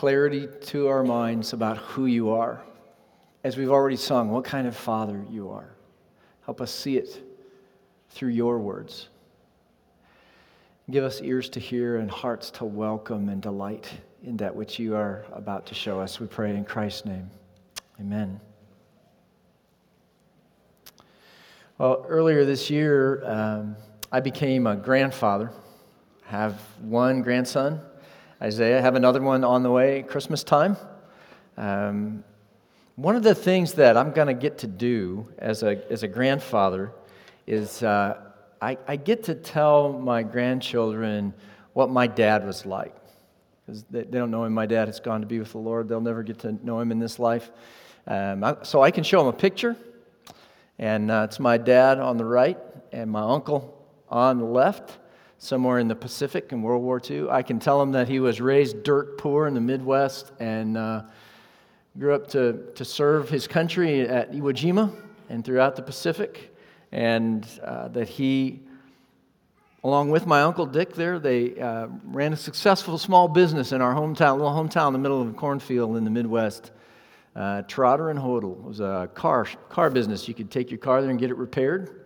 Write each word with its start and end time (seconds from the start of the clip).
clarity 0.00 0.48
to 0.62 0.88
our 0.88 1.04
minds 1.04 1.52
about 1.52 1.76
who 1.76 2.06
you 2.06 2.30
are. 2.30 2.62
As 3.44 3.58
we've 3.58 3.68
already 3.68 3.98
sung, 3.98 4.30
what 4.30 4.44
kind 4.44 4.66
of 4.66 4.74
Father 4.74 5.22
you 5.28 5.50
are. 5.50 5.68
Help 6.46 6.62
us 6.62 6.70
see 6.70 6.96
it 6.96 7.22
through 8.08 8.30
your 8.30 8.58
words. 8.58 9.10
Give 10.90 11.04
us 11.04 11.20
ears 11.20 11.50
to 11.50 11.60
hear 11.60 11.98
and 11.98 12.10
hearts 12.10 12.50
to 12.52 12.64
welcome 12.64 13.28
and 13.28 13.42
delight 13.42 13.90
in 14.24 14.38
that 14.38 14.56
which 14.56 14.78
you 14.78 14.96
are 14.96 15.26
about 15.32 15.66
to 15.66 15.74
show 15.74 16.00
us. 16.00 16.18
We 16.18 16.26
pray 16.26 16.56
in 16.56 16.64
Christ's 16.64 17.04
name. 17.04 17.30
Amen. 18.00 18.40
Well, 21.76 22.06
earlier 22.08 22.46
this 22.46 22.70
year, 22.70 23.22
um, 23.26 23.76
I 24.10 24.20
became 24.20 24.66
a 24.66 24.76
grandfather. 24.76 25.52
I 26.26 26.30
have 26.30 26.58
one 26.80 27.20
grandson, 27.20 27.82
Isaiah. 28.42 28.80
Have 28.80 28.94
another 28.94 29.20
one 29.20 29.44
on 29.44 29.62
the 29.62 29.70
way 29.70 30.02
Christmas 30.02 30.42
time. 30.42 30.78
Um, 31.58 32.24
one 32.96 33.14
of 33.14 33.22
the 33.22 33.34
things 33.34 33.74
that 33.74 33.98
I'm 33.98 34.12
going 34.12 34.28
to 34.28 34.34
get 34.34 34.58
to 34.58 34.66
do 34.66 35.28
as 35.38 35.62
a, 35.62 35.82
as 35.92 36.04
a 36.04 36.08
grandfather 36.08 36.92
is 37.46 37.82
uh, 37.82 38.18
I, 38.62 38.78
I 38.88 38.96
get 38.96 39.24
to 39.24 39.34
tell 39.34 39.92
my 39.92 40.22
grandchildren 40.22 41.34
what 41.74 41.90
my 41.90 42.06
dad 42.06 42.46
was 42.46 42.64
like. 42.64 42.94
Because 43.66 43.84
they, 43.90 44.04
they, 44.04 44.18
don't 44.18 44.30
know 44.30 44.44
him. 44.44 44.54
My 44.54 44.66
dad 44.66 44.88
has 44.88 45.00
gone 45.00 45.20
to 45.20 45.26
be 45.26 45.38
with 45.38 45.52
the 45.52 45.58
Lord. 45.58 45.88
They'll 45.88 46.00
never 46.00 46.22
get 46.22 46.38
to 46.40 46.52
know 46.64 46.80
him 46.80 46.92
in 46.92 46.98
this 46.98 47.18
life. 47.18 47.50
Um, 48.06 48.42
I, 48.42 48.56
so 48.62 48.82
I 48.82 48.90
can 48.90 49.04
show 49.04 49.18
them 49.18 49.28
a 49.28 49.36
picture. 49.36 49.76
And 50.78 51.10
uh, 51.10 51.26
it's 51.28 51.38
my 51.38 51.58
dad 51.58 51.98
on 51.98 52.16
the 52.16 52.24
right 52.24 52.58
and 52.90 53.10
my 53.10 53.20
uncle 53.20 53.86
on 54.08 54.38
the 54.38 54.46
left, 54.46 54.98
somewhere 55.40 55.78
in 55.78 55.88
the 55.88 55.96
Pacific 55.96 56.52
in 56.52 56.60
World 56.60 56.82
War 56.82 57.00
II. 57.02 57.30
I 57.30 57.42
can 57.42 57.58
tell 57.58 57.80
him 57.80 57.92
that 57.92 58.08
he 58.08 58.20
was 58.20 58.42
raised 58.42 58.82
dirt 58.82 59.16
poor 59.16 59.46
in 59.46 59.54
the 59.54 59.60
Midwest 59.60 60.32
and 60.38 60.76
uh, 60.76 61.02
grew 61.98 62.14
up 62.14 62.28
to, 62.28 62.66
to 62.74 62.84
serve 62.84 63.30
his 63.30 63.48
country 63.48 64.02
at 64.02 64.32
Iwo 64.32 64.52
Jima 64.52 64.94
and 65.30 65.42
throughout 65.42 65.76
the 65.76 65.82
Pacific, 65.82 66.54
and 66.92 67.46
uh, 67.64 67.88
that 67.88 68.06
he, 68.06 68.60
along 69.82 70.10
with 70.10 70.26
my 70.26 70.42
uncle 70.42 70.66
Dick 70.66 70.92
there, 70.92 71.18
they 71.18 71.58
uh, 71.58 71.86
ran 72.04 72.34
a 72.34 72.36
successful 72.36 72.98
small 72.98 73.26
business 73.26 73.72
in 73.72 73.80
our 73.80 73.94
hometown, 73.94 74.36
little 74.36 74.52
hometown 74.52 74.88
in 74.88 74.92
the 74.92 74.98
middle 74.98 75.22
of 75.22 75.28
a 75.28 75.32
cornfield 75.32 75.96
in 75.96 76.04
the 76.04 76.10
Midwest. 76.10 76.70
Uh, 77.34 77.62
Trotter 77.62 78.10
and 78.10 78.18
Hodel 78.18 78.58
it 78.58 78.64
was 78.64 78.80
a 78.80 79.08
car, 79.14 79.46
car 79.70 79.88
business. 79.88 80.28
You 80.28 80.34
could 80.34 80.50
take 80.50 80.70
your 80.70 80.78
car 80.78 81.00
there 81.00 81.10
and 81.10 81.18
get 81.18 81.30
it 81.30 81.36
repaired. 81.38 81.99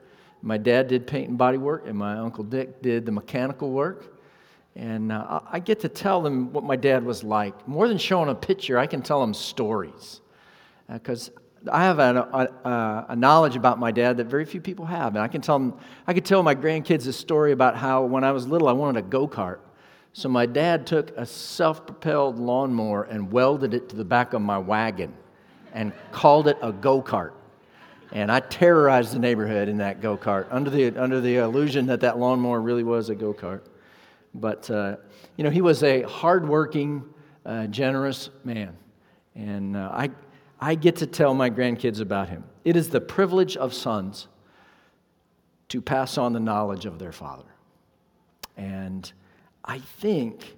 My 0.45 0.59
dad 0.59 0.89
did 0.89 1.07
paint 1.07 1.31
and 1.31 1.39
body 1.39 1.57
work, 1.57 1.85
and 1.87 1.97
my 1.97 2.19
uncle 2.19 2.45
Dick 2.45 2.83
did 2.83 3.07
the 3.07 3.13
mechanical 3.13 3.71
work. 3.71 4.15
And 4.77 5.11
uh, 5.11 5.41
I 5.51 5.59
get 5.59 5.81
to 5.81 5.89
tell 5.89 6.21
them 6.21 6.53
what 6.53 6.65
my 6.65 6.77
dad 6.77 7.03
was 7.03 7.25
like. 7.25 7.67
More 7.67 7.89
than 7.89 7.97
showing 7.97 8.29
a 8.29 8.35
picture, 8.35 8.79
I 8.79 8.87
can 8.87 9.01
tell 9.01 9.23
them 9.23 9.33
stories. 9.33 10.21
Because 10.93 11.31
uh, 11.67 11.71
I 11.73 11.85
have 11.85 11.99
a, 11.99 12.51
a, 12.65 13.07
a, 13.13 13.17
knowledge 13.17 13.57
about 13.57 13.79
my 13.79 13.91
dad 13.91 14.19
that 14.19 14.27
very 14.27 14.45
few 14.45 14.61
people 14.61 14.85
have. 14.85 15.15
And 15.15 15.23
I 15.23 15.29
can 15.29 15.41
tell 15.41 15.59
them, 15.59 15.79
I 16.07 16.13
could 16.13 16.27
tell 16.27 16.43
my 16.43 16.55
grandkids 16.55 17.07
a 17.07 17.13
story 17.15 17.53
about 17.53 17.75
how 17.75 18.05
when 18.05 18.23
I 18.23 18.33
was 18.33 18.47
little, 18.47 18.69
I 18.69 18.73
wanted 18.73 18.99
a 18.99 19.09
go 19.09 19.27
kart. 19.27 19.61
So 20.13 20.29
my 20.29 20.45
dad 20.45 20.87
took 20.87 21.17
a 21.17 21.25
self 21.25 21.87
propelled 21.87 22.39
lawnmower 22.39 23.05
and 23.05 23.33
welded 23.33 23.73
it 23.73 23.89
to 23.89 23.97
the 23.97 24.05
back 24.05 24.35
of 24.35 24.43
my 24.43 24.59
wagon 24.59 25.15
and 25.73 25.93
called 26.13 26.49
it 26.49 26.59
a 26.61 26.71
go 26.71 27.01
kart. 27.01 27.33
And 28.13 28.31
I 28.31 28.41
terrorized 28.41 29.13
the 29.13 29.19
neighborhood 29.19 29.69
in 29.69 29.79
that 29.79 30.01
go 30.01 30.17
kart 30.17 30.47
under 30.51 30.71
the, 30.71 30.97
under 30.97 31.21
the 31.21 31.37
illusion 31.37 31.87
that 31.87 32.01
that 32.01 32.19
lawnmower 32.19 32.61
really 32.61 32.85
was 32.85 33.09
a 33.09 33.15
go 33.15 33.35
kart. 33.35 33.63
But, 34.35 34.71
uh, 34.71 34.97
you 35.37 35.45
know, 35.45 35.51
he 35.51 35.61
was 35.61 35.83
a 35.83 36.03
hardworking, 36.03 37.05
uh, 37.45 37.67
generous 37.69 38.31
man. 38.45 38.77
And 39.35 39.77
uh, 39.77 39.91
I, 39.93 40.11
I 40.61 40.75
get 40.75 40.97
to 40.97 41.07
tell 41.07 41.35
my 41.35 41.51
grandkids 41.51 42.01
about 42.01 42.29
him. 42.29 42.45
It 42.65 42.77
is 42.77 42.89
the 42.89 43.01
privilege 43.01 43.57
of 43.57 43.75
sons 43.75 44.29
to 45.69 45.81
pass 45.81 46.19
on 46.19 46.33
the 46.33 46.41
knowledge 46.41 46.87
of 46.87 46.99
their 46.99 47.13
father. 47.13 47.45
And 48.57 49.11
I 49.65 49.79
think 49.79 50.57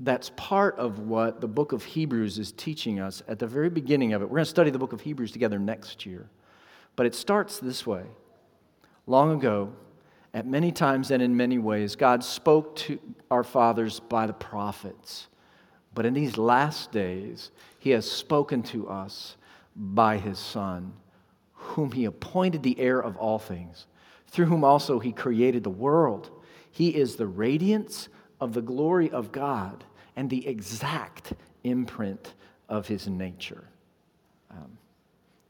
that's 0.00 0.30
part 0.36 0.76
of 0.76 1.00
what 1.00 1.40
the 1.40 1.48
book 1.48 1.72
of 1.72 1.82
Hebrews 1.82 2.38
is 2.38 2.52
teaching 2.52 3.00
us 3.00 3.22
at 3.26 3.38
the 3.38 3.46
very 3.46 3.70
beginning 3.70 4.12
of 4.12 4.22
it. 4.22 4.26
We're 4.26 4.36
going 4.36 4.44
to 4.44 4.50
study 4.50 4.70
the 4.70 4.78
book 4.78 4.92
of 4.92 5.00
Hebrews 5.00 5.32
together 5.32 5.58
next 5.58 6.04
year. 6.04 6.28
But 6.96 7.06
it 7.06 7.14
starts 7.14 7.58
this 7.58 7.86
way. 7.86 8.04
Long 9.06 9.32
ago, 9.32 9.72
at 10.32 10.46
many 10.46 10.72
times 10.72 11.10
and 11.10 11.22
in 11.22 11.36
many 11.36 11.58
ways, 11.58 11.96
God 11.96 12.24
spoke 12.24 12.74
to 12.76 12.98
our 13.30 13.44
fathers 13.44 14.00
by 14.00 14.26
the 14.26 14.32
prophets. 14.32 15.28
But 15.94 16.06
in 16.06 16.14
these 16.14 16.36
last 16.36 16.90
days, 16.90 17.50
He 17.78 17.90
has 17.90 18.10
spoken 18.10 18.62
to 18.64 18.88
us 18.88 19.36
by 19.76 20.18
His 20.18 20.38
Son, 20.38 20.92
whom 21.52 21.92
He 21.92 22.04
appointed 22.04 22.62
the 22.62 22.78
heir 22.80 23.00
of 23.00 23.16
all 23.16 23.38
things, 23.38 23.86
through 24.28 24.46
whom 24.46 24.64
also 24.64 24.98
He 24.98 25.12
created 25.12 25.62
the 25.62 25.70
world. 25.70 26.30
He 26.70 26.88
is 26.88 27.14
the 27.14 27.26
radiance 27.26 28.08
of 28.40 28.52
the 28.52 28.62
glory 28.62 29.10
of 29.10 29.30
God 29.30 29.84
and 30.16 30.28
the 30.28 30.46
exact 30.46 31.34
imprint 31.62 32.34
of 32.68 32.88
His 32.88 33.06
nature. 33.06 33.64
Um, 34.50 34.78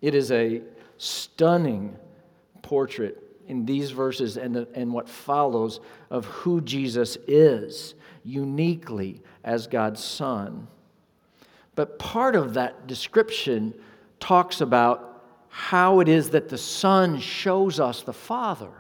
it 0.03 0.15
is 0.15 0.31
a 0.31 0.61
stunning 0.99 1.97
portrait 2.63 3.23
in 3.47 3.67
these 3.67 3.91
verses 3.91 4.37
and, 4.37 4.57
and 4.57 4.93
what 4.93 5.09
follows 5.09 5.81
of 6.11 6.25
who 6.27 6.61
Jesus 6.61 7.19
is 7.27 7.95
uniquely 8.25 9.23
as 9.43 9.67
God's 9.67 10.03
Son. 10.03 10.67
But 11.75 11.99
part 11.99 12.37
of 12.37 12.55
that 12.55 12.87
description 12.87 13.75
talks 14.21 14.61
about 14.61 15.23
how 15.49 16.01
it 16.01 16.09
is 16.09 16.31
that 16.31 16.49
the 16.49 16.59
Son 16.59 17.21
shows 17.21 17.79
us 17.79 18.03
the 18.03 18.13
Father. 18.13 18.71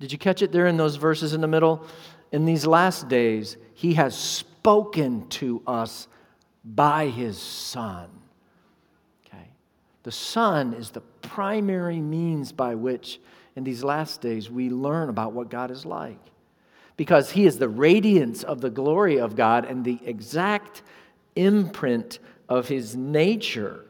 Did 0.00 0.12
you 0.12 0.18
catch 0.18 0.40
it 0.42 0.50
there 0.50 0.66
in 0.66 0.76
those 0.76 0.96
verses 0.96 1.34
in 1.34 1.40
the 1.40 1.46
middle? 1.46 1.86
In 2.32 2.44
these 2.44 2.66
last 2.66 3.08
days, 3.08 3.56
He 3.74 3.94
has 3.94 4.16
spoken 4.16 5.28
to 5.28 5.62
us 5.66 6.08
by 6.64 7.08
His 7.08 7.38
Son. 7.38 8.08
The 10.02 10.12
Son 10.12 10.72
is 10.72 10.90
the 10.90 11.00
primary 11.00 12.00
means 12.00 12.52
by 12.52 12.74
which 12.74 13.20
in 13.56 13.64
these 13.64 13.84
last 13.84 14.20
days 14.20 14.50
we 14.50 14.70
learn 14.70 15.08
about 15.08 15.32
what 15.32 15.50
God 15.50 15.70
is 15.70 15.84
like. 15.84 16.18
Because 16.96 17.30
He 17.30 17.46
is 17.46 17.58
the 17.58 17.68
radiance 17.68 18.42
of 18.42 18.60
the 18.60 18.70
glory 18.70 19.18
of 19.18 19.36
God 19.36 19.64
and 19.64 19.84
the 19.84 19.98
exact 20.04 20.82
imprint 21.36 22.18
of 22.48 22.68
His 22.68 22.96
nature. 22.96 23.84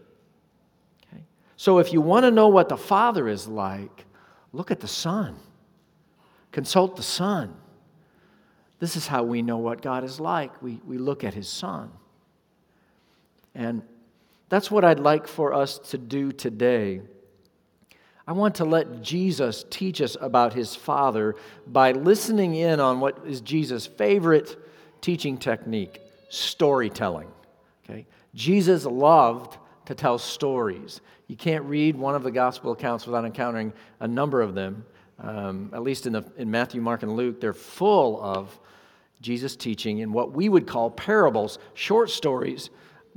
Okay? 1.12 1.22
So 1.56 1.78
if 1.78 1.93
you 1.93 2.00
want 2.00 2.25
to 2.25 2.31
know 2.31 2.48
what 2.48 2.69
the 2.69 2.77
Father 2.77 3.28
is 3.28 3.47
like, 3.47 4.04
look 4.53 4.71
at 4.71 4.81
the 4.81 4.88
Son, 4.88 5.37
consult 6.53 6.97
the 6.97 7.03
Son. 7.03 7.54
This 8.81 8.97
is 8.97 9.06
how 9.06 9.22
we 9.22 9.42
know 9.42 9.59
what 9.59 9.82
God 9.82 10.04
is 10.04 10.19
like. 10.19 10.62
We, 10.62 10.81
we 10.87 10.97
look 10.97 11.22
at 11.22 11.34
His 11.34 11.48
Son. 11.48 11.91
And 13.54 13.82
that's 14.50 14.70
what 14.70 14.84
I'd 14.84 15.00
like 15.00 15.26
for 15.26 15.54
us 15.54 15.78
to 15.78 15.96
do 15.96 16.32
today 16.32 17.00
I 18.30 18.32
want 18.32 18.54
to 18.56 18.64
let 18.64 19.02
Jesus 19.02 19.64
teach 19.70 20.00
us 20.00 20.16
about 20.20 20.52
his 20.52 20.76
Father 20.76 21.34
by 21.66 21.90
listening 21.90 22.54
in 22.54 22.78
on 22.78 23.00
what 23.00 23.18
is 23.26 23.40
Jesus' 23.40 23.86
favorite 23.86 24.56
teaching 25.00 25.36
technique 25.36 26.00
storytelling. 26.28 27.26
Okay? 27.82 28.06
Jesus 28.36 28.84
loved 28.84 29.58
to 29.86 29.97
tell 29.97 30.16
stories. 30.16 31.00
You 31.26 31.34
can't 31.34 31.64
read 31.64 31.96
one 31.96 32.14
of 32.14 32.22
the 32.22 32.30
gospel 32.30 32.70
accounts 32.70 33.04
without 33.04 33.24
encountering 33.24 33.72
a 33.98 34.06
number 34.06 34.42
of 34.42 34.54
them. 34.54 34.84
Um, 35.18 35.70
at 35.74 35.82
least 35.82 36.06
in, 36.06 36.12
the, 36.12 36.24
in 36.36 36.53
Matthew, 36.53 36.80
Mark, 36.80 37.03
and 37.03 37.16
Luke, 37.16 37.41
they're 37.41 37.53
full 37.53 38.22
of 38.22 38.60
Jesus 39.20 39.56
teaching 39.56 39.98
in 39.98 40.12
what 40.12 40.30
we 40.34 40.48
would 40.48 40.68
call 40.68 40.88
parables, 40.88 41.58
short 41.74 42.10
stories 42.10 42.70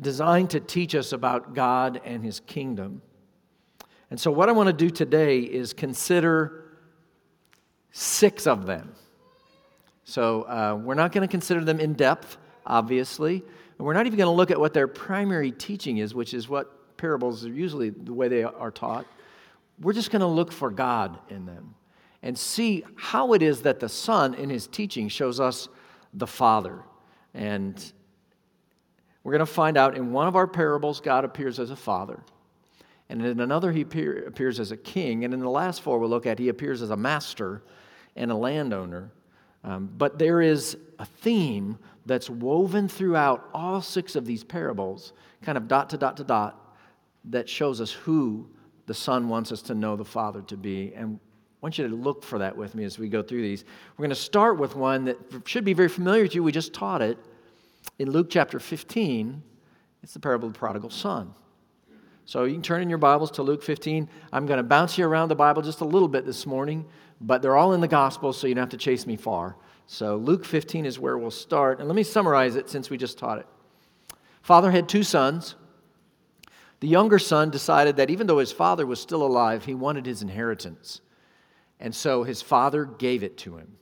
designed 0.03 0.51
to 0.51 0.59
teach 0.59 0.95
us 0.95 1.13
about 1.13 1.53
God 1.53 2.01
and 2.05 2.23
his 2.23 2.39
kingdom. 2.41 3.01
And 4.09 4.19
so, 4.19 4.31
what 4.31 4.49
I 4.49 4.51
want 4.51 4.67
to 4.67 4.73
do 4.73 4.89
today 4.89 5.39
is 5.39 5.73
consider 5.73 6.65
six 7.91 8.45
of 8.45 8.65
them. 8.65 8.93
So, 10.03 10.43
uh, 10.43 10.79
we're 10.81 10.93
not 10.93 11.11
going 11.11 11.27
to 11.27 11.31
consider 11.31 11.63
them 11.63 11.79
in 11.79 11.93
depth, 11.93 12.37
obviously. 12.65 13.43
And 13.77 13.85
we're 13.87 13.93
not 13.93 14.05
even 14.05 14.17
going 14.17 14.27
to 14.27 14.35
look 14.35 14.51
at 14.51 14.59
what 14.59 14.73
their 14.73 14.87
primary 14.87 15.51
teaching 15.51 15.97
is, 15.97 16.13
which 16.13 16.33
is 16.33 16.47
what 16.47 16.95
parables 16.97 17.45
are 17.45 17.49
usually 17.49 17.89
the 17.89 18.13
way 18.13 18.27
they 18.27 18.43
are 18.43 18.71
taught. 18.71 19.05
We're 19.81 19.93
just 19.93 20.11
going 20.11 20.21
to 20.21 20.27
look 20.27 20.51
for 20.51 20.69
God 20.69 21.17
in 21.29 21.45
them 21.45 21.75
and 22.21 22.37
see 22.37 22.85
how 22.95 23.33
it 23.33 23.41
is 23.41 23.63
that 23.63 23.79
the 23.79 23.89
Son, 23.89 24.33
in 24.35 24.49
his 24.49 24.67
teaching, 24.67 25.09
shows 25.09 25.39
us 25.39 25.67
the 26.13 26.27
Father. 26.27 26.79
And 27.33 27.83
we're 29.23 29.31
going 29.31 29.39
to 29.39 29.45
find 29.45 29.77
out 29.77 29.95
in 29.95 30.11
one 30.11 30.27
of 30.27 30.35
our 30.35 30.47
parables, 30.47 30.99
God 30.99 31.23
appears 31.23 31.59
as 31.59 31.71
a 31.71 31.75
father. 31.75 32.19
And 33.09 33.23
in 33.25 33.39
another, 33.39 33.71
he 33.71 33.81
appear, 33.81 34.25
appears 34.27 34.59
as 34.59 34.71
a 34.71 34.77
king. 34.77 35.23
And 35.23 35.33
in 35.33 35.39
the 35.39 35.49
last 35.49 35.81
four 35.81 35.99
we'll 35.99 36.09
look 36.09 36.25
at, 36.25 36.39
he 36.39 36.49
appears 36.49 36.81
as 36.81 36.89
a 36.89 36.97
master 36.97 37.63
and 38.15 38.31
a 38.31 38.35
landowner. 38.35 39.11
Um, 39.63 39.89
but 39.97 40.19
there 40.19 40.41
is 40.41 40.77
a 40.99 41.05
theme 41.05 41.77
that's 42.05 42.29
woven 42.29 42.89
throughout 42.89 43.49
all 43.53 43.81
six 43.81 44.15
of 44.15 44.25
these 44.25 44.43
parables, 44.43 45.13
kind 45.41 45.57
of 45.57 45.67
dot 45.67 45.89
to 45.91 45.97
dot 45.97 46.17
to 46.17 46.23
dot, 46.23 46.75
that 47.25 47.47
shows 47.47 47.79
us 47.79 47.91
who 47.91 48.45
the 48.87 48.93
Son 48.93 49.29
wants 49.29 49.53
us 49.53 49.61
to 49.61 49.73
know 49.73 49.95
the 49.95 50.03
Father 50.03 50.41
to 50.41 50.57
be. 50.57 50.93
And 50.93 51.17
I 51.17 51.19
want 51.61 51.77
you 51.77 51.87
to 51.87 51.95
look 51.95 52.23
for 52.23 52.39
that 52.39 52.55
with 52.57 52.75
me 52.75 52.83
as 52.83 52.99
we 52.99 53.07
go 53.07 53.23
through 53.23 53.41
these. 53.41 53.63
We're 53.95 54.03
going 54.03 54.09
to 54.09 54.15
start 54.15 54.59
with 54.59 54.75
one 54.75 55.05
that 55.05 55.17
should 55.45 55.63
be 55.63 55.71
very 55.73 55.87
familiar 55.87 56.27
to 56.27 56.35
you. 56.35 56.43
We 56.43 56.51
just 56.51 56.73
taught 56.73 57.01
it 57.01 57.17
in 57.99 58.11
Luke 58.11 58.27
chapter 58.29 58.59
15. 58.59 59.41
It's 60.01 60.13
the 60.13 60.19
parable 60.19 60.47
of 60.47 60.53
the 60.53 60.59
prodigal 60.59 60.89
son. 60.89 61.33
So 62.25 62.45
you 62.45 62.53
can 62.53 62.61
turn 62.61 62.81
in 62.81 62.89
your 62.89 62.97
Bibles 62.97 63.31
to 63.31 63.43
Luke 63.43 63.63
15. 63.63 64.09
I'm 64.31 64.45
going 64.45 64.57
to 64.57 64.63
bounce 64.63 64.97
you 64.97 65.05
around 65.05 65.29
the 65.29 65.35
Bible 65.35 65.61
just 65.61 65.81
a 65.81 65.85
little 65.85 66.07
bit 66.07 66.25
this 66.25 66.45
morning, 66.45 66.85
but 67.19 67.41
they're 67.41 67.57
all 67.57 67.73
in 67.73 67.81
the 67.81 67.87
Gospel, 67.87 68.31
so 68.31 68.47
you 68.47 68.55
don't 68.55 68.61
have 68.61 68.69
to 68.69 68.77
chase 68.77 69.05
me 69.05 69.17
far. 69.17 69.57
So 69.87 70.15
Luke 70.15 70.45
15 70.45 70.85
is 70.85 70.99
where 70.99 71.17
we'll 71.17 71.31
start. 71.31 71.79
And 71.79 71.87
let 71.87 71.95
me 71.95 72.03
summarize 72.03 72.55
it 72.55 72.69
since 72.69 72.89
we 72.89 72.97
just 72.97 73.17
taught 73.17 73.39
it. 73.39 73.47
Father 74.41 74.71
had 74.71 74.87
two 74.87 75.03
sons. 75.03 75.55
The 76.79 76.87
younger 76.87 77.19
son 77.19 77.49
decided 77.49 77.97
that 77.97 78.09
even 78.09 78.27
though 78.27 78.39
his 78.39 78.51
father 78.51 78.85
was 78.85 78.99
still 78.99 79.23
alive, 79.23 79.65
he 79.65 79.73
wanted 79.73 80.05
his 80.05 80.21
inheritance. 80.21 81.01
And 81.79 81.93
so 81.93 82.23
his 82.23 82.41
father 82.41 82.85
gave 82.85 83.23
it 83.23 83.37
to 83.39 83.57
him. 83.57 83.77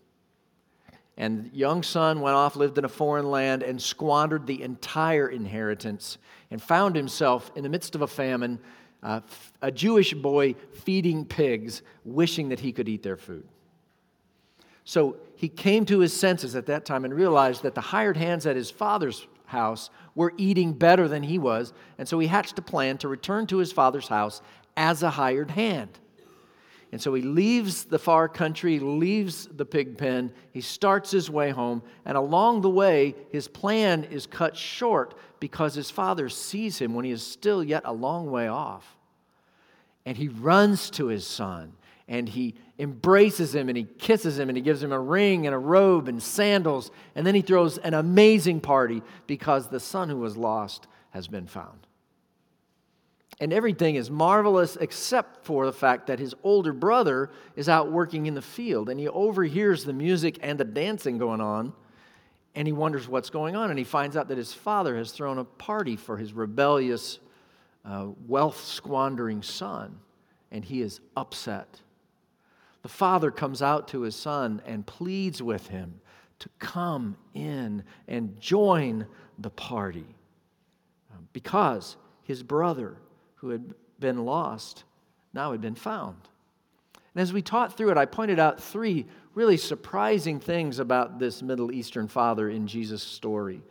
And 1.18 1.50
young 1.54 1.84
son 1.84 2.22
went 2.22 2.36
off, 2.36 2.56
lived 2.56 2.78
in 2.78 2.86
a 2.86 2.90
foreign 2.90 3.30
land, 3.30 3.64
and 3.64 3.82
squandered 3.82 4.48
the 4.48 4.62
entire 4.62 5.28
inheritance 5.28 6.18
and 6.50 6.62
found 6.62 6.96
himself 6.96 7.52
in 7.56 7.64
the 7.64 7.70
midst 7.70 7.96
of 7.96 8.02
a 8.02 8.08
famine, 8.08 8.60
uh, 9.04 9.22
a 9.62 9.72
Jewish 9.72 10.14
boy 10.14 10.56
feeding 10.74 11.26
pigs, 11.26 11.82
wishing 12.06 12.50
that 12.50 12.60
he 12.60 12.72
could 12.72 12.88
eat 12.90 13.04
their 13.04 13.18
food. 13.18 13.48
So 14.84 15.18
he 15.36 15.50
came 15.50 15.86
to 15.86 16.00
his 16.00 16.14
senses 16.14 16.56
at 16.56 16.66
that 16.68 16.86
time 16.86 17.06
and 17.06 17.14
realized 17.14 17.64
that 17.64 17.76
the 17.76 17.82
hired 17.82 18.18
hands 18.18 18.46
at 18.46 18.56
his 18.56 18.72
father's 18.72 19.28
house 19.46 19.90
were 20.16 20.34
eating 20.38 20.74
better 20.74 21.08
than 21.08 21.24
he 21.24 21.38
was. 21.38 21.74
And 21.98 22.08
so 22.08 22.20
he 22.20 22.28
hatched 22.28 22.58
a 22.58 22.62
plan 22.62 22.98
to 23.00 23.08
return 23.08 23.48
to 23.48 23.58
his 23.58 23.72
father's 23.72 24.08
house 24.08 24.42
as 24.76 25.04
a 25.04 25.10
hired 25.12 25.52
hand. 25.52 26.00
And 26.92 27.02
so 27.02 27.14
he 27.14 27.22
leaves 27.22 27.86
the 27.86 28.00
far 28.00 28.28
country, 28.28 28.80
leaves 28.80 29.48
the 29.48 29.66
pig 29.66 29.98
pen, 29.98 30.34
he 30.52 30.60
starts 30.60 31.10
his 31.10 31.30
way 31.30 31.52
home, 31.52 31.84
and 32.04 32.18
along 32.18 32.62
the 32.62 32.70
way, 32.70 33.16
his 33.30 33.48
plan 33.48 34.04
is 34.06 34.28
cut 34.28 34.58
short 34.58 35.14
because 35.40 35.74
his 35.74 35.90
father 35.90 36.28
sees 36.28 36.80
him 36.80 36.94
when 36.94 37.06
he 37.06 37.12
is 37.12 37.26
still 37.26 37.64
yet 37.64 37.84
a 37.86 37.94
long 37.94 38.30
way 38.30 38.48
off. 38.48 38.98
And 40.06 40.18
he 40.18 40.28
runs 40.28 40.90
to 40.92 41.08
his 41.08 41.26
son 41.26 41.74
and 42.08 42.28
he 42.28 42.56
embraces 42.78 43.56
him 43.56 43.70
and 43.70 43.78
he 43.78 43.86
kisses 43.86 44.38
him 44.38 44.50
and 44.50 44.58
he 44.58 44.62
gives 44.62 44.84
him 44.84 44.92
a 44.92 45.00
ring 45.00 45.46
and 45.46 45.56
a 45.56 45.60
robe 45.60 46.10
and 46.10 46.22
sandals. 46.22 46.92
And 47.16 47.26
then 47.26 47.36
he 47.36 47.42
throws 47.42 47.78
an 47.78 47.94
amazing 47.94 48.60
party 48.60 49.02
because 49.28 49.70
the 49.70 49.80
son 49.80 50.10
who 50.10 50.18
was 50.18 50.36
lost 50.36 50.88
has 51.12 51.28
been 51.28 51.48
found. 51.48 51.88
And 53.42 53.52
everything 53.52 53.96
is 53.96 54.12
marvelous 54.12 54.76
except 54.76 55.44
for 55.44 55.66
the 55.66 55.74
fact 55.74 56.06
that 56.08 56.20
his 56.20 56.36
older 56.44 56.74
brother 56.74 57.32
is 57.56 57.68
out 57.68 57.92
working 57.92 58.28
in 58.28 58.36
the 58.36 58.42
field 58.42 58.88
and 58.88 59.00
he 59.00 59.08
overhears 59.08 59.84
the 59.84 59.94
music 59.94 60.38
and 60.44 60.60
the 60.60 60.64
dancing 60.64 61.18
going 61.18 61.42
on 61.42 61.74
and 62.54 62.68
he 62.68 62.72
wonders 62.72 63.08
what's 63.08 63.32
going 63.32 63.56
on 63.56 63.72
and 63.72 63.80
he 63.80 63.84
finds 63.84 64.16
out 64.16 64.28
that 64.28 64.38
his 64.38 64.54
father 64.54 64.96
has 64.96 65.12
thrown 65.12 65.40
a 65.40 65.44
party 65.44 65.96
for 65.96 66.18
his 66.18 66.34
rebellious, 66.34 67.18
uh, 67.84 68.10
wealth 68.28 68.64
squandering 68.64 69.42
son 69.42 69.98
and 70.52 70.64
he 70.64 70.84
is 70.84 71.02
upset. 71.18 71.82
The 72.84 72.90
father 72.90 73.32
comes 73.32 73.64
out 73.64 73.88
to 73.88 74.02
his 74.02 74.16
son 74.16 74.62
and 74.68 74.86
pleads 74.86 75.42
with 75.42 75.68
him 75.68 76.00
to 76.38 76.50
come 76.60 77.18
in 77.34 77.84
and 78.08 78.40
join 78.40 79.08
the 79.40 79.50
party 79.50 80.16
um, 81.12 81.28
because 81.34 81.98
his 82.22 82.44
brother, 82.44 82.98
who 83.42 83.50
had 83.50 83.74
been 84.00 84.26
lost, 84.26 84.86
now 85.34 85.52
had 85.52 85.62
been 85.62 85.76
found. 85.76 86.16
And 87.14 87.22
as 87.22 87.34
we 87.34 87.42
taught 87.42 87.76
through 87.76 87.92
it, 87.92 87.98
I 87.98 88.06
pointed 88.06 88.40
out 88.40 88.62
three 88.62 89.06
really 89.36 89.58
surprising 89.58 90.40
things 90.40 90.80
about 90.80 91.20
this 91.20 91.42
Middle 91.42 91.72
Eastern 91.72 92.08
father 92.08 92.50
in 92.50 92.68
Jesus' 92.68 93.04
story. 93.04 93.62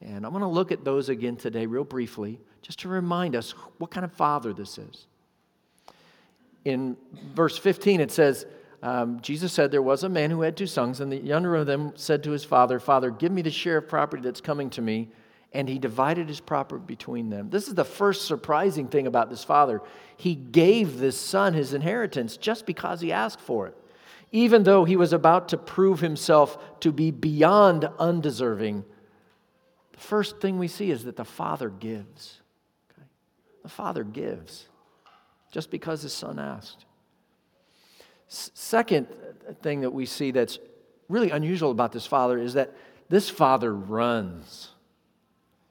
And 0.00 0.26
I 0.26 0.28
want 0.28 0.42
to 0.42 0.48
look 0.48 0.72
at 0.72 0.84
those 0.84 1.08
again 1.08 1.36
today, 1.36 1.66
real 1.66 1.84
briefly, 1.84 2.40
just 2.62 2.80
to 2.80 2.88
remind 2.88 3.36
us 3.36 3.52
what 3.78 3.90
kind 3.90 4.04
of 4.04 4.12
father 4.12 4.52
this 4.52 4.78
is 4.78 5.06
in 6.64 6.96
verse 7.34 7.58
15, 7.58 8.00
it 8.00 8.10
says, 8.10 8.46
um, 8.82 9.20
Jesus 9.20 9.52
said 9.52 9.70
there 9.70 9.82
was 9.82 10.04
a 10.04 10.08
man 10.08 10.30
who 10.30 10.42
had 10.42 10.56
two 10.56 10.66
sons, 10.66 11.00
and 11.00 11.10
the 11.12 11.16
younger 11.16 11.54
of 11.56 11.66
them 11.66 11.92
said 11.96 12.22
to 12.24 12.30
his 12.30 12.44
father, 12.44 12.78
Father, 12.78 13.10
give 13.10 13.32
me 13.32 13.42
the 13.42 13.50
share 13.50 13.78
of 13.78 13.88
property 13.88 14.22
that's 14.22 14.40
coming 14.40 14.70
to 14.70 14.82
me. 14.82 15.08
And 15.52 15.68
he 15.68 15.78
divided 15.78 16.28
his 16.28 16.40
property 16.40 16.84
between 16.86 17.28
them. 17.28 17.50
This 17.50 17.66
is 17.66 17.74
the 17.74 17.84
first 17.84 18.26
surprising 18.26 18.86
thing 18.86 19.06
about 19.06 19.30
this 19.30 19.42
father. 19.42 19.82
He 20.16 20.34
gave 20.34 20.98
this 20.98 21.18
son 21.18 21.54
his 21.54 21.74
inheritance 21.74 22.36
just 22.36 22.66
because 22.66 23.00
he 23.00 23.10
asked 23.10 23.40
for 23.40 23.66
it, 23.66 23.76
even 24.30 24.62
though 24.62 24.84
he 24.84 24.96
was 24.96 25.12
about 25.12 25.48
to 25.48 25.56
prove 25.56 26.00
himself 26.00 26.80
to 26.80 26.92
be 26.92 27.10
beyond 27.10 27.88
undeserving. 27.98 28.84
The 29.92 29.98
first 29.98 30.40
thing 30.40 30.58
we 30.58 30.68
see 30.68 30.92
is 30.92 31.04
that 31.04 31.16
the 31.16 31.24
father 31.24 31.68
gives. 31.68 32.40
Okay? 32.92 33.06
The 33.64 33.68
father 33.68 34.04
gives 34.04 34.68
just 35.50 35.70
because 35.70 36.02
his 36.02 36.12
son 36.12 36.38
asked. 36.38 36.84
S- 38.28 38.50
second 38.54 39.08
thing 39.62 39.80
that 39.80 39.90
we 39.90 40.06
see 40.06 40.30
that's 40.30 40.58
really 41.08 41.30
unusual 41.30 41.70
about 41.70 41.92
this 41.92 42.06
father 42.06 42.38
is 42.38 42.54
that 42.54 42.72
this 43.08 43.28
father 43.28 43.74
runs. 43.74 44.70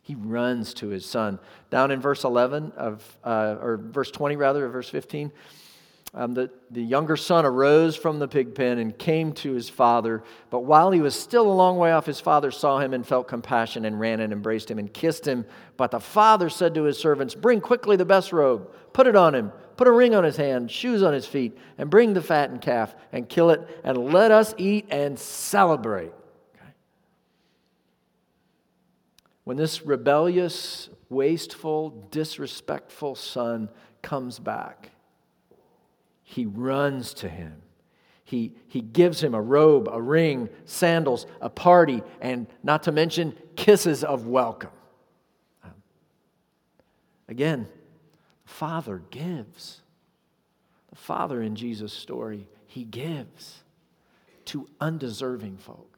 He 0.09 0.15
runs 0.15 0.73
to 0.73 0.87
his 0.87 1.05
son. 1.05 1.37
Down 1.69 1.91
in 1.91 2.01
verse 2.01 2.23
11 2.23 2.71
of, 2.75 3.17
uh, 3.23 3.57
or 3.61 3.77
verse 3.77 4.09
20 4.09 4.37
rather, 4.37 4.65
of 4.65 4.73
verse 4.73 4.89
15, 4.89 5.31
um, 6.15 6.33
the, 6.33 6.49
the 6.71 6.81
younger 6.81 7.15
son 7.15 7.45
arose 7.45 7.95
from 7.95 8.17
the 8.17 8.27
pig 8.27 8.55
pen 8.55 8.79
and 8.79 8.97
came 8.97 9.33
to 9.33 9.53
his 9.53 9.69
father. 9.69 10.23
But 10.49 10.61
while 10.61 10.89
he 10.89 10.99
was 10.99 11.13
still 11.13 11.45
a 11.45 11.53
long 11.53 11.77
way 11.77 11.91
off, 11.91 12.07
his 12.07 12.19
father 12.19 12.49
saw 12.49 12.79
him 12.79 12.95
and 12.95 13.05
felt 13.05 13.27
compassion 13.27 13.85
and 13.85 13.99
ran 13.99 14.19
and 14.19 14.33
embraced 14.33 14.71
him 14.71 14.79
and 14.79 14.91
kissed 14.91 15.27
him. 15.27 15.45
But 15.77 15.91
the 15.91 15.99
father 15.99 16.49
said 16.49 16.73
to 16.73 16.85
his 16.85 16.97
servants, 16.97 17.35
Bring 17.35 17.61
quickly 17.61 17.95
the 17.95 18.03
best 18.03 18.33
robe, 18.33 18.73
put 18.93 19.05
it 19.05 19.15
on 19.15 19.35
him, 19.35 19.51
put 19.77 19.87
a 19.87 19.91
ring 19.91 20.15
on 20.15 20.23
his 20.23 20.37
hand, 20.37 20.71
shoes 20.71 21.03
on 21.03 21.13
his 21.13 21.27
feet, 21.27 21.55
and 21.77 21.87
bring 21.91 22.15
the 22.15 22.21
fattened 22.23 22.63
calf 22.63 22.95
and 23.11 23.29
kill 23.29 23.51
it, 23.51 23.61
and 23.83 24.11
let 24.11 24.31
us 24.31 24.55
eat 24.57 24.87
and 24.89 25.19
celebrate. 25.19 26.11
Okay. 26.55 26.71
When 29.49 29.57
this 29.57 29.83
rebellious, 29.83 30.89
wasteful, 31.09 31.89
disrespectful 32.11 33.15
son 33.15 33.69
comes 34.03 34.37
back, 34.37 34.91
he 36.21 36.45
runs 36.45 37.15
to 37.15 37.27
him. 37.27 37.63
He, 38.23 38.53
he 38.67 38.79
gives 38.79 39.23
him 39.23 39.33
a 39.33 39.41
robe, 39.41 39.89
a 39.91 39.99
ring, 39.99 40.49
sandals, 40.65 41.25
a 41.41 41.49
party, 41.49 42.03
and 42.21 42.45
not 42.61 42.83
to 42.83 42.91
mention 42.91 43.35
kisses 43.55 44.03
of 44.03 44.27
welcome. 44.27 44.69
Um, 45.63 45.73
again, 47.27 47.67
the 48.45 48.51
Father 48.51 49.01
gives. 49.09 49.81
The 50.91 50.95
Father 50.95 51.41
in 51.41 51.55
Jesus' 51.55 51.91
story, 51.91 52.47
He 52.67 52.83
gives 52.83 53.63
to 54.45 54.69
undeserving 54.79 55.57
folk. 55.57 55.97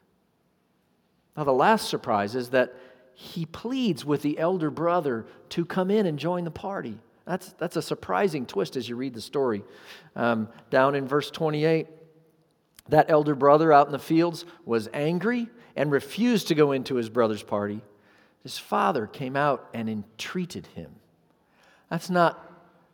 Now, 1.36 1.44
the 1.44 1.52
last 1.52 1.90
surprise 1.90 2.34
is 2.34 2.52
that 2.52 2.74
He 3.22 3.46
pleads 3.46 4.04
with 4.04 4.24
the 4.24 4.40
elder 4.40 4.72
brother 4.72 5.28
to 5.50 5.64
come 5.64 5.92
in 5.92 6.08
and 6.08 6.18
join 6.18 6.44
the 6.44 6.50
party. 6.50 6.98
That's, 7.24 7.54
that's 7.60 7.76
a 7.76 7.82
surprising 7.82 8.48
twist 8.48 8.76
as 8.76 8.90
you 8.90 8.96
read 8.96 9.14
the 9.14 9.22
story. 9.22 9.64
Um, 10.16 10.50
down 10.72 10.96
in 10.96 11.08
verse 11.08 11.30
28, 11.30 11.86
that 12.90 13.12
elder 13.12 13.36
brother 13.36 13.72
out 13.72 13.86
in 13.86 13.92
the 13.92 14.00
fields 14.00 14.44
was 14.66 14.90
angry 14.92 15.50
and 15.76 15.92
refused 15.92 16.48
to 16.48 16.56
go 16.56 16.72
into 16.72 16.96
his 16.96 17.10
brother's 17.10 17.44
party. 17.44 17.82
His 18.42 18.58
father 18.58 19.06
came 19.06 19.36
out 19.36 19.70
and 19.72 19.88
entreated 19.88 20.66
him. 20.74 20.90
That's 21.92 22.10
not, 22.10 22.44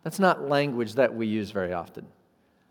that's 0.04 0.20
not 0.20 0.50
language 0.50 0.96
that 0.96 1.16
we 1.16 1.26
use 1.26 1.52
very 1.52 1.72
often. 1.72 2.06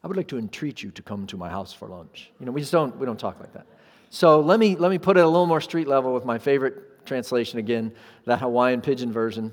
I 0.05 0.09
would 0.09 0.19
like 0.19 0.29
to 0.29 0.39
entreat 0.39 0.83
you 0.83 0.91
to 0.91 1.01
come 1.01 1.27
to 1.29 1.39
my 1.39 1.49
house 1.49 1.73
for 1.73 1.89
lunch. 1.89 2.31
You 2.39 2.45
know, 2.45 2.53
we 2.53 2.61
just 2.61 2.71
don't, 2.71 2.95
we 2.99 3.07
don't 3.07 3.19
talk 3.19 3.41
like 3.41 3.55
that. 3.55 3.67
So 4.11 4.41
let 4.41 4.61
me, 4.61 4.77
let 4.77 4.91
me 4.91 4.99
put 4.99 5.17
it 5.17 5.25
a 5.25 5.27
little 5.27 5.47
more 5.47 5.63
street 5.63 5.89
level 5.89 6.13
with 6.13 6.27
my 6.27 6.37
favorite 6.37 6.96
translation 7.07 7.59
again, 7.59 7.93
that 8.25 8.41
Hawaiian 8.41 8.81
pidgin 8.81 9.13
version. 9.13 9.53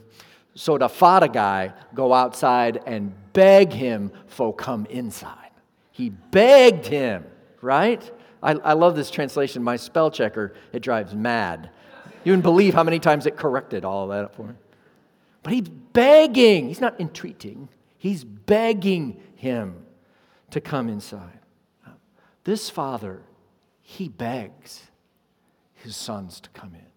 So 0.56 0.78
the 0.78 0.90
father 0.90 1.28
guy 1.28 1.74
go 1.94 2.14
outside 2.14 2.82
and 2.86 3.14
beg 3.34 3.72
him 3.72 4.12
for 4.28 4.54
come 4.54 4.86
inside. 4.88 5.38
He 5.92 6.10
begged 6.10 6.86
him, 6.86 7.26
right? 7.62 8.10
I, 8.42 8.54
I 8.54 8.74
love 8.74 8.96
this 8.96 9.10
translation. 9.10 9.64
My 9.64 9.76
spell 9.76 10.12
checker, 10.12 10.54
it 10.72 10.82
drives 10.82 11.14
mad. 11.14 11.70
You 12.24 12.32
wouldn't 12.32 12.44
believe 12.44 12.74
how 12.74 12.84
many 12.84 13.00
times 13.00 13.26
it 13.26 13.38
corrected 13.38 13.86
all 13.86 14.08
that 14.08 14.36
for 14.36 14.48
him. 14.48 14.58
But 15.42 15.54
he's 15.54 15.70
begging. 15.70 16.68
He's 16.68 16.82
not 16.82 17.00
entreating. 17.00 17.70
He's 17.98 18.24
begging 18.24 19.22
him 19.36 19.86
to 20.52 20.62
come 20.62 20.90
inside. 20.90 21.40
This 22.44 22.70
father 22.70 23.22
he 23.84 24.08
begs 24.08 24.84
his 25.76 25.96
sons 25.96 26.40
to 26.40 26.50
come 26.50 26.74
in 26.74 26.93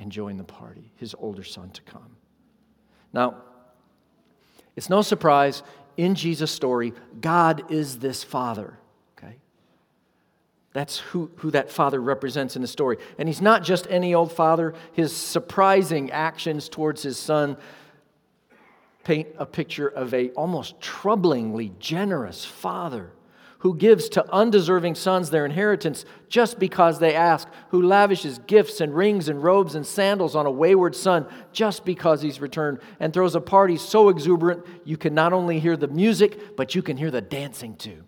and 0.00 0.10
join 0.10 0.38
the 0.38 0.44
party, 0.44 0.90
his 0.96 1.14
older 1.18 1.44
son 1.44 1.70
to 1.70 1.82
come. 1.82 2.16
Now, 3.12 3.36
it's 4.74 4.88
no 4.88 5.02
surprise 5.02 5.62
in 5.96 6.14
Jesus' 6.14 6.50
story, 6.50 6.94
God 7.20 7.70
is 7.70 7.98
this 7.98 8.24
father. 8.24 8.78
Okay? 9.18 9.36
That's 10.72 10.98
who, 10.98 11.30
who 11.36 11.50
that 11.50 11.70
father 11.70 12.00
represents 12.00 12.56
in 12.56 12.62
the 12.62 12.68
story. 12.68 12.96
And 13.18 13.28
he's 13.28 13.42
not 13.42 13.62
just 13.62 13.86
any 13.90 14.14
old 14.14 14.32
father, 14.32 14.74
his 14.92 15.14
surprising 15.14 16.10
actions 16.10 16.68
towards 16.68 17.02
his 17.02 17.18
son 17.18 17.58
paint 19.04 19.28
a 19.38 19.46
picture 19.46 19.88
of 19.88 20.14
a 20.14 20.30
almost 20.30 20.80
troublingly 20.80 21.78
generous 21.78 22.44
father 22.44 23.12
who 23.60 23.76
gives 23.76 24.08
to 24.08 24.32
undeserving 24.32 24.94
sons 24.94 25.30
their 25.30 25.44
inheritance 25.44 26.04
just 26.28 26.58
because 26.58 26.98
they 26.98 27.14
ask, 27.14 27.46
who 27.68 27.82
lavishes 27.82 28.38
gifts 28.46 28.80
and 28.80 28.94
rings 28.94 29.28
and 29.28 29.42
robes 29.42 29.74
and 29.74 29.86
sandals 29.86 30.34
on 30.34 30.46
a 30.46 30.50
wayward 30.50 30.96
son 30.96 31.26
just 31.52 31.84
because 31.84 32.22
he's 32.22 32.40
returned, 32.40 32.78
and 32.98 33.12
throws 33.12 33.34
a 33.34 33.40
party 33.40 33.76
so 33.76 34.08
exuberant 34.08 34.64
you 34.84 34.96
can 34.96 35.14
not 35.14 35.32
only 35.32 35.60
hear 35.60 35.76
the 35.76 35.88
music, 35.88 36.56
but 36.56 36.74
you 36.74 36.82
can 36.82 36.96
hear 36.96 37.10
the 37.10 37.20
dancing 37.20 37.76
too. 37.76 38.02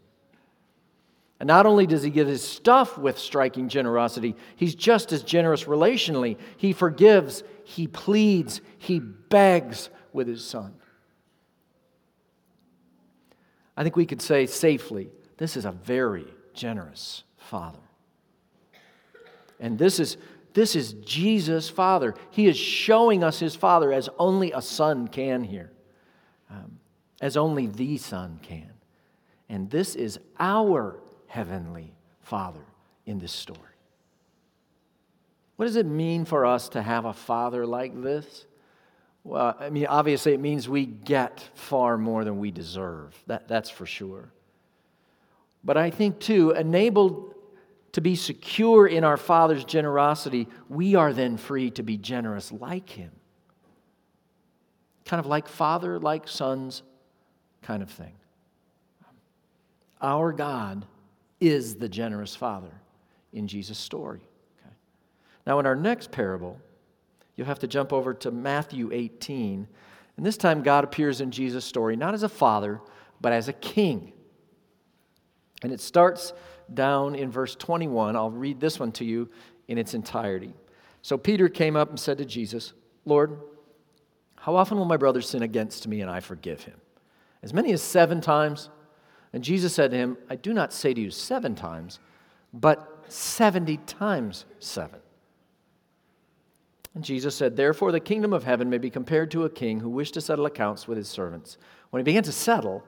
And 1.38 1.48
not 1.48 1.66
only 1.66 1.86
does 1.86 2.02
he 2.02 2.10
give 2.10 2.28
his 2.28 2.42
stuff 2.42 2.96
with 2.96 3.18
striking 3.18 3.68
generosity, 3.68 4.36
he's 4.56 4.74
just 4.74 5.12
as 5.12 5.22
generous 5.22 5.64
relationally. 5.64 6.38
He 6.56 6.72
forgives, 6.72 7.44
he 7.64 7.86
pleads, 7.88 8.62
he 8.78 9.00
begs 9.00 9.90
with 10.14 10.28
his 10.28 10.42
son. 10.44 10.74
I 13.76 13.82
think 13.82 13.96
we 13.96 14.06
could 14.06 14.22
say 14.22 14.46
safely 14.46 15.10
this 15.42 15.56
is 15.56 15.64
a 15.64 15.72
very 15.72 16.26
generous 16.54 17.24
Father. 17.36 17.80
And 19.58 19.76
this 19.76 19.98
is, 19.98 20.16
this 20.54 20.76
is 20.76 20.92
Jesus' 20.92 21.68
Father. 21.68 22.14
He 22.30 22.46
is 22.46 22.56
showing 22.56 23.24
us 23.24 23.40
His 23.40 23.56
Father 23.56 23.92
as 23.92 24.08
only 24.20 24.52
a 24.52 24.62
Son 24.62 25.08
can 25.08 25.42
here, 25.42 25.72
um, 26.48 26.78
as 27.20 27.36
only 27.36 27.66
the 27.66 27.96
Son 27.96 28.38
can. 28.40 28.70
And 29.48 29.68
this 29.68 29.96
is 29.96 30.20
our 30.38 31.00
Heavenly 31.26 31.92
Father 32.20 32.64
in 33.04 33.18
this 33.18 33.32
story. 33.32 33.58
What 35.56 35.64
does 35.64 35.74
it 35.74 35.86
mean 35.86 36.24
for 36.24 36.46
us 36.46 36.68
to 36.68 36.82
have 36.82 37.04
a 37.04 37.12
Father 37.12 37.66
like 37.66 38.00
this? 38.00 38.46
Well, 39.24 39.56
I 39.58 39.70
mean, 39.70 39.86
obviously, 39.86 40.34
it 40.34 40.40
means 40.40 40.68
we 40.68 40.86
get 40.86 41.40
far 41.54 41.98
more 41.98 42.22
than 42.22 42.38
we 42.38 42.52
deserve. 42.52 43.20
That, 43.26 43.48
that's 43.48 43.70
for 43.70 43.86
sure. 43.86 44.32
But 45.64 45.76
I 45.76 45.90
think, 45.90 46.18
too, 46.18 46.50
enabled 46.50 47.34
to 47.92 48.00
be 48.00 48.16
secure 48.16 48.86
in 48.86 49.04
our 49.04 49.16
Father's 49.16 49.64
generosity, 49.64 50.48
we 50.68 50.94
are 50.94 51.12
then 51.12 51.36
free 51.36 51.70
to 51.72 51.82
be 51.82 51.96
generous 51.96 52.50
like 52.50 52.88
Him. 52.88 53.12
Kind 55.04 55.20
of 55.20 55.26
like 55.26 55.46
Father, 55.46 55.98
like 55.98 56.26
sons, 56.26 56.82
kind 57.60 57.82
of 57.82 57.90
thing. 57.90 58.14
Our 60.00 60.32
God 60.32 60.86
is 61.40 61.76
the 61.76 61.88
generous 61.88 62.34
Father 62.34 62.72
in 63.32 63.46
Jesus' 63.46 63.78
story. 63.78 64.20
Okay. 64.60 64.74
Now, 65.46 65.58
in 65.58 65.66
our 65.66 65.76
next 65.76 66.10
parable, 66.10 66.58
you'll 67.36 67.46
have 67.46 67.60
to 67.60 67.66
jump 67.66 67.92
over 67.92 68.14
to 68.14 68.30
Matthew 68.30 68.90
18. 68.92 69.68
And 70.16 70.26
this 70.26 70.36
time, 70.36 70.62
God 70.62 70.84
appears 70.84 71.20
in 71.20 71.30
Jesus' 71.30 71.64
story 71.64 71.94
not 71.94 72.14
as 72.14 72.22
a 72.22 72.28
father, 72.28 72.80
but 73.20 73.32
as 73.32 73.48
a 73.48 73.52
king. 73.52 74.12
And 75.62 75.72
it 75.72 75.80
starts 75.80 76.32
down 76.72 77.14
in 77.14 77.30
verse 77.30 77.54
21. 77.54 78.16
I'll 78.16 78.30
read 78.30 78.60
this 78.60 78.80
one 78.80 78.92
to 78.92 79.04
you 79.04 79.28
in 79.68 79.78
its 79.78 79.94
entirety. 79.94 80.54
So 81.02 81.16
Peter 81.18 81.48
came 81.48 81.76
up 81.76 81.90
and 81.90 81.98
said 81.98 82.18
to 82.18 82.24
Jesus, 82.24 82.72
Lord, 83.04 83.40
how 84.36 84.56
often 84.56 84.78
will 84.78 84.84
my 84.84 84.96
brother 84.96 85.20
sin 85.20 85.42
against 85.42 85.86
me 85.86 86.00
and 86.00 86.10
I 86.10 86.20
forgive 86.20 86.62
him? 86.62 86.80
As 87.42 87.52
many 87.52 87.72
as 87.72 87.82
seven 87.82 88.20
times? 88.20 88.70
And 89.32 89.42
Jesus 89.42 89.72
said 89.72 89.90
to 89.90 89.96
him, 89.96 90.16
I 90.28 90.36
do 90.36 90.52
not 90.52 90.72
say 90.72 90.92
to 90.94 91.00
you 91.00 91.10
seven 91.10 91.54
times, 91.54 92.00
but 92.52 93.04
70 93.08 93.78
times 93.78 94.44
seven. 94.58 95.00
And 96.94 97.02
Jesus 97.02 97.34
said, 97.34 97.56
Therefore, 97.56 97.90
the 97.90 98.00
kingdom 98.00 98.32
of 98.32 98.44
heaven 98.44 98.68
may 98.68 98.78
be 98.78 98.90
compared 98.90 99.30
to 99.30 99.44
a 99.44 99.50
king 99.50 99.80
who 99.80 99.88
wished 99.88 100.14
to 100.14 100.20
settle 100.20 100.46
accounts 100.46 100.86
with 100.86 100.98
his 100.98 101.08
servants. 101.08 101.56
When 101.90 102.00
he 102.00 102.04
began 102.04 102.22
to 102.24 102.32
settle, 102.32 102.84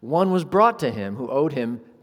one 0.00 0.30
was 0.30 0.44
brought 0.44 0.78
to 0.80 0.90
him 0.90 1.16
who 1.16 1.28
owed 1.30 1.52
him 1.52 1.80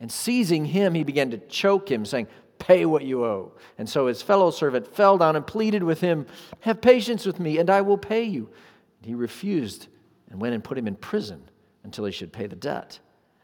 And 0.00 0.10
seizing 0.10 0.64
him, 0.64 0.94
he 0.94 1.04
began 1.04 1.30
to 1.30 1.38
choke 1.38 1.90
him, 1.90 2.04
saying, 2.04 2.28
Pay 2.58 2.86
what 2.86 3.04
you 3.04 3.24
owe. 3.24 3.52
And 3.78 3.88
so 3.88 4.06
his 4.06 4.22
fellow 4.22 4.50
servant 4.50 4.94
fell 4.94 5.18
down 5.18 5.36
and 5.36 5.46
pleaded 5.46 5.82
with 5.82 6.00
him, 6.00 6.26
Have 6.60 6.80
patience 6.80 7.26
with 7.26 7.40
me, 7.40 7.58
and 7.58 7.68
I 7.68 7.80
will 7.80 7.98
pay 7.98 8.24
you. 8.24 8.48
And 8.98 9.06
he 9.06 9.14
refused 9.14 9.88
and 10.30 10.40
went 10.40 10.54
and 10.54 10.64
put 10.64 10.78
him 10.78 10.86
in 10.86 10.96
prison 10.96 11.42
until 11.82 12.04
he 12.04 12.12
should 12.12 12.32
pay 12.32 12.46
the 12.46 12.56
debt. 12.56 12.98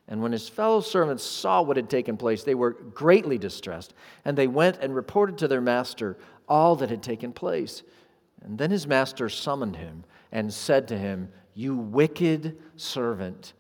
And 0.09 0.21
when 0.21 0.33
his 0.33 0.49
fellow 0.49 0.81
servants 0.81 1.23
saw 1.23 1.63
what 1.63 1.77
had 1.77 1.89
taken 1.89 2.17
place, 2.17 2.43
they 2.43 2.57
were 2.57 2.73
greatly 2.73 3.39
distressed, 3.39 3.95
and 4.25 4.37
they 4.37 4.49
went 4.49 4.79
and 4.81 4.95
reported 4.95 5.39
to 5.39 5.49
their 5.49 5.61
master 5.61 6.19
all 6.49 6.75
that 6.77 6.91
had 6.91 7.03
taken 7.03 7.33
place. 7.33 7.85
And 8.43 8.59
then 8.59 8.73
his 8.73 8.89
master 8.89 9.29
summoned 9.29 9.77
him 9.77 10.05
and 10.33 10.53
said 10.53 10.89
to 10.89 10.99
him, 10.99 11.31
You 11.55 11.77
wicked 11.77 12.59
servant. 12.77 13.53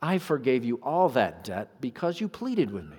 I 0.00 0.18
forgave 0.18 0.64
you 0.64 0.80
all 0.82 1.08
that 1.10 1.44
debt 1.44 1.80
because 1.80 2.20
you 2.20 2.28
pleaded 2.28 2.70
with 2.70 2.84
me. 2.84 2.96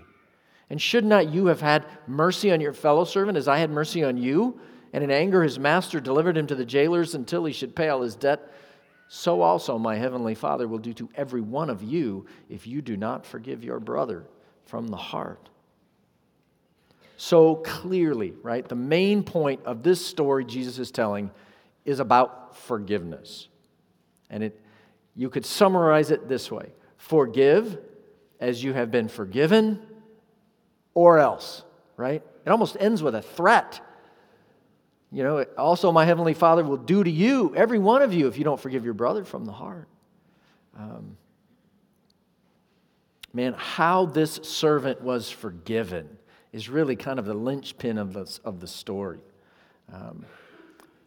And 0.70 0.82
should 0.82 1.06
not 1.06 1.30
you 1.30 1.48
have 1.48 1.62
had 1.62 1.86
mercy 2.08 2.52
on 2.52 2.62
your 2.62 2.74
fellow 2.74 3.06
servant 3.06 3.38
as 3.38 3.48
I 3.48 3.58
had 3.58 3.72
mercy 3.72 4.04
on 4.04 4.18
you? 4.18 4.60
And 4.94 5.04
in 5.04 5.12
anger, 5.12 5.44
his 5.44 5.58
master 5.58 6.00
delivered 6.00 6.38
him 6.38 6.48
to 6.48 6.56
the 6.56 6.66
jailers 6.66 7.16
until 7.16 7.46
he 7.46 7.54
should 7.54 7.76
pay 7.76 7.90
all 7.90 8.02
his 8.02 8.16
debt. 8.16 8.54
So 9.08 9.42
also 9.42 9.78
my 9.78 9.96
heavenly 9.96 10.36
Father 10.36 10.68
will 10.68 10.78
do 10.78 10.94
to 10.94 11.10
every 11.16 11.42
one 11.42 11.70
of 11.70 11.82
you 11.82 12.26
if 12.50 12.68
you 12.68 12.82
do 12.82 12.96
not 12.96 13.26
forgive 13.26 13.64
your 13.64 13.80
brother 13.80 14.26
from 14.66 14.88
the 14.88 14.98
heart. 14.98 15.50
So 17.18 17.56
clearly, 17.56 18.34
right? 18.44 18.68
The 18.68 18.76
main 18.76 19.24
point 19.24 19.62
of 19.66 19.84
this 19.84 20.06
story 20.06 20.46
Jesus 20.46 20.78
is 20.80 20.92
telling 20.92 21.32
is 21.86 22.00
about 22.00 22.56
forgiveness. 22.56 23.48
And 24.30 24.44
it, 24.44 24.62
you 25.16 25.30
could 25.30 25.46
summarize 25.46 26.12
it 26.12 26.28
this 26.28 26.52
way 26.52 26.72
Forgive 27.00 27.80
as 28.40 28.64
you 28.64 28.74
have 28.74 28.92
been 28.92 29.08
forgiven, 29.08 29.82
or 30.94 31.18
else, 31.18 31.64
right? 31.98 32.22
It 32.46 32.50
almost 32.50 32.78
ends 32.80 33.02
with 33.02 33.16
a 33.16 33.22
threat. 33.22 33.82
You 35.12 35.24
know, 35.24 35.44
also, 35.58 35.92
my 35.92 36.06
Heavenly 36.06 36.34
Father 36.34 36.64
will 36.64 36.78
do 36.78 37.04
to 37.04 37.10
you, 37.10 37.56
every 37.56 37.80
one 37.80 38.02
of 38.02 38.14
you, 38.14 38.28
if 38.28 38.38
you 38.38 38.44
don't 38.44 38.60
forgive 38.60 38.86
your 38.86 38.94
brother 38.94 39.24
from 39.24 39.46
the 39.46 39.52
heart. 39.52 39.88
Um, 40.78 41.18
man, 43.34 43.56
how 43.58 44.06
this 44.06 44.40
servant 44.44 45.02
was 45.02 45.32
forgiven 45.32 46.08
is 46.52 46.70
really 46.70 46.96
kind 46.96 47.18
of 47.18 47.26
the 47.26 47.34
linchpin 47.34 47.98
of 47.98 48.14
the, 48.14 48.40
of 48.44 48.60
the 48.60 48.68
story. 48.68 49.20
Um, 49.92 50.26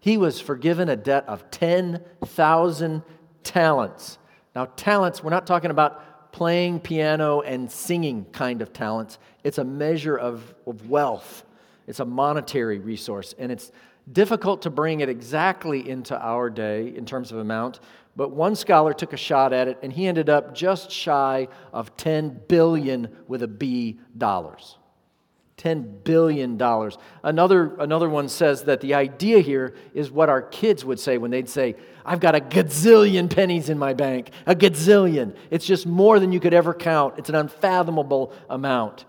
he 0.00 0.18
was 0.18 0.40
forgiven 0.40 0.88
a 0.88 0.96
debt 0.96 1.25
of 1.28 1.50
10,000 1.50 3.02
talents. 3.44 4.18
Now, 4.54 4.66
talents, 4.76 5.23
we're 5.23 5.30
not 5.30 5.47
talking 5.47 5.71
about 5.71 6.32
playing 6.32 6.80
piano 6.80 7.40
and 7.40 7.71
singing 7.71 8.25
kind 8.32 8.62
of 8.62 8.73
talents. 8.73 9.18
It's 9.44 9.59
a 9.59 9.64
measure 9.64 10.16
of, 10.16 10.54
of 10.66 10.88
wealth, 10.88 11.44
it's 11.87 12.00
a 12.00 12.04
monetary 12.04 12.78
resource, 12.78 13.35
and 13.38 13.52
it's 13.52 13.73
difficult 14.11 14.62
to 14.62 14.71
bring 14.71 15.00
it 15.00 15.09
exactly 15.09 15.88
into 15.88 16.18
our 16.18 16.50
day 16.50 16.94
in 16.97 17.06
terms 17.06 17.32
of 17.32 17.38
amount. 17.38 17.80
But 18.16 18.30
one 18.30 18.56
scholar 18.56 18.92
took 18.92 19.12
a 19.12 19.16
shot 19.16 19.52
at 19.52 19.68
it, 19.68 19.78
and 19.82 19.92
he 19.92 20.06
ended 20.06 20.28
up 20.28 20.54
just 20.54 20.90
shy 20.90 21.49
of 21.73 21.97
10 21.97 22.42
billion 22.49 23.09
with 23.26 23.42
a 23.42 23.49
B 23.49 24.00
dollars. 24.16 24.76
$10 25.62 26.04
billion. 26.04 26.61
Another, 27.23 27.76
another 27.76 28.09
one 28.09 28.28
says 28.28 28.64
that 28.64 28.81
the 28.81 28.95
idea 28.95 29.38
here 29.40 29.75
is 29.95 30.11
what 30.11 30.28
our 30.28 30.42
kids 30.42 30.85
would 30.85 30.99
say 30.99 31.19
when 31.19 31.31
they'd 31.31 31.49
say, 31.49 31.76
I've 32.04 32.21
got 32.21 32.35
a 32.35 32.40
gazillion 32.40 33.33
pennies 33.35 33.69
in 33.69 33.78
my 33.78 33.95
bank. 33.95 34.31
A 34.47 34.54
gazillion. 34.54 35.37
It's 35.50 35.64
just 35.64 35.87
more 35.87 36.19
than 36.19 36.33
you 36.33 36.40
could 36.40 36.54
ever 36.54 36.75
count. 36.75 37.14
It's 37.19 37.28
an 37.28 37.37
unfathomable 37.37 38.33
amount. 38.50 39.04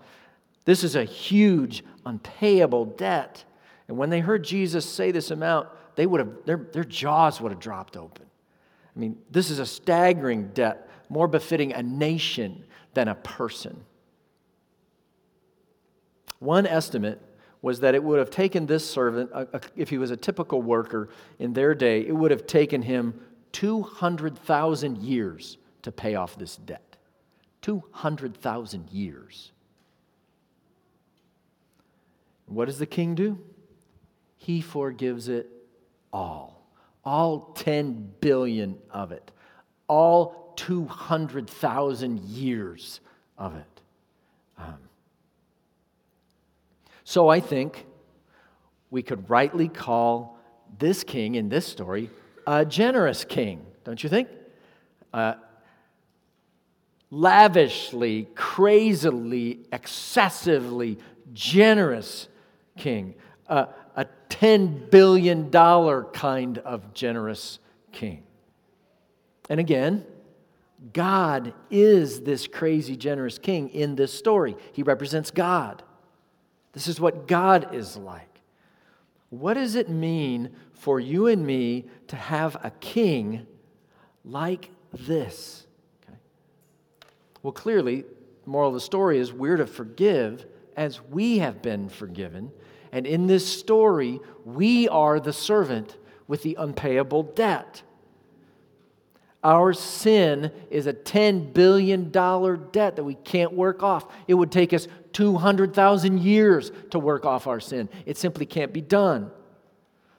This 0.64 0.84
is 0.84 0.94
a 0.94 1.04
huge, 1.04 1.82
unpayable 2.06 2.84
debt. 2.86 3.44
And 3.88 3.98
when 3.98 4.10
they 4.10 4.20
heard 4.20 4.44
Jesus 4.44 4.88
say 4.88 5.10
this 5.10 5.30
amount, 5.30 5.68
they 5.96 6.06
would 6.06 6.20
have, 6.20 6.30
their, 6.44 6.68
their 6.72 6.84
jaws 6.84 7.40
would 7.40 7.52
have 7.52 7.60
dropped 7.60 7.96
open. 7.96 8.26
I 8.94 8.98
mean, 8.98 9.18
this 9.30 9.50
is 9.50 9.58
a 9.58 9.66
staggering 9.66 10.50
debt, 10.54 10.88
more 11.08 11.26
befitting 11.26 11.72
a 11.72 11.82
nation 11.82 12.64
than 12.94 13.08
a 13.08 13.14
person. 13.16 13.84
One 16.38 16.66
estimate 16.66 17.20
was 17.62 17.80
that 17.80 17.94
it 17.94 18.04
would 18.04 18.18
have 18.18 18.30
taken 18.30 18.66
this 18.66 18.88
servant, 18.88 19.30
if 19.74 19.88
he 19.88 19.96
was 19.96 20.10
a 20.10 20.16
typical 20.16 20.60
worker 20.60 21.08
in 21.38 21.54
their 21.54 21.74
day, 21.74 22.06
it 22.06 22.12
would 22.12 22.30
have 22.30 22.46
taken 22.46 22.82
him 22.82 23.18
200,000 23.52 24.98
years 24.98 25.56
to 25.82 25.90
pay 25.90 26.14
off 26.14 26.36
this 26.36 26.56
debt. 26.56 26.96
200,000 27.62 28.90
years. 28.90 29.52
What 32.46 32.66
does 32.66 32.78
the 32.78 32.86
king 32.86 33.14
do? 33.14 33.38
He 34.36 34.60
forgives 34.60 35.28
it 35.28 35.48
all. 36.12 36.66
All 37.04 37.52
10 37.54 38.12
billion 38.20 38.78
of 38.90 39.12
it. 39.12 39.30
All 39.88 40.52
200,000 40.56 42.20
years 42.20 43.00
of 43.38 43.56
it. 43.56 43.80
Um, 44.58 44.76
so 47.04 47.28
I 47.28 47.40
think 47.40 47.86
we 48.90 49.02
could 49.02 49.28
rightly 49.28 49.68
call 49.68 50.38
this 50.78 51.04
king 51.04 51.34
in 51.34 51.48
this 51.48 51.66
story 51.66 52.10
a 52.46 52.64
generous 52.64 53.24
king, 53.24 53.64
don't 53.84 54.02
you 54.02 54.08
think? 54.10 54.28
Uh, 55.12 55.34
lavishly, 57.10 58.28
crazily, 58.34 59.60
excessively 59.72 60.98
generous 61.32 62.28
king. 62.76 63.14
Uh, 63.48 63.66
a 63.96 64.06
$10 64.28 64.90
billion 64.90 65.50
kind 65.50 66.58
of 66.58 66.92
generous 66.92 67.58
king. 67.92 68.24
And 69.48 69.60
again, 69.60 70.04
God 70.92 71.54
is 71.70 72.22
this 72.22 72.46
crazy, 72.46 72.96
generous 72.96 73.38
king 73.38 73.68
in 73.70 73.94
this 73.94 74.12
story. 74.12 74.56
He 74.72 74.82
represents 74.82 75.30
God. 75.30 75.82
This 76.74 76.88
is 76.88 77.00
what 77.00 77.26
God 77.26 77.74
is 77.74 77.96
like. 77.96 78.40
What 79.30 79.54
does 79.54 79.76
it 79.76 79.88
mean 79.88 80.50
for 80.74 81.00
you 81.00 81.28
and 81.28 81.46
me 81.46 81.86
to 82.08 82.16
have 82.16 82.56
a 82.62 82.70
king 82.80 83.46
like 84.24 84.70
this? 84.92 85.66
Okay. 86.02 86.18
Well, 87.42 87.52
clearly, 87.52 88.02
the 88.44 88.50
moral 88.50 88.68
of 88.68 88.74
the 88.74 88.80
story 88.80 89.18
is 89.18 89.32
we're 89.32 89.56
to 89.56 89.66
forgive 89.66 90.46
as 90.76 91.00
we 91.00 91.38
have 91.38 91.62
been 91.62 91.88
forgiven. 91.88 92.50
And 92.92 93.06
in 93.06 93.26
this 93.26 93.46
story, 93.46 94.20
we 94.44 94.88
are 94.88 95.18
the 95.20 95.32
servant 95.32 95.96
with 96.26 96.42
the 96.42 96.56
unpayable 96.58 97.22
debt. 97.22 97.82
Our 99.44 99.74
sin 99.74 100.50
is 100.70 100.86
a 100.86 100.94
$10 100.94 101.52
billion 101.52 102.10
debt 102.10 102.96
that 102.96 103.04
we 103.04 103.14
can't 103.14 103.52
work 103.52 103.82
off. 103.82 104.10
It 104.26 104.34
would 104.34 104.50
take 104.50 104.72
us 104.72 104.88
200,000 105.12 106.18
years 106.18 106.72
to 106.90 106.98
work 106.98 107.26
off 107.26 107.46
our 107.46 107.60
sin. 107.60 107.90
It 108.06 108.16
simply 108.16 108.46
can't 108.46 108.72
be 108.72 108.80
done. 108.80 109.30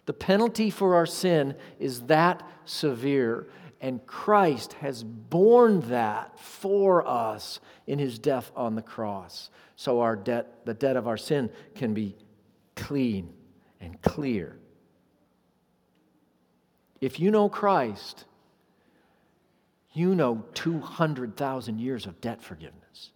The 0.06 0.14
penalty 0.14 0.70
for 0.70 0.94
our 0.94 1.08
sin 1.08 1.56
is 1.80 2.02
that 2.02 2.48
severe, 2.66 3.48
and 3.82 4.06
Christ 4.06 4.74
has 4.74 5.04
borne 5.04 5.82
that 5.90 6.40
for 6.40 7.08
us 7.08 7.60
in 7.88 7.98
his 7.98 8.20
death 8.20 8.52
on 8.56 8.76
the 8.76 8.84
cross. 8.84 9.50
So 9.76 10.02
our 10.02 10.16
debt, 10.16 10.66
the 10.66 10.76
debt 10.76 10.98
of 10.98 11.08
our 11.08 11.18
sin, 11.18 11.50
can 11.74 11.96
be 11.96 12.16
clean 12.76 13.34
and 13.82 14.00
clear. 14.04 14.60
If 17.02 17.20
you 17.20 17.32
know 17.32 17.50
Christ, 17.50 18.26
you 19.96 20.14
know 20.14 20.44
200,000 20.54 21.80
years 21.80 22.06
of 22.06 22.20
debt 22.22 22.42
forgiveness. 22.42 23.12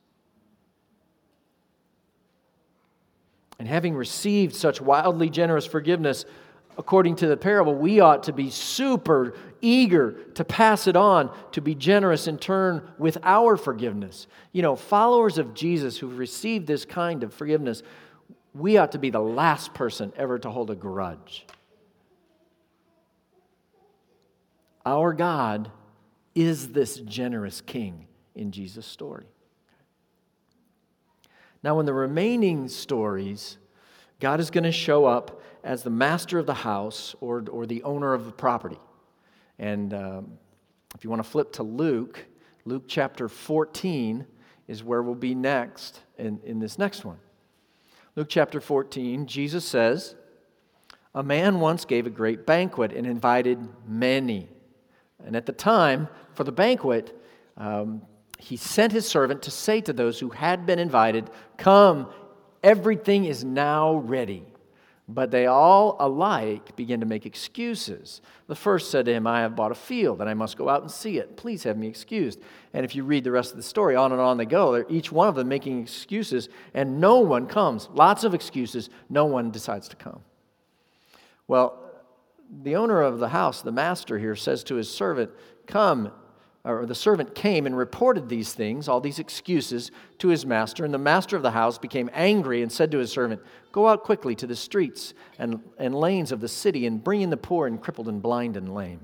And 3.59 3.67
having 3.67 3.93
received 3.93 4.55
such 4.55 4.79
wildly 4.79 5.29
generous 5.29 5.65
forgiveness, 5.65 6.23
according 6.77 7.17
to 7.17 7.27
the 7.27 7.35
parable, 7.35 7.75
we 7.75 7.99
ought 7.99 8.23
to 8.23 8.33
be 8.33 8.49
super 8.49 9.35
eager 9.59 10.13
to 10.35 10.45
pass 10.45 10.87
it 10.87 10.95
on, 10.95 11.35
to 11.51 11.59
be 11.59 11.75
generous 11.75 12.27
in 12.27 12.37
turn 12.37 12.87
with 12.97 13.17
our 13.23 13.57
forgiveness. 13.57 14.27
You 14.53 14.61
know, 14.61 14.77
followers 14.77 15.37
of 15.37 15.53
Jesus 15.53 15.97
who've 15.97 16.17
received 16.17 16.65
this 16.65 16.85
kind 16.85 17.21
of 17.23 17.33
forgiveness, 17.33 17.83
we 18.53 18.77
ought 18.77 18.93
to 18.93 18.99
be 18.99 19.09
the 19.09 19.19
last 19.19 19.73
person 19.73 20.13
ever 20.15 20.39
to 20.39 20.49
hold 20.49 20.71
a 20.71 20.75
grudge. 20.75 21.45
Our 24.85 25.11
God 25.11 25.69
is 26.35 26.71
this 26.71 26.97
generous 26.97 27.61
king 27.61 28.07
in 28.35 28.51
Jesus' 28.51 28.85
story. 28.85 29.25
Now, 31.61 31.79
in 31.79 31.85
the 31.85 31.93
remaining 31.93 32.69
stories, 32.69 33.57
God 34.19 34.39
is 34.39 34.49
going 34.49 34.63
to 34.63 34.71
show 34.71 35.05
up 35.05 35.41
as 35.63 35.83
the 35.83 35.89
master 35.89 36.39
of 36.39 36.45
the 36.45 36.53
house 36.53 37.15
or, 37.19 37.43
or 37.51 37.65
the 37.65 37.83
owner 37.83 38.13
of 38.13 38.25
the 38.25 38.31
property. 38.31 38.79
And 39.57 39.93
um, 39.93 40.37
if 40.95 41.03
you 41.03 41.09
want 41.09 41.23
to 41.23 41.29
flip 41.29 41.51
to 41.53 41.63
Luke, 41.63 42.25
Luke 42.65 42.83
chapter 42.87 43.27
14 43.27 44.25
is 44.67 44.83
where 44.83 45.01
we'll 45.01 45.15
be 45.15 45.35
next 45.35 46.01
in, 46.17 46.39
in 46.45 46.59
this 46.59 46.77
next 46.77 47.03
one. 47.03 47.17
Luke 48.15 48.27
chapter 48.29 48.61
14, 48.61 49.27
Jesus 49.27 49.65
says, 49.65 50.15
A 51.13 51.23
man 51.23 51.59
once 51.59 51.85
gave 51.85 52.05
a 52.07 52.09
great 52.09 52.45
banquet 52.45 52.93
and 52.93 53.05
invited 53.05 53.59
many. 53.87 54.49
And 55.25 55.36
at 55.36 55.45
the 55.45 55.51
time, 55.51 56.08
for 56.34 56.43
the 56.43 56.51
banquet, 56.51 57.19
um, 57.58 58.01
he 58.38 58.55
sent 58.55 58.93
his 58.93 59.08
servant 59.08 59.41
to 59.43 59.51
say 59.51 59.82
to 59.82 59.93
those 59.93 60.19
who 60.19 60.29
had 60.29 60.65
been 60.65 60.79
invited, 60.79 61.29
Come, 61.58 62.08
everything 62.63 63.25
is 63.25 63.43
now 63.43 63.95
ready. 63.95 64.45
But 65.12 65.32
they 65.32 65.47
all 65.47 65.97
alike 65.99 66.75
began 66.75 66.99
to 66.99 67.05
make 67.08 67.25
excuses. 67.25 68.21
The 68.45 68.55
first 68.55 68.91
said 68.91 69.05
to 69.05 69.13
him, 69.13 69.25
I 69.25 69.41
have 69.41 69.55
bought 69.55 69.71
a 69.71 69.75
field 69.75 70.21
and 70.21 70.29
I 70.29 70.36
must 70.36 70.55
go 70.55 70.69
out 70.69 70.84
and 70.84 70.91
see 70.91 71.17
it. 71.17 71.36
Please 71.36 71.63
have 71.63 71.77
me 71.77 71.88
excused. 71.88 72.39
And 72.73 72.86
if 72.86 72.95
you 72.95 73.03
read 73.03 73.23
the 73.23 73.32
rest 73.32 73.49
of 73.49 73.58
the 73.58 73.63
story, 73.63 73.95
on 73.95 74.12
and 74.12 74.21
on 74.21 74.38
they 74.38 74.45
go. 74.45 74.71
They're 74.71 74.86
each 74.88 75.12
one 75.12 75.27
of 75.27 75.34
them 75.34 75.47
making 75.47 75.82
excuses, 75.82 76.47
and 76.75 77.01
no 77.01 77.19
one 77.21 77.47
comes. 77.47 77.89
Lots 77.91 78.23
of 78.23 78.36
excuses. 78.36 78.91
No 79.10 79.25
one 79.25 79.49
decides 79.49 79.88
to 79.89 79.95
come. 79.95 80.21
Well, 81.47 81.88
the 82.63 82.75
owner 82.75 83.01
of 83.01 83.19
the 83.19 83.29
house, 83.29 83.62
the 83.62 83.71
master 83.71 84.17
here, 84.17 84.35
says 84.35 84.63
to 84.65 84.75
his 84.75 84.89
servant, 84.89 85.31
Come, 85.67 86.12
or 86.63 86.85
the 86.85 86.95
servant 86.95 87.35
came 87.35 87.65
and 87.65 87.77
reported 87.77 88.27
these 88.27 88.53
things, 88.53 88.88
all 88.88 88.99
these 88.99 89.19
excuses, 89.19 89.91
to 90.17 90.27
his 90.27 90.45
master. 90.45 90.83
And 90.83 90.93
the 90.93 90.97
master 90.97 91.35
of 91.35 91.43
the 91.43 91.51
house 91.51 91.77
became 91.77 92.09
angry 92.13 92.62
and 92.62 92.71
said 92.71 92.91
to 92.91 92.97
his 92.97 93.12
servant, 93.12 93.41
Go 93.71 93.88
out 93.88 94.03
quickly 94.03 94.35
to 94.35 94.47
the 94.47 94.55
streets 94.55 95.13
and, 95.38 95.62
and 95.77 95.95
lanes 95.95 96.31
of 96.31 96.41
the 96.41 96.47
city 96.47 96.85
and 96.85 97.03
bring 97.03 97.21
in 97.21 97.29
the 97.29 97.38
poor 97.38 97.67
and 97.67 97.81
crippled 97.81 98.09
and 98.09 98.21
blind 98.21 98.57
and 98.57 98.73
lame. 98.73 99.01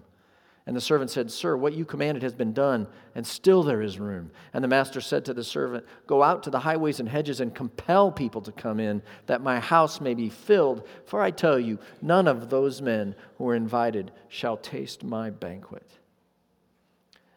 And 0.67 0.75
the 0.75 0.82
servant 0.82 1.12
said, 1.12 1.30
Sir, 1.30 1.56
what 1.56 1.73
you 1.73 1.86
commanded 1.86 2.23
has 2.23 2.34
been 2.34 2.51
done, 2.51 2.88
and 3.13 3.25
still 3.25 3.62
there 3.62 3.84
is 3.84 3.99
room. 3.99 4.32
And 4.51 4.63
the 4.63 4.67
master 4.67 4.99
said 4.99 5.23
to 5.25 5.34
the 5.34 5.43
servant, 5.43 5.86
Go 6.08 6.23
out 6.23 6.41
to 6.43 6.49
the 6.49 6.60
highways 6.60 6.99
and 6.99 7.08
hedges 7.08 7.39
and 7.39 7.54
compel 7.54 8.12
people 8.12 8.41
to 8.41 8.51
come 8.51 8.80
in, 8.80 9.04
that 9.28 9.43
my 9.43 9.60
house 9.60 10.01
may 10.01 10.15
be 10.15 10.28
filled. 10.28 10.88
For 11.06 11.21
I 11.21 11.30
tell 11.30 11.60
you, 11.60 11.78
none 12.01 12.28
of 12.28 12.49
those 12.49 12.82
men 12.82 13.13
who 13.38 13.47
are 13.49 13.56
invited 13.56 14.12
shall 14.28 14.58
taste 14.58 15.04
my 15.04 15.30
banquet. 15.30 15.91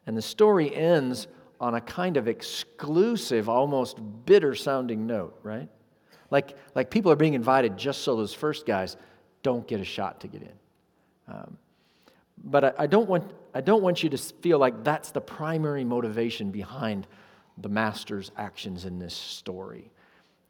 And 0.07 0.17
the 0.17 0.23
story 0.23 0.75
ends 0.75 1.29
on 1.61 1.75
a 1.75 1.83
kind 1.83 2.17
of 2.17 2.29
exclusive, 2.29 3.47
almost 3.51 3.99
bitter 4.25 4.55
sounding 4.55 5.07
note, 5.07 5.38
right? 5.43 5.69
Like, 6.31 6.57
like 6.75 6.91
people 6.91 7.12
are 7.12 7.17
being 7.17 7.35
invited 7.35 7.77
just 7.77 8.03
so 8.03 8.17
those 8.17 8.33
first 8.33 8.64
guys 8.64 8.97
don't 9.43 9.69
get 9.69 9.81
a 9.81 9.85
shot 9.85 10.21
to 10.21 10.29
get 10.29 10.41
in. 10.41 10.53
Um, 11.29 11.59
but 12.44 12.64
I, 12.64 12.72
I, 12.79 12.87
don't 12.87 13.09
want, 13.09 13.31
I 13.55 13.61
don't 13.61 13.83
want 13.83 14.03
you 14.03 14.11
to 14.11 14.18
feel 14.18 14.59
like 14.59 14.85
that's 14.85 15.11
the 15.11 15.20
primary 15.20 15.85
motivation 15.85 16.51
behind 16.51 17.07
the 17.57 17.68
master's 17.68 18.31
actions 18.37 18.85
in 18.85 18.98
this 18.98 19.14
story. 19.14 19.90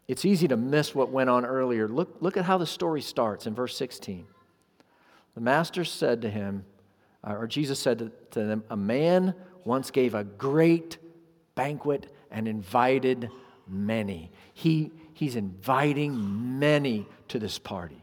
It's 0.06 0.24
easy 0.24 0.48
to 0.48 0.56
miss 0.56 0.94
what 0.94 1.10
went 1.10 1.30
on 1.30 1.44
earlier. 1.44 1.88
Look, 1.88 2.16
look 2.20 2.36
at 2.36 2.44
how 2.44 2.58
the 2.58 2.66
story 2.66 3.02
starts 3.02 3.46
in 3.46 3.54
verse 3.54 3.76
16. 3.76 4.26
The 5.34 5.40
master 5.40 5.84
said 5.84 6.22
to 6.22 6.30
him, 6.30 6.64
uh, 7.22 7.34
or 7.34 7.46
Jesus 7.46 7.78
said 7.78 7.98
to, 7.98 8.12
to 8.32 8.44
them, 8.44 8.64
A 8.70 8.76
man 8.76 9.34
once 9.64 9.90
gave 9.90 10.14
a 10.14 10.24
great 10.24 10.98
banquet 11.54 12.12
and 12.30 12.48
invited 12.48 13.30
many. 13.66 14.30
He, 14.54 14.92
he's 15.12 15.36
inviting 15.36 16.58
many 16.58 17.06
to 17.28 17.38
this 17.38 17.58
party. 17.58 18.02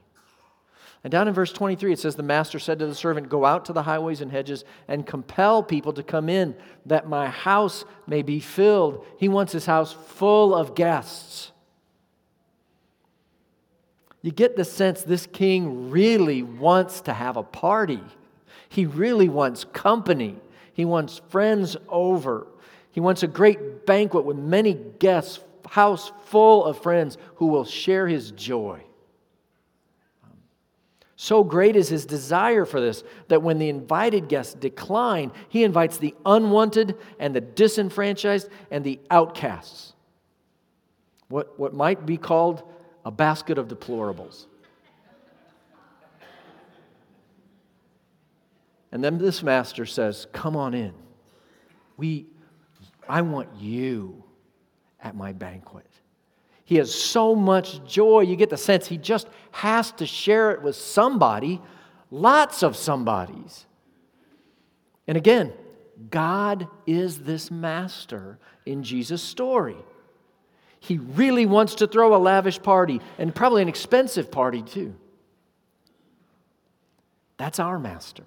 And 1.06 1.12
down 1.12 1.28
in 1.28 1.36
verse 1.36 1.54
23, 1.54 1.94
it 1.94 2.00
says, 2.00 2.16
The 2.16 2.24
master 2.24 2.58
said 2.58 2.80
to 2.80 2.88
the 2.88 2.96
servant, 2.96 3.30
Go 3.30 3.46
out 3.46 3.66
to 3.66 3.74
the 3.74 3.84
highways 3.84 4.22
and 4.22 4.32
hedges 4.32 4.66
and 4.88 5.06
compel 5.06 5.62
people 5.62 5.94
to 5.94 6.02
come 6.02 6.30
in, 6.30 6.56
that 6.88 7.08
my 7.08 7.30
house 7.30 7.86
may 8.08 8.24
be 8.24 8.40
filled. 8.40 9.06
He 9.20 9.30
wants 9.30 9.54
his 9.54 9.68
house 9.68 9.94
full 9.94 10.56
of 10.56 10.74
guests. 10.74 11.52
You 14.24 14.32
get 14.32 14.56
the 14.56 14.66
sense 14.66 15.04
this 15.04 15.28
king 15.28 15.92
really 15.92 16.42
wants 16.42 17.02
to 17.02 17.14
have 17.14 17.38
a 17.38 17.44
party. 17.44 18.02
He 18.70 18.88
really 18.88 19.30
wants 19.30 19.64
company. 19.64 20.38
He 20.74 20.86
wants 20.86 21.22
friends 21.30 21.78
over. 21.88 22.48
He 22.92 23.00
wants 23.00 23.22
a 23.22 23.28
great 23.28 23.86
banquet 23.86 24.26
with 24.26 24.38
many 24.38 24.74
guests, 24.98 25.40
house 25.68 26.12
full 26.24 26.66
of 26.66 26.82
friends 26.82 27.20
who 27.36 27.46
will 27.46 27.64
share 27.64 28.08
his 28.08 28.32
joy. 28.32 28.85
So 31.18 31.44
great 31.44 31.76
is 31.76 31.88
his 31.88 32.06
desire 32.06 32.66
for 32.66 32.82
this 32.82 33.04
that 33.30 33.42
when 33.42 33.58
the 33.58 33.70
invited 33.70 34.28
guests 34.28 34.54
decline, 34.54 35.32
he 35.48 35.64
invites 35.64 35.98
the 35.98 36.14
unwanted 36.26 36.98
and 37.20 37.34
the 37.34 37.42
disenfranchised 37.42 38.50
and 38.70 38.84
the 38.84 39.00
outcasts. 39.10 39.94
What, 41.30 41.58
what 41.58 41.74
might 41.74 42.06
be 42.06 42.18
called 42.18 42.64
a 43.06 43.12
basket 43.12 43.58
of 43.58 43.68
deplorables. 43.68 44.46
And 48.92 49.04
then 49.04 49.18
this 49.18 49.44
master 49.44 49.86
says, 49.86 50.28
Come 50.32 50.56
on 50.56 50.74
in. 50.74 50.94
We, 51.98 52.28
I 53.08 53.22
want 53.22 53.50
you 53.58 54.24
at 55.02 55.16
my 55.16 55.34
banquet. 55.34 55.88
He 56.66 56.76
has 56.78 56.94
so 56.94 57.36
much 57.36 57.84
joy. 57.86 58.22
You 58.22 58.36
get 58.36 58.50
the 58.50 58.58
sense 58.58 58.88
he 58.88 58.98
just 58.98 59.30
has 59.52 59.92
to 59.94 60.06
share 60.06 60.52
it 60.52 60.64
with 60.64 60.76
somebody, 60.76 61.62
lots 62.10 62.64
of 62.64 62.76
somebodies. 62.76 63.66
And 65.08 65.16
again, 65.16 65.54
God 66.10 66.68
is 66.88 67.20
this 67.20 67.52
master 67.52 68.40
in 68.66 68.84
Jesus' 68.84 69.22
story. 69.22 69.78
He 70.80 70.98
really 70.98 71.46
wants 71.46 71.76
to 71.76 71.88
throw 71.88 72.16
a 72.16 72.18
lavish 72.18 72.62
party 72.62 73.00
and 73.18 73.34
probably 73.34 73.62
an 73.62 73.70
expensive 73.70 74.32
party 74.32 74.62
too. 74.62 74.96
That's 77.38 77.60
our 77.60 77.78
master, 77.78 78.24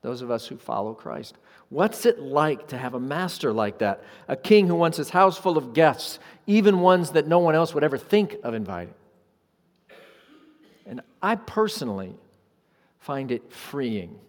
those 0.00 0.22
of 0.22 0.30
us 0.30 0.46
who 0.46 0.56
follow 0.56 0.94
Christ. 0.94 1.36
What's 1.74 2.06
it 2.06 2.20
like 2.20 2.68
to 2.68 2.78
have 2.78 2.94
a 2.94 3.00
master 3.00 3.52
like 3.52 3.78
that? 3.78 4.04
A 4.28 4.36
king 4.36 4.68
who 4.68 4.76
wants 4.76 4.96
his 4.96 5.10
house 5.10 5.36
full 5.36 5.58
of 5.58 5.74
guests, 5.74 6.20
even 6.46 6.78
ones 6.78 7.10
that 7.10 7.26
no 7.26 7.40
one 7.40 7.56
else 7.56 7.74
would 7.74 7.82
ever 7.82 7.98
think 7.98 8.36
of 8.44 8.54
inviting. 8.54 8.94
And 10.86 11.00
I 11.20 11.34
personally 11.34 12.14
find 13.00 13.32
it 13.32 13.52
freeing 13.52 14.20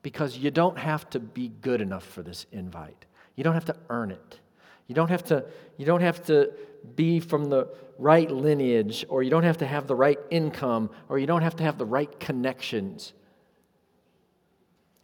because 0.00 0.38
you 0.38 0.50
don't 0.50 0.78
have 0.78 1.10
to 1.10 1.20
be 1.20 1.48
good 1.60 1.82
enough 1.82 2.06
for 2.06 2.22
this 2.22 2.46
invite. 2.50 3.04
You 3.36 3.44
don't 3.44 3.52
have 3.52 3.66
to 3.66 3.76
earn 3.90 4.10
it. 4.10 4.40
You 4.86 4.94
don't 4.94 5.10
have 5.10 5.24
to, 5.24 5.44
you 5.76 5.84
don't 5.84 6.00
have 6.00 6.24
to 6.28 6.50
be 6.96 7.20
from 7.20 7.50
the 7.50 7.68
right 7.98 8.30
lineage, 8.30 9.04
or 9.10 9.22
you 9.22 9.28
don't 9.28 9.42
have 9.42 9.58
to 9.58 9.66
have 9.66 9.86
the 9.86 9.94
right 9.94 10.18
income, 10.30 10.88
or 11.10 11.18
you 11.18 11.26
don't 11.26 11.42
have 11.42 11.56
to 11.56 11.64
have 11.64 11.76
the 11.76 11.84
right 11.84 12.18
connections. 12.18 13.12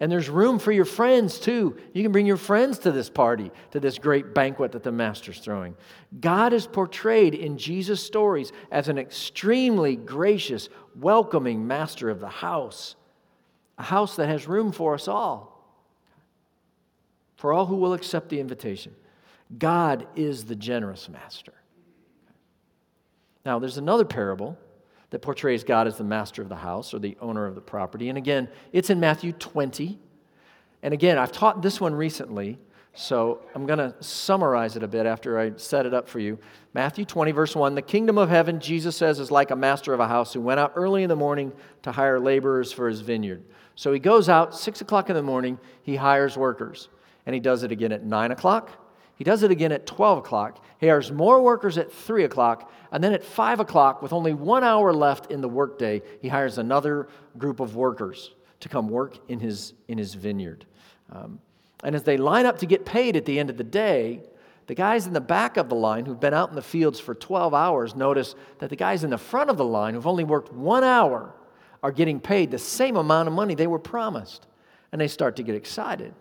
And 0.00 0.10
there's 0.10 0.28
room 0.28 0.58
for 0.58 0.72
your 0.72 0.84
friends 0.84 1.38
too. 1.38 1.78
You 1.92 2.02
can 2.02 2.10
bring 2.10 2.26
your 2.26 2.36
friends 2.36 2.78
to 2.80 2.90
this 2.90 3.08
party, 3.08 3.52
to 3.70 3.80
this 3.80 3.98
great 3.98 4.34
banquet 4.34 4.72
that 4.72 4.82
the 4.82 4.90
Master's 4.90 5.38
throwing. 5.38 5.76
God 6.20 6.52
is 6.52 6.66
portrayed 6.66 7.34
in 7.34 7.56
Jesus' 7.56 8.02
stories 8.02 8.52
as 8.72 8.88
an 8.88 8.98
extremely 8.98 9.94
gracious, 9.94 10.68
welcoming 10.98 11.66
master 11.66 12.10
of 12.10 12.20
the 12.20 12.28
house, 12.28 12.96
a 13.78 13.84
house 13.84 14.16
that 14.16 14.28
has 14.28 14.48
room 14.48 14.72
for 14.72 14.94
us 14.94 15.06
all, 15.06 15.64
for 17.36 17.52
all 17.52 17.66
who 17.66 17.76
will 17.76 17.94
accept 17.94 18.28
the 18.30 18.40
invitation. 18.40 18.94
God 19.58 20.08
is 20.16 20.44
the 20.44 20.56
generous 20.56 21.08
master. 21.08 21.52
Now, 23.44 23.58
there's 23.58 23.78
another 23.78 24.04
parable 24.04 24.58
that 25.14 25.20
portrays 25.20 25.62
God 25.62 25.86
as 25.86 25.96
the 25.96 26.02
master 26.02 26.42
of 26.42 26.48
the 26.48 26.56
house 26.56 26.92
or 26.92 26.98
the 26.98 27.16
owner 27.20 27.46
of 27.46 27.54
the 27.54 27.60
property. 27.60 28.08
And 28.08 28.18
again, 28.18 28.48
it's 28.72 28.90
in 28.90 28.98
Matthew 28.98 29.30
20. 29.30 29.96
And 30.82 30.92
again, 30.92 31.18
I've 31.18 31.30
taught 31.30 31.62
this 31.62 31.80
one 31.80 31.94
recently, 31.94 32.58
so 32.94 33.40
I'm 33.54 33.64
going 33.64 33.78
to 33.78 33.94
summarize 34.00 34.74
it 34.74 34.82
a 34.82 34.88
bit 34.88 35.06
after 35.06 35.38
I 35.38 35.52
set 35.54 35.86
it 35.86 35.94
up 35.94 36.08
for 36.08 36.18
you. 36.18 36.36
Matthew 36.72 37.04
20, 37.04 37.30
verse 37.30 37.54
1 37.54 37.76
The 37.76 37.80
kingdom 37.80 38.18
of 38.18 38.28
heaven, 38.28 38.58
Jesus 38.58 38.96
says, 38.96 39.20
is 39.20 39.30
like 39.30 39.52
a 39.52 39.56
master 39.56 39.94
of 39.94 40.00
a 40.00 40.08
house 40.08 40.32
who 40.32 40.40
went 40.40 40.58
out 40.58 40.72
early 40.74 41.04
in 41.04 41.08
the 41.08 41.14
morning 41.14 41.52
to 41.82 41.92
hire 41.92 42.18
laborers 42.18 42.72
for 42.72 42.88
his 42.88 42.98
vineyard. 42.98 43.44
So 43.76 43.92
he 43.92 44.00
goes 44.00 44.28
out, 44.28 44.52
6 44.52 44.80
o'clock 44.80 45.10
in 45.10 45.14
the 45.14 45.22
morning, 45.22 45.60
he 45.84 45.94
hires 45.94 46.36
workers. 46.36 46.88
And 47.24 47.34
he 47.34 47.40
does 47.40 47.62
it 47.62 47.70
again 47.70 47.92
at 47.92 48.02
9 48.02 48.32
o'clock 48.32 48.84
he 49.16 49.24
does 49.24 49.42
it 49.42 49.50
again 49.50 49.72
at 49.72 49.86
12 49.86 50.18
o'clock. 50.18 50.64
Hires 50.88 51.12
more 51.12 51.42
workers 51.42 51.78
at 51.78 51.92
3 51.92 52.24
o'clock. 52.24 52.72
And 52.92 53.02
then 53.02 53.12
at 53.12 53.24
5 53.24 53.60
o'clock, 53.60 54.02
with 54.02 54.12
only 54.12 54.34
one 54.34 54.64
hour 54.64 54.92
left 54.92 55.30
in 55.30 55.40
the 55.40 55.48
workday, 55.48 56.02
he 56.20 56.28
hires 56.28 56.58
another 56.58 57.08
group 57.38 57.60
of 57.60 57.76
workers 57.76 58.32
to 58.60 58.68
come 58.68 58.88
work 58.88 59.18
in 59.28 59.40
his, 59.40 59.74
in 59.88 59.98
his 59.98 60.14
vineyard. 60.14 60.64
Um, 61.12 61.40
and 61.82 61.94
as 61.94 62.02
they 62.04 62.16
line 62.16 62.46
up 62.46 62.58
to 62.58 62.66
get 62.66 62.84
paid 62.84 63.16
at 63.16 63.24
the 63.24 63.38
end 63.38 63.50
of 63.50 63.56
the 63.56 63.64
day, 63.64 64.22
the 64.66 64.74
guys 64.74 65.06
in 65.06 65.12
the 65.12 65.20
back 65.20 65.56
of 65.56 65.68
the 65.68 65.74
line 65.74 66.06
who've 66.06 66.18
been 66.18 66.32
out 66.32 66.48
in 66.48 66.54
the 66.54 66.62
fields 66.62 66.98
for 66.98 67.14
12 67.14 67.52
hours 67.52 67.94
notice 67.94 68.34
that 68.58 68.70
the 68.70 68.76
guys 68.76 69.04
in 69.04 69.10
the 69.10 69.18
front 69.18 69.50
of 69.50 69.58
the 69.58 69.64
line 69.64 69.94
who've 69.94 70.06
only 70.06 70.24
worked 70.24 70.52
one 70.52 70.84
hour 70.84 71.34
are 71.82 71.92
getting 71.92 72.18
paid 72.18 72.50
the 72.50 72.58
same 72.58 72.96
amount 72.96 73.28
of 73.28 73.34
money 73.34 73.54
they 73.54 73.66
were 73.66 73.78
promised. 73.78 74.46
And 74.90 75.00
they 75.00 75.08
start 75.08 75.36
to 75.36 75.42
get 75.42 75.54
excited 75.54 76.14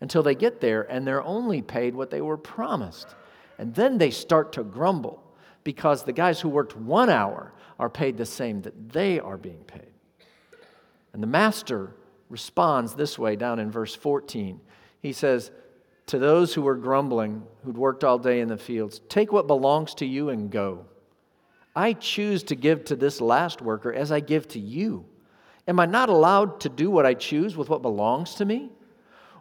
until 0.00 0.22
they 0.22 0.34
get 0.34 0.60
there 0.60 0.82
and 0.90 1.06
they're 1.06 1.22
only 1.22 1.62
paid 1.62 1.94
what 1.94 2.10
they 2.10 2.20
were 2.20 2.36
promised. 2.36 3.14
And 3.58 3.74
then 3.74 3.98
they 3.98 4.10
start 4.10 4.52
to 4.54 4.62
grumble 4.62 5.22
because 5.64 6.04
the 6.04 6.12
guys 6.12 6.40
who 6.40 6.48
worked 6.48 6.76
one 6.76 7.10
hour 7.10 7.52
are 7.78 7.90
paid 7.90 8.16
the 8.16 8.26
same 8.26 8.62
that 8.62 8.92
they 8.92 9.20
are 9.20 9.36
being 9.36 9.64
paid. 9.64 9.92
And 11.12 11.22
the 11.22 11.26
master 11.26 11.94
responds 12.28 12.94
this 12.94 13.18
way 13.18 13.36
down 13.36 13.58
in 13.58 13.70
verse 13.70 13.94
14. 13.94 14.60
He 15.00 15.12
says, 15.12 15.50
To 16.06 16.18
those 16.18 16.54
who 16.54 16.62
were 16.62 16.76
grumbling, 16.76 17.42
who'd 17.64 17.76
worked 17.76 18.04
all 18.04 18.18
day 18.18 18.40
in 18.40 18.48
the 18.48 18.56
fields, 18.56 19.00
take 19.08 19.32
what 19.32 19.46
belongs 19.46 19.94
to 19.96 20.06
you 20.06 20.30
and 20.30 20.50
go. 20.50 20.84
I 21.74 21.92
choose 21.92 22.42
to 22.44 22.56
give 22.56 22.84
to 22.86 22.96
this 22.96 23.20
last 23.20 23.62
worker 23.62 23.92
as 23.92 24.10
I 24.10 24.20
give 24.20 24.48
to 24.48 24.60
you. 24.60 25.04
Am 25.66 25.78
I 25.78 25.86
not 25.86 26.08
allowed 26.08 26.60
to 26.60 26.68
do 26.68 26.90
what 26.90 27.06
I 27.06 27.14
choose 27.14 27.56
with 27.56 27.68
what 27.68 27.82
belongs 27.82 28.34
to 28.36 28.44
me? 28.44 28.70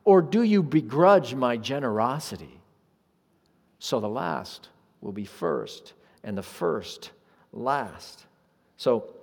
Or 0.04 0.22
do 0.22 0.44
you 0.44 0.62
begrudge 0.62 1.34
my 1.34 1.58
generosity? 1.58 2.57
So 3.80 4.00
the 4.00 4.10
last 4.10 4.70
will 5.02 5.12
be 5.12 5.26
first, 5.26 5.94
and 6.24 6.38
the 6.38 6.44
first 6.44 7.12
last. 7.54 8.26
So, 8.78 9.14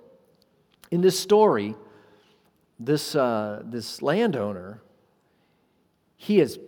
in 0.91 1.01
this 1.01 1.19
story, 1.19 1.75
this, 2.79 3.15
uh, 3.15 3.63
this 3.65 4.01
landowner, 4.01 4.81
he 6.15 6.39
is 6.39 6.59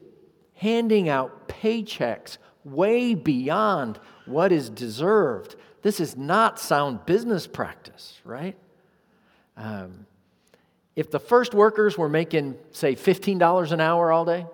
handing 0.55 1.07
out 1.07 1.47
paychecks 1.47 2.37
way 2.63 3.15
beyond 3.15 3.99
what 4.25 4.51
is 4.51 4.69
deserved. 4.69 5.55
This 5.81 5.99
is 5.99 6.17
not 6.17 6.59
sound 6.59 7.05
business 7.05 7.47
practice, 7.47 8.19
right? 8.23 8.57
Um, 9.55 10.05
if 10.95 11.11
the 11.11 11.19
first 11.19 11.53
workers 11.53 11.97
were 11.97 12.09
making, 12.09 12.57
say, 12.71 12.95
$15 12.95 13.71
an 13.71 13.79
hour 13.79 14.11
all 14.11 14.25
day, 14.25 14.45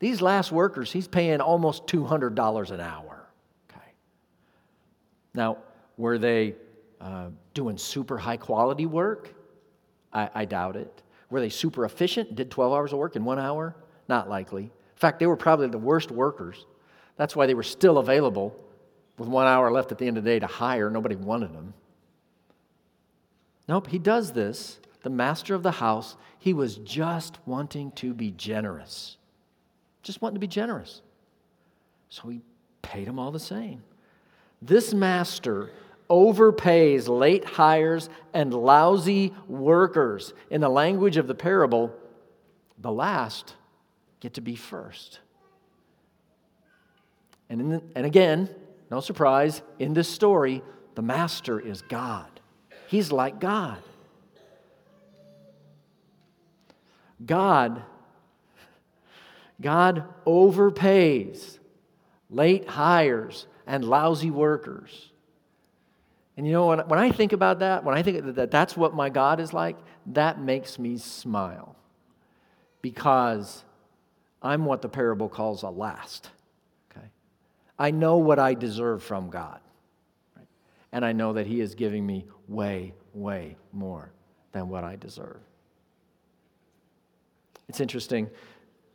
these 0.00 0.20
last 0.20 0.50
workers, 0.50 0.90
he's 0.90 1.06
paying 1.06 1.40
almost 1.40 1.86
$200 1.86 2.70
an 2.70 2.80
hour. 2.80 3.28
Okay. 3.70 3.92
Now, 5.34 5.58
were 5.96 6.18
they 6.18 6.56
uh, 7.00 7.28
doing 7.54 7.78
super 7.78 8.18
high 8.18 8.38
quality 8.38 8.86
work? 8.86 9.34
I, 10.12 10.28
I 10.34 10.44
doubt 10.46 10.76
it. 10.76 11.02
Were 11.30 11.40
they 11.40 11.50
super 11.50 11.84
efficient, 11.84 12.34
did 12.34 12.50
12 12.50 12.72
hours 12.72 12.92
of 12.92 12.98
work 12.98 13.14
in 13.14 13.24
one 13.24 13.38
hour? 13.38 13.76
Not 14.08 14.28
likely. 14.28 14.64
In 14.64 14.96
fact, 14.96 15.20
they 15.20 15.26
were 15.26 15.36
probably 15.36 15.68
the 15.68 15.78
worst 15.78 16.10
workers. 16.10 16.66
That's 17.16 17.36
why 17.36 17.46
they 17.46 17.54
were 17.54 17.62
still 17.62 17.98
available 17.98 18.56
with 19.18 19.28
one 19.28 19.46
hour 19.46 19.70
left 19.70 19.92
at 19.92 19.98
the 19.98 20.06
end 20.06 20.18
of 20.18 20.24
the 20.24 20.30
day 20.30 20.38
to 20.40 20.46
hire. 20.46 20.90
Nobody 20.90 21.14
wanted 21.14 21.54
them. 21.54 21.74
Nope, 23.68 23.86
he 23.86 23.98
does 23.98 24.32
this 24.32 24.80
the 25.02 25.10
master 25.10 25.54
of 25.54 25.62
the 25.62 25.70
house, 25.70 26.16
he 26.38 26.52
was 26.52 26.76
just 26.76 27.38
wanting 27.46 27.90
to 27.92 28.12
be 28.12 28.30
generous. 28.30 29.16
Just 30.02 30.22
wanting 30.22 30.36
to 30.36 30.40
be 30.40 30.46
generous. 30.46 31.02
So 32.08 32.28
he 32.28 32.40
paid 32.82 33.06
them 33.06 33.18
all 33.18 33.30
the 33.30 33.38
same. 33.38 33.82
This 34.62 34.92
master 34.92 35.70
overpays 36.08 37.08
late 37.08 37.44
hires 37.44 38.08
and 38.34 38.52
lousy 38.52 39.32
workers. 39.46 40.34
In 40.50 40.60
the 40.60 40.68
language 40.68 41.16
of 41.16 41.26
the 41.26 41.34
parable, 41.34 41.94
the 42.78 42.90
last 42.90 43.54
get 44.18 44.34
to 44.34 44.40
be 44.40 44.56
first. 44.56 45.20
And, 47.48 47.72
the, 47.72 47.82
and 47.94 48.06
again, 48.06 48.48
no 48.90 49.00
surprise, 49.00 49.62
in 49.78 49.94
this 49.94 50.08
story, 50.08 50.62
the 50.94 51.02
master 51.02 51.60
is 51.60 51.82
God. 51.82 52.28
He's 52.88 53.12
like 53.12 53.40
God. 53.40 53.78
God, 57.24 57.82
God 59.60 60.04
overpays 60.26 61.58
late 62.30 62.68
hires 62.68 63.46
and 63.66 63.84
lousy 63.84 64.30
workers. 64.30 65.10
And 66.36 66.46
you 66.46 66.52
know, 66.52 66.68
when, 66.68 66.78
when 66.80 66.98
I 66.98 67.10
think 67.10 67.32
about 67.32 67.58
that, 67.58 67.84
when 67.84 67.94
I 67.94 68.02
think 68.02 68.34
that 68.36 68.50
that's 68.50 68.76
what 68.76 68.94
my 68.94 69.10
God 69.10 69.40
is 69.40 69.52
like, 69.52 69.76
that 70.06 70.40
makes 70.40 70.78
me 70.78 70.96
smile 70.96 71.76
because 72.80 73.64
I'm 74.42 74.64
what 74.64 74.80
the 74.80 74.88
parable 74.88 75.28
calls 75.28 75.62
a 75.62 75.68
last. 75.68 76.30
Okay? 76.90 77.06
I 77.78 77.90
know 77.90 78.16
what 78.16 78.38
I 78.38 78.54
deserve 78.54 79.02
from 79.02 79.28
God. 79.28 79.60
Right? 80.36 80.46
And 80.92 81.04
I 81.04 81.12
know 81.12 81.34
that 81.34 81.46
He 81.46 81.60
is 81.60 81.74
giving 81.74 82.06
me 82.06 82.26
way, 82.48 82.94
way 83.12 83.56
more 83.72 84.10
than 84.52 84.68
what 84.68 84.84
I 84.84 84.96
deserve. 84.96 85.40
It's 87.68 87.80
interesting. 87.80 88.28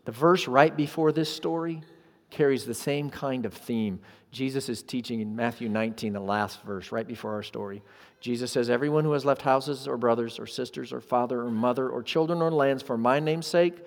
The 0.06 0.12
verse 0.12 0.48
right 0.48 0.76
before 0.76 1.12
this 1.12 1.34
story 1.34 1.82
carries 2.30 2.66
the 2.66 2.74
same 2.74 3.10
kind 3.10 3.46
of 3.46 3.54
theme. 3.54 4.00
Jesus 4.32 4.70
is 4.70 4.84
teaching 4.84 5.22
in 5.22 5.36
Matthew 5.36 5.70
19, 5.70 6.14
the 6.14 6.20
last 6.20 6.62
verse, 6.64 6.92
right 6.92 7.08
before 7.08 7.34
our 7.34 7.44
story. 7.44 7.82
Jesus 8.20 8.52
says, 8.52 8.70
Everyone 8.70 9.04
who 9.04 9.14
has 9.14 9.26
left 9.26 9.42
houses 9.42 9.88
or 9.88 9.98
brothers 9.98 10.40
or 10.40 10.46
sisters 10.46 10.92
or 10.92 11.02
father 11.02 11.42
or 11.42 11.52
mother 11.52 11.90
or 11.90 12.04
children 12.04 12.42
or 12.42 12.52
lands 12.52 12.84
for 12.84 12.98
my 12.98 13.20
name's 13.20 13.48
sake 13.48 13.78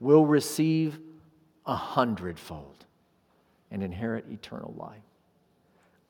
will 0.00 0.24
receive 0.24 0.98
a 1.66 1.74
hundredfold 1.74 2.86
and 3.70 3.82
inherit 3.82 4.24
eternal 4.30 4.74
life. 4.76 5.02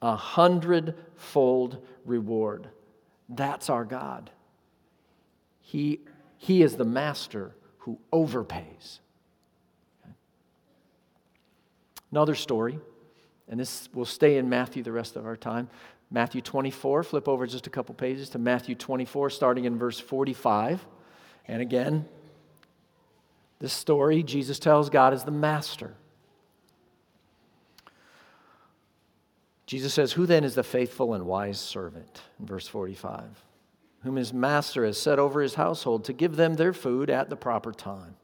A 0.00 0.14
hundredfold 0.14 1.84
reward. 2.04 2.68
That's 3.28 3.68
our 3.68 3.84
God. 3.84 4.30
He, 5.60 6.00
he 6.36 6.62
is 6.62 6.76
the 6.76 6.84
master 6.84 7.56
who 7.78 7.98
overpays. 8.12 9.00
Another 12.10 12.34
story, 12.34 12.78
and 13.48 13.60
this 13.60 13.88
will 13.92 14.04
stay 14.04 14.38
in 14.38 14.48
Matthew 14.48 14.82
the 14.82 14.92
rest 14.92 15.16
of 15.16 15.26
our 15.26 15.36
time. 15.36 15.68
Matthew 16.10 16.40
24, 16.40 17.02
flip 17.02 17.28
over 17.28 17.46
just 17.46 17.66
a 17.66 17.70
couple 17.70 17.94
pages 17.94 18.30
to 18.30 18.38
Matthew 18.38 18.74
24, 18.74 19.30
starting 19.30 19.66
in 19.66 19.78
verse 19.78 20.00
45. 20.00 20.84
And 21.46 21.60
again, 21.60 22.06
this 23.58 23.72
story, 23.72 24.22
Jesus 24.22 24.58
tells 24.58 24.88
God 24.88 25.12
is 25.12 25.24
the 25.24 25.30
master. 25.30 25.94
Jesus 29.66 29.92
says, 29.92 30.12
Who 30.12 30.24
then 30.24 30.44
is 30.44 30.54
the 30.54 30.62
faithful 30.62 31.12
and 31.12 31.26
wise 31.26 31.60
servant? 31.60 32.22
In 32.40 32.46
verse 32.46 32.66
45, 32.66 33.44
whom 34.02 34.16
his 34.16 34.32
master 34.32 34.86
has 34.86 34.96
set 34.96 35.18
over 35.18 35.42
his 35.42 35.54
household 35.54 36.04
to 36.04 36.14
give 36.14 36.36
them 36.36 36.54
their 36.54 36.72
food 36.72 37.10
at 37.10 37.28
the 37.28 37.36
proper 37.36 37.72
time. 37.72 38.16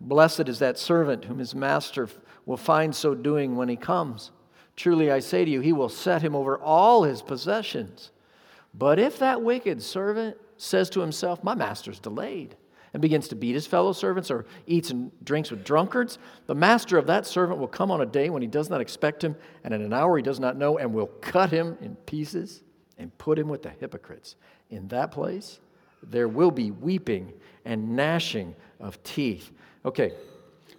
Blessed 0.00 0.48
is 0.48 0.58
that 0.60 0.78
servant 0.78 1.24
whom 1.24 1.38
his 1.38 1.54
master 1.54 2.08
will 2.46 2.56
find 2.56 2.94
so 2.94 3.14
doing 3.14 3.56
when 3.56 3.68
he 3.68 3.76
comes. 3.76 4.30
Truly 4.76 5.10
I 5.10 5.18
say 5.18 5.44
to 5.44 5.50
you, 5.50 5.60
he 5.60 5.72
will 5.72 5.88
set 5.88 6.22
him 6.22 6.36
over 6.36 6.58
all 6.58 7.02
his 7.02 7.20
possessions. 7.20 8.12
But 8.72 8.98
if 8.98 9.18
that 9.18 9.42
wicked 9.42 9.82
servant 9.82 10.36
says 10.56 10.88
to 10.90 11.00
himself, 11.00 11.42
My 11.42 11.54
master's 11.54 11.98
delayed, 11.98 12.56
and 12.92 13.02
begins 13.02 13.28
to 13.28 13.36
beat 13.36 13.54
his 13.54 13.66
fellow 13.66 13.92
servants 13.92 14.30
or 14.30 14.46
eats 14.66 14.90
and 14.90 15.10
drinks 15.24 15.50
with 15.50 15.64
drunkards, 15.64 16.18
the 16.46 16.54
master 16.54 16.96
of 16.96 17.06
that 17.08 17.26
servant 17.26 17.58
will 17.58 17.68
come 17.68 17.90
on 17.90 18.00
a 18.00 18.06
day 18.06 18.30
when 18.30 18.42
he 18.42 18.48
does 18.48 18.70
not 18.70 18.80
expect 18.80 19.22
him, 19.22 19.36
and 19.64 19.74
in 19.74 19.82
an 19.82 19.92
hour 19.92 20.16
he 20.16 20.22
does 20.22 20.40
not 20.40 20.56
know, 20.56 20.78
and 20.78 20.94
will 20.94 21.06
cut 21.06 21.50
him 21.50 21.76
in 21.80 21.96
pieces 21.96 22.62
and 22.98 23.16
put 23.18 23.38
him 23.38 23.48
with 23.48 23.62
the 23.62 23.70
hypocrites. 23.70 24.36
In 24.70 24.88
that 24.88 25.10
place, 25.10 25.60
there 26.02 26.28
will 26.28 26.50
be 26.50 26.70
weeping 26.70 27.32
and 27.64 27.96
gnashing 27.96 28.54
of 28.80 29.02
teeth. 29.02 29.50
Okay, 29.84 30.12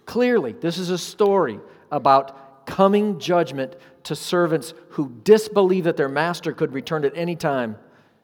clearly, 0.06 0.52
this 0.52 0.78
is 0.78 0.90
a 0.90 0.98
story 0.98 1.60
about 1.90 2.66
coming 2.66 3.18
judgment 3.18 3.76
to 4.04 4.14
servants 4.14 4.74
who 4.90 5.12
disbelieve 5.24 5.84
that 5.84 5.96
their 5.96 6.08
master 6.08 6.52
could 6.52 6.72
return 6.72 7.04
at 7.04 7.16
any 7.16 7.36
time, 7.36 7.76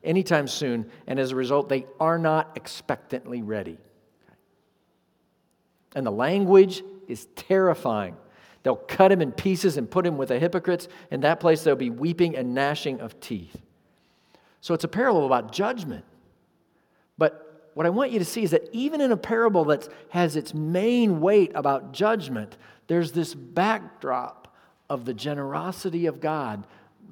anytime 0.05 0.49
soon, 0.49 0.91
and 1.07 1.19
as 1.19 1.33
a 1.33 1.37
result, 1.37 1.69
they 1.69 1.87
are 2.01 2.19
not 2.19 2.57
expectantly 2.57 3.43
ready. 3.43 3.79
And 5.95 6.07
the 6.07 6.13
language 6.13 6.83
is 7.09 7.27
terrifying. 7.37 8.17
They'll 8.63 8.77
cut 8.77 9.13
him 9.13 9.23
in 9.23 9.33
pieces 9.33 9.77
and 9.77 9.91
put 9.91 10.07
him 10.07 10.17
with 10.17 10.29
the 10.29 10.39
hypocrites. 10.39 10.89
In 11.11 11.21
that 11.21 11.41
place, 11.41 11.63
there'll 11.63 11.77
be 11.77 11.91
weeping 11.91 12.37
and 12.37 12.55
gnashing 12.55 13.01
of 13.01 13.19
teeth. 13.21 13.57
So 14.61 14.75
it's 14.75 14.85
a 14.85 14.89
parable 14.89 15.25
about 15.25 15.53
judgment. 15.53 16.05
What 17.77 17.85
I 17.85 17.91
want 17.91 18.11
you 18.11 18.19
to 18.19 18.25
see 18.25 18.43
is 18.43 18.53
that 18.53 18.71
even 18.73 19.03
in 19.03 19.13
a 19.13 19.19
parable 19.19 19.67
that 19.67 19.87
has 20.09 20.35
its 20.35 20.55
main 20.55 21.21
weight 21.21 21.53
about 21.55 21.93
judgment, 21.93 22.57
there's 22.87 23.13
this 23.13 23.35
backdrop 23.35 24.57
of 24.89 25.05
the 25.05 25.13
generosity 25.13 26.07
of 26.07 26.19
God 26.19 26.67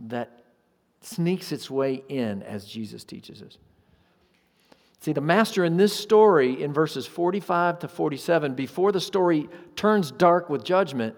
that 0.07 0.43
sneaks 1.03 1.53
its 1.53 1.71
way 1.71 2.03
in 2.09 2.43
as 2.45 2.65
Jesus 2.65 3.05
teaches 3.05 3.43
us. 3.43 3.59
See, 5.01 5.13
the 5.13 5.21
master 5.21 5.67
in 5.67 5.77
this 5.77 5.95
story, 5.95 6.63
in 6.63 6.73
verses 6.73 7.07
45 7.07 7.81
to 7.81 7.89
47, 7.89 8.55
before 8.55 8.91
the 8.91 9.03
story 9.03 9.51
turns 9.77 10.13
dark 10.13 10.49
with 10.49 10.65
judgment, 10.65 11.15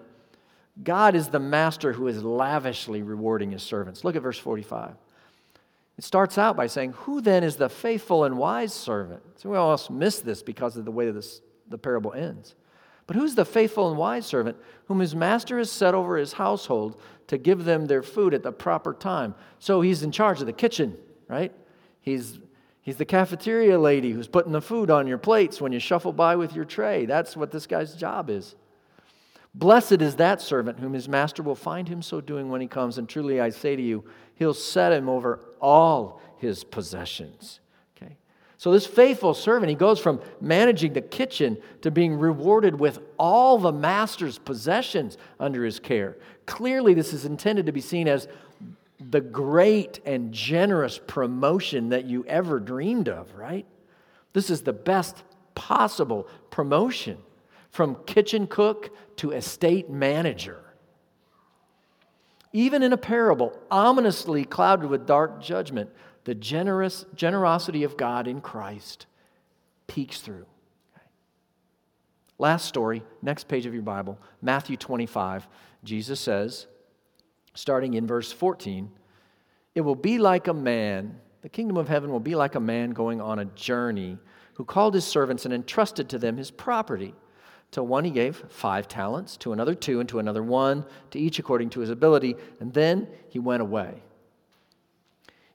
God 0.83 1.15
is 1.15 1.29
the 1.29 1.39
master 1.39 1.93
who 1.93 2.09
is 2.09 2.21
lavishly 2.21 3.01
rewarding 3.01 3.51
his 3.51 3.63
servants. 3.63 4.03
Look 4.03 4.17
at 4.17 4.23
verse 4.23 4.37
45. 4.37 4.95
It 5.97 6.03
starts 6.03 6.37
out 6.37 6.55
by 6.55 6.67
saying, 6.67 6.93
Who 6.93 7.21
then 7.21 7.43
is 7.43 7.55
the 7.55 7.69
faithful 7.69 8.23
and 8.23 8.37
wise 8.37 8.73
servant? 8.73 9.23
So 9.35 9.49
we 9.49 9.57
almost 9.57 9.89
miss 9.89 10.19
this 10.19 10.43
because 10.43 10.77
of 10.77 10.85
the 10.85 10.91
way 10.91 11.09
this, 11.09 11.41
the 11.67 11.77
parable 11.77 12.13
ends. 12.13 12.55
But 13.07 13.15
who's 13.15 13.35
the 13.35 13.45
faithful 13.45 13.89
and 13.89 13.97
wise 13.97 14.25
servant 14.25 14.57
whom 14.85 14.99
his 14.99 15.15
master 15.15 15.57
has 15.57 15.71
set 15.71 15.95
over 15.95 16.17
his 16.17 16.33
household 16.33 17.01
to 17.27 17.37
give 17.37 17.63
them 17.63 17.85
their 17.85 18.03
food 18.03 18.33
at 18.33 18.43
the 18.43 18.51
proper 18.51 18.93
time? 18.93 19.33
So 19.59 19.81
he's 19.81 20.03
in 20.03 20.11
charge 20.11 20.41
of 20.41 20.45
the 20.45 20.53
kitchen, 20.53 20.97
right? 21.27 21.53
He's, 22.01 22.39
he's 22.81 22.97
the 22.97 23.05
cafeteria 23.05 23.79
lady 23.79 24.11
who's 24.11 24.27
putting 24.27 24.51
the 24.51 24.61
food 24.61 24.91
on 24.91 25.07
your 25.07 25.17
plates 25.17 25.61
when 25.61 25.71
you 25.71 25.79
shuffle 25.79 26.13
by 26.13 26.35
with 26.35 26.53
your 26.53 26.65
tray. 26.65 27.05
That's 27.05 27.35
what 27.35 27.51
this 27.51 27.65
guy's 27.65 27.95
job 27.95 28.29
is. 28.29 28.55
Blessed 29.57 30.03
is 30.03 30.17
that 30.17 30.39
servant 30.39 30.79
whom 30.79 30.93
his 30.93 31.09
master 31.09 31.41
will 31.41 31.55
find 31.55 31.87
him 31.87 32.03
so 32.03 32.21
doing 32.21 32.49
when 32.49 32.61
he 32.61 32.67
comes. 32.67 32.99
And 32.99 33.09
truly 33.09 33.41
I 33.41 33.49
say 33.49 33.75
to 33.75 33.81
you, 33.81 34.03
he'll 34.35 34.53
set 34.53 34.93
him 34.93 35.09
over 35.09 35.39
all 35.59 36.21
his 36.37 36.63
possessions. 36.63 37.59
Okay? 37.95 38.17
So 38.59 38.71
this 38.71 38.85
faithful 38.85 39.33
servant, 39.33 39.71
he 39.71 39.75
goes 39.75 39.99
from 39.99 40.21
managing 40.39 40.93
the 40.93 41.01
kitchen 41.01 41.57
to 41.81 41.89
being 41.89 42.19
rewarded 42.19 42.79
with 42.79 42.99
all 43.17 43.57
the 43.57 43.71
master's 43.71 44.37
possessions 44.37 45.17
under 45.39 45.65
his 45.65 45.79
care. 45.79 46.17
Clearly, 46.45 46.93
this 46.93 47.11
is 47.11 47.25
intended 47.25 47.65
to 47.65 47.71
be 47.71 47.81
seen 47.81 48.07
as 48.07 48.27
the 48.99 49.21
great 49.21 50.01
and 50.05 50.31
generous 50.31 50.99
promotion 51.07 51.89
that 51.89 52.05
you 52.05 52.23
ever 52.27 52.59
dreamed 52.59 53.09
of, 53.09 53.33
right? 53.33 53.65
This 54.33 54.51
is 54.51 54.61
the 54.61 54.73
best 54.73 55.23
possible 55.55 56.27
promotion 56.51 57.17
from 57.77 57.95
kitchen 58.07 58.47
cook 58.47 58.89
to 59.17 59.29
estate 59.29 59.87
manager. 59.87 60.57
Even 62.51 62.81
in 62.81 62.91
a 62.91 62.97
parable 62.97 63.55
ominously 63.69 64.43
clouded 64.45 64.89
with 64.89 65.05
dark 65.05 65.39
judgment, 65.39 65.91
the 66.23 66.33
generous 66.33 67.05
generosity 67.13 67.83
of 67.83 67.95
God 67.95 68.27
in 68.27 68.41
Christ 68.41 69.05
peeks 69.85 70.21
through. 70.21 70.47
Last 72.39 72.65
story, 72.65 73.03
next 73.21 73.47
page 73.47 73.67
of 73.67 73.75
your 73.75 73.83
Bible, 73.83 74.17
Matthew 74.41 74.75
25. 74.75 75.47
Jesus 75.83 76.19
says, 76.19 76.65
starting 77.53 77.93
in 77.93 78.07
verse 78.07 78.31
14, 78.31 78.89
it 79.75 79.81
will 79.81 79.93
be 79.93 80.17
like 80.17 80.47
a 80.47 80.53
man, 80.53 81.19
the 81.43 81.49
kingdom 81.49 81.77
of 81.77 81.89
heaven 81.89 82.09
will 82.09 82.19
be 82.19 82.33
like 82.33 82.55
a 82.55 82.59
man 82.59 82.89
going 82.89 83.21
on 83.21 83.37
a 83.37 83.45
journey 83.45 84.17
who 84.55 84.65
called 84.65 84.95
his 84.95 85.05
servants 85.05 85.45
and 85.45 85.53
entrusted 85.53 86.09
to 86.09 86.17
them 86.17 86.37
his 86.37 86.49
property. 86.49 87.13
To 87.71 87.83
one 87.83 88.05
he 88.05 88.11
gave 88.11 88.43
five 88.49 88.87
talents, 88.87 89.37
to 89.37 89.53
another 89.53 89.75
two, 89.75 89.99
and 89.99 90.07
to 90.09 90.19
another 90.19 90.41
one, 90.41 90.85
to 91.11 91.19
each 91.19 91.37
according 91.37 91.69
to 91.71 91.81
his 91.81 91.89
ability, 91.89 92.35
and 92.59 92.73
then 92.73 93.07
he 93.29 93.39
went 93.39 93.61
away. 93.61 94.01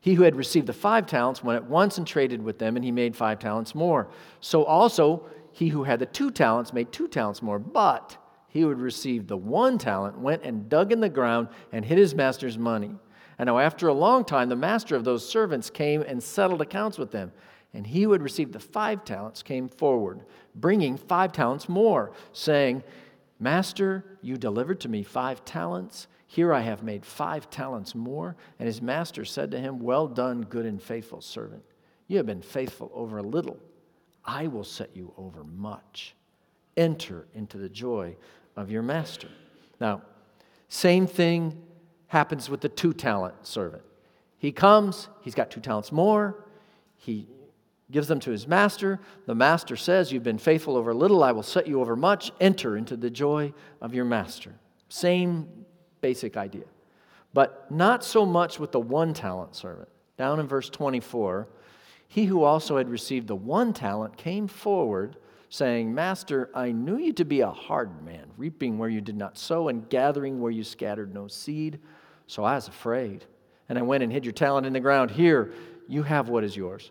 He 0.01 0.15
who 0.15 0.25
had 0.25 0.37
received 0.37 0.67
the 0.67 0.73
five 0.73 1.07
talents 1.07 1.45
went 1.45 1.57
at 1.57 1.71
once 1.71 1.97
and 1.97 2.07
traded 2.07 2.43
with 2.43 2.59
them, 2.59 2.77
and 2.77 2.85
he 2.85 2.91
made 2.91 3.17
five 3.17 3.39
talents 3.39 3.75
more. 3.75 4.09
So 4.41 4.65
also 4.65 5.27
he 5.53 5.69
who 5.69 5.85
had 5.85 6.01
the 6.01 6.07
two 6.07 6.31
talents 6.31 6.73
made 6.73 6.91
two 6.91 7.07
talents 7.07 7.41
more. 7.41 7.59
But 7.59 8.17
he 8.49 8.61
who 8.61 8.69
had 8.69 8.81
received 8.81 9.29
the 9.29 9.37
one 9.37 9.79
talent 9.79 10.19
went 10.19 10.43
and 10.43 10.69
dug 10.69 10.93
in 10.93 11.01
the 11.01 11.09
ground 11.09 11.49
and 11.71 11.85
hid 11.85 11.99
his 11.99 12.15
master's 12.15 12.59
money. 12.59 12.97
And 13.39 13.47
now, 13.47 13.59
after 13.59 13.89
a 13.89 13.95
long 13.95 14.25
time, 14.25 14.49
the 14.49 14.57
master 14.57 14.95
of 14.95 15.05
those 15.05 15.27
servants 15.27 15.71
came 15.71 16.03
and 16.03 16.23
settled 16.23 16.61
accounts 16.61 16.99
with 16.99 17.13
them. 17.13 17.33
And 17.75 17.87
he 17.87 18.03
who 18.03 18.13
had 18.13 18.23
received 18.23 18.53
the 18.53 18.61
five 18.61 19.05
talents 19.05 19.43
came 19.43 19.69
forward, 19.69 20.25
bringing 20.55 20.97
five 20.97 21.33
talents 21.33 21.69
more, 21.69 22.13
saying, 22.33 22.83
Master, 23.41 24.05
you 24.21 24.37
delivered 24.37 24.81
to 24.81 24.89
me 24.89 25.03
five 25.03 25.45
talents. 25.45 26.07
Here 26.27 26.53
I 26.53 26.61
have 26.61 26.83
made 26.83 27.05
five 27.05 27.51
talents 27.51 27.95
more. 27.95 28.37
And 28.59 28.67
his 28.67 28.81
master 28.81 29.25
said 29.25 29.51
to 29.51 29.59
him, 29.59 29.81
Well 29.81 30.07
done, 30.07 30.43
good 30.43 30.67
and 30.67 30.81
faithful 30.81 31.21
servant. 31.21 31.63
You 32.07 32.19
have 32.19 32.27
been 32.27 32.43
faithful 32.43 32.91
over 32.95 33.19
a 33.19 33.23
little. 33.23 33.59
I 34.25 34.47
will 34.47 34.65
set 34.65 34.95
you 34.95 35.13
over 35.17 35.45
much. 35.45 36.15
Enter 36.77 37.27
into 37.35 37.59
the 37.59 37.69
joy 37.69 38.17
of 38.55 38.71
your 38.71 38.83
master. 38.83 39.29
Now, 39.81 40.03
same 40.69 41.07
thing 41.07 41.61
happens 42.07 42.49
with 42.49 42.61
the 42.61 42.69
two 42.69 42.93
talent 42.93 43.35
servant. 43.47 43.83
He 44.39 44.53
comes, 44.53 45.09
he's 45.23 45.35
got 45.35 45.51
two 45.51 45.61
talents 45.61 45.91
more. 45.91 46.45
He 46.97 47.27
gives 47.93 48.09
them 48.09 48.19
to 48.21 48.31
his 48.31 48.49
master. 48.49 48.99
The 49.27 49.35
master 49.35 49.77
says, 49.77 50.11
You've 50.11 50.23
been 50.23 50.39
faithful 50.39 50.77
over 50.77 50.93
little, 50.93 51.23
I 51.23 51.33
will 51.33 51.43
set 51.43 51.69
you 51.69 51.81
over 51.81 51.95
much. 51.95 52.33
Enter 52.41 52.77
into 52.77 52.97
the 52.97 53.11
joy 53.11 53.53
of 53.81 53.95
your 53.95 54.05
master. 54.05 54.53
Same 54.89 55.49
basic 56.01 56.37
idea. 56.37 56.65
But 57.35 57.71
not 57.71 58.05
so 58.05 58.27
much 58.27 58.59
with 58.59 58.73
the 58.73 58.81
one 58.81 59.15
talent 59.15 59.55
servant. 59.55 59.89
Down 60.19 60.41
in 60.41 60.47
verse 60.47 60.69
24, 60.69 61.49
he 62.09 62.27
who 62.27 62.43
also 62.43 62.77
had 62.77 62.91
received 62.91 63.27
the 63.27 63.37
one 63.37 63.73
talent 63.73 64.17
came 64.17 64.47
forward, 64.47 65.17
saying, 65.49 65.95
Master, 65.95 66.51
I 66.55 66.73
knew 66.73 66.99
you 66.99 67.13
to 67.15 67.25
be 67.25 67.41
a 67.41 67.51
hard 67.51 68.05
man, 68.05 68.27
reaping 68.37 68.79
where 68.79 68.91
you 68.91 69.01
did 69.01 69.17
not 69.17 69.39
sow 69.39 69.69
and 69.69 69.89
gathering 69.89 70.41
where 70.41 70.51
you 70.51 70.65
scattered 70.65 71.15
no 71.15 71.29
seed. 71.29 71.79
So 72.27 72.45
I 72.45 72.55
was 72.55 72.69
afraid. 72.69 73.25
And 73.69 73.79
I 73.79 73.83
went 73.83 74.03
and 74.03 74.13
hid 74.13 74.25
your 74.25 74.33
talent 74.33 74.67
in 74.67 74.75
the 74.75 74.81
ground. 74.81 75.11
Here, 75.11 75.53
you 75.89 76.03
have 76.03 76.29
what 76.29 76.45
is 76.45 76.57
yours. 76.57 76.91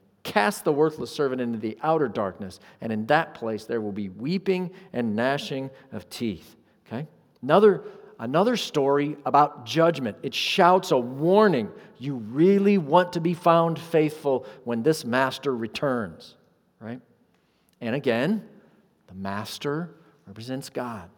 Cast 0.23 0.63
the 0.63 0.71
worthless 0.71 1.11
servant 1.11 1.41
into 1.41 1.57
the 1.57 1.77
outer 1.81 2.07
darkness, 2.07 2.59
and 2.79 2.91
in 2.91 3.05
that 3.07 3.33
place 3.33 3.65
there 3.65 3.81
will 3.81 3.91
be 3.91 4.09
weeping 4.09 4.71
and 4.93 5.15
gnashing 5.15 5.69
of 5.91 6.09
teeth. 6.09 6.55
Okay? 6.85 7.07
Another, 7.41 7.83
another 8.19 8.55
story 8.55 9.17
about 9.25 9.65
judgment. 9.65 10.17
It 10.21 10.35
shouts 10.35 10.91
a 10.91 10.97
warning. 10.97 11.71
You 11.97 12.15
really 12.15 12.77
want 12.77 13.13
to 13.13 13.21
be 13.21 13.33
found 13.33 13.79
faithful 13.79 14.45
when 14.63 14.83
this 14.83 15.03
master 15.03 15.55
returns, 15.55 16.35
right? 16.79 17.01
And 17.79 17.95
again, 17.95 18.47
the 19.07 19.15
master 19.15 19.89
represents 20.27 20.69
God. 20.69 21.09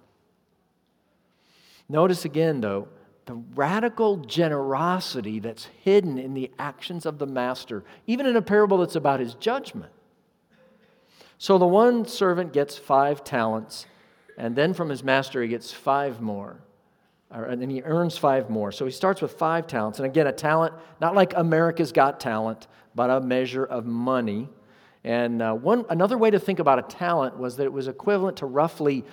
Notice 1.89 2.23
again, 2.23 2.61
though, 2.61 2.87
the 3.25 3.36
radical 3.55 4.17
generosity 4.17 5.39
that's 5.39 5.65
hidden 5.81 6.17
in 6.17 6.33
the 6.33 6.51
actions 6.59 7.05
of 7.05 7.19
the 7.19 7.25
master, 7.25 7.83
even 8.05 8.25
in 8.25 8.36
a 8.36 8.41
parable 8.41 8.79
that's 8.79 8.95
about 8.95 9.19
his 9.19 9.36
judgment. 9.36 9.91
So 11.38 11.57
the 11.57 11.67
one 11.67 12.05
servant 12.05 12.53
gets 12.53 12.77
five 12.77 13.23
talents, 13.23 13.86
and 14.38 14.55
then 14.55 14.73
from 14.73 14.89
his 14.89 15.03
master 15.03 15.41
he 15.41 15.47
gets 15.47 15.71
five 15.71 16.21
more. 16.21 16.59
And 17.31 17.59
then 17.59 17.69
he 17.69 17.81
earns 17.81 18.15
five 18.15 18.49
more. 18.49 18.71
So 18.71 18.86
he 18.86 18.91
starts 18.91 19.19
with 19.19 19.33
five 19.33 19.65
talents. 19.65 19.97
And 19.97 20.05
again, 20.05 20.27
a 20.27 20.31
talent, 20.31 20.75
not 21.01 21.15
like 21.15 21.33
America's 21.36 21.91
Got 21.91 22.19
Talent, 22.19 22.67
but 22.93 23.09
a 23.09 23.19
measure 23.19 23.65
of 23.65 23.88
money. 23.88 24.47
And 25.03 25.41
uh, 25.41 25.53
one, 25.53 25.83
another 25.89 26.17
way 26.17 26.29
to 26.29 26.39
think 26.39 26.59
about 26.59 26.77
a 26.77 26.83
talent 26.83 27.38
was 27.38 27.57
that 27.57 27.63
it 27.63 27.73
was 27.73 27.88
equivalent 27.88 28.38
to 28.38 28.45
roughly 28.45 29.03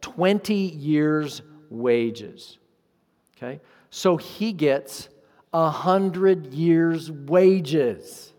20 0.00 0.54
years' 0.54 1.42
wages. 1.68 2.56
Okay? 3.36 3.60
So 3.90 4.16
he 4.16 4.52
gets 4.52 5.08
a 5.52 5.70
hundred 5.70 6.52
years' 6.52 7.10
wages 7.10 8.32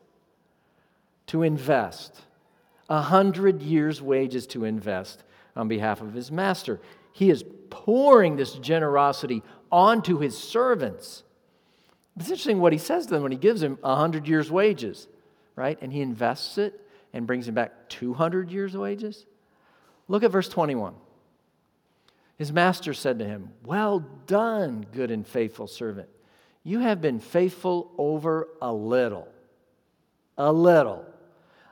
to 1.27 1.43
invest. 1.43 2.21
A 2.89 3.01
hundred 3.01 3.61
years' 3.61 4.01
wages 4.01 4.47
to 4.47 4.65
invest 4.65 5.23
on 5.55 5.67
behalf 5.67 6.01
of 6.01 6.13
his 6.13 6.31
master. 6.31 6.79
He 7.11 7.29
is 7.29 7.43
pouring 7.69 8.35
this 8.35 8.53
generosity 8.53 9.43
onto 9.71 10.19
his 10.19 10.37
servants. 10.37 11.23
It's 12.15 12.29
interesting 12.29 12.59
what 12.59 12.73
he 12.73 12.79
says 12.79 13.05
to 13.07 13.13
them 13.13 13.23
when 13.23 13.31
he 13.31 13.37
gives 13.37 13.61
him 13.61 13.77
a 13.83 13.95
hundred 13.95 14.27
years' 14.27 14.49
wages, 14.49 15.07
right? 15.55 15.77
And 15.81 15.91
he 15.91 16.01
invests 16.01 16.57
it 16.57 16.79
and 17.13 17.27
brings 17.27 17.47
him 17.47 17.55
back 17.55 17.89
200 17.89 18.51
years' 18.51 18.75
wages. 18.75 19.25
Look 20.07 20.23
at 20.23 20.31
verse 20.31 20.49
21. 20.49 20.93
His 22.37 22.53
master 22.53 22.93
said 22.93 23.19
to 23.19 23.25
him, 23.25 23.49
Well 23.65 24.05
done, 24.27 24.85
good 24.91 25.11
and 25.11 25.25
faithful 25.25 25.67
servant. 25.67 26.07
You 26.63 26.79
have 26.79 27.01
been 27.01 27.19
faithful 27.19 27.91
over 27.97 28.49
a 28.61 28.71
little. 28.71 29.27
A 30.37 30.51
little. 30.51 31.05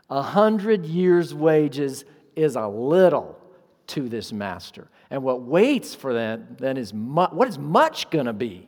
A 0.09 0.21
hundred 0.21 0.85
years' 0.85 1.33
wages 1.33 2.05
is 2.35 2.55
a 2.55 2.67
little 2.67 3.39
to 3.87 4.09
this 4.09 4.33
master. 4.33 4.87
And 5.09 5.21
what 5.21 5.41
waits 5.41 5.93
for 5.93 6.13
that 6.13 6.57
then 6.57 6.77
is 6.77 6.93
mu- 6.93 7.27
what 7.27 7.47
is 7.47 7.59
much 7.59 8.09
going 8.09 8.25
to 8.25 8.33
be? 8.33 8.67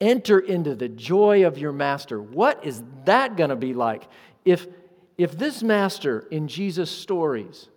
Enter 0.00 0.38
into 0.38 0.74
the 0.74 0.88
joy 0.88 1.46
of 1.46 1.58
your 1.58 1.72
master. 1.72 2.20
What 2.20 2.64
is 2.64 2.82
that 3.04 3.36
going 3.36 3.50
to 3.50 3.56
be 3.56 3.74
like? 3.74 4.08
If, 4.44 4.66
if 5.18 5.36
this 5.36 5.62
master 5.62 6.26
in 6.30 6.48
Jesus' 6.48 6.90
stories 6.90 7.68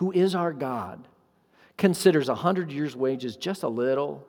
who 0.00 0.10
is 0.12 0.34
our 0.34 0.54
God, 0.54 1.06
considers 1.76 2.30
a 2.30 2.34
hundred 2.34 2.72
years' 2.72 2.96
wages 2.96 3.36
just 3.36 3.62
a 3.62 3.68
little, 3.68 4.26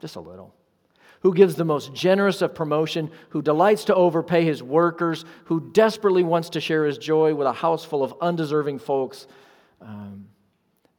just 0.00 0.16
a 0.16 0.20
little, 0.20 0.52
who 1.20 1.32
gives 1.32 1.54
the 1.54 1.64
most 1.64 1.94
generous 1.94 2.42
of 2.42 2.56
promotion, 2.56 3.08
who 3.28 3.40
delights 3.40 3.84
to 3.84 3.94
overpay 3.94 4.44
his 4.44 4.64
workers, 4.64 5.24
who 5.44 5.70
desperately 5.70 6.24
wants 6.24 6.50
to 6.50 6.60
share 6.60 6.84
his 6.84 6.98
joy 6.98 7.32
with 7.36 7.46
a 7.46 7.52
house 7.52 7.84
full 7.84 8.02
of 8.02 8.14
undeserving 8.20 8.80
folks. 8.80 9.28
Um, 9.80 10.26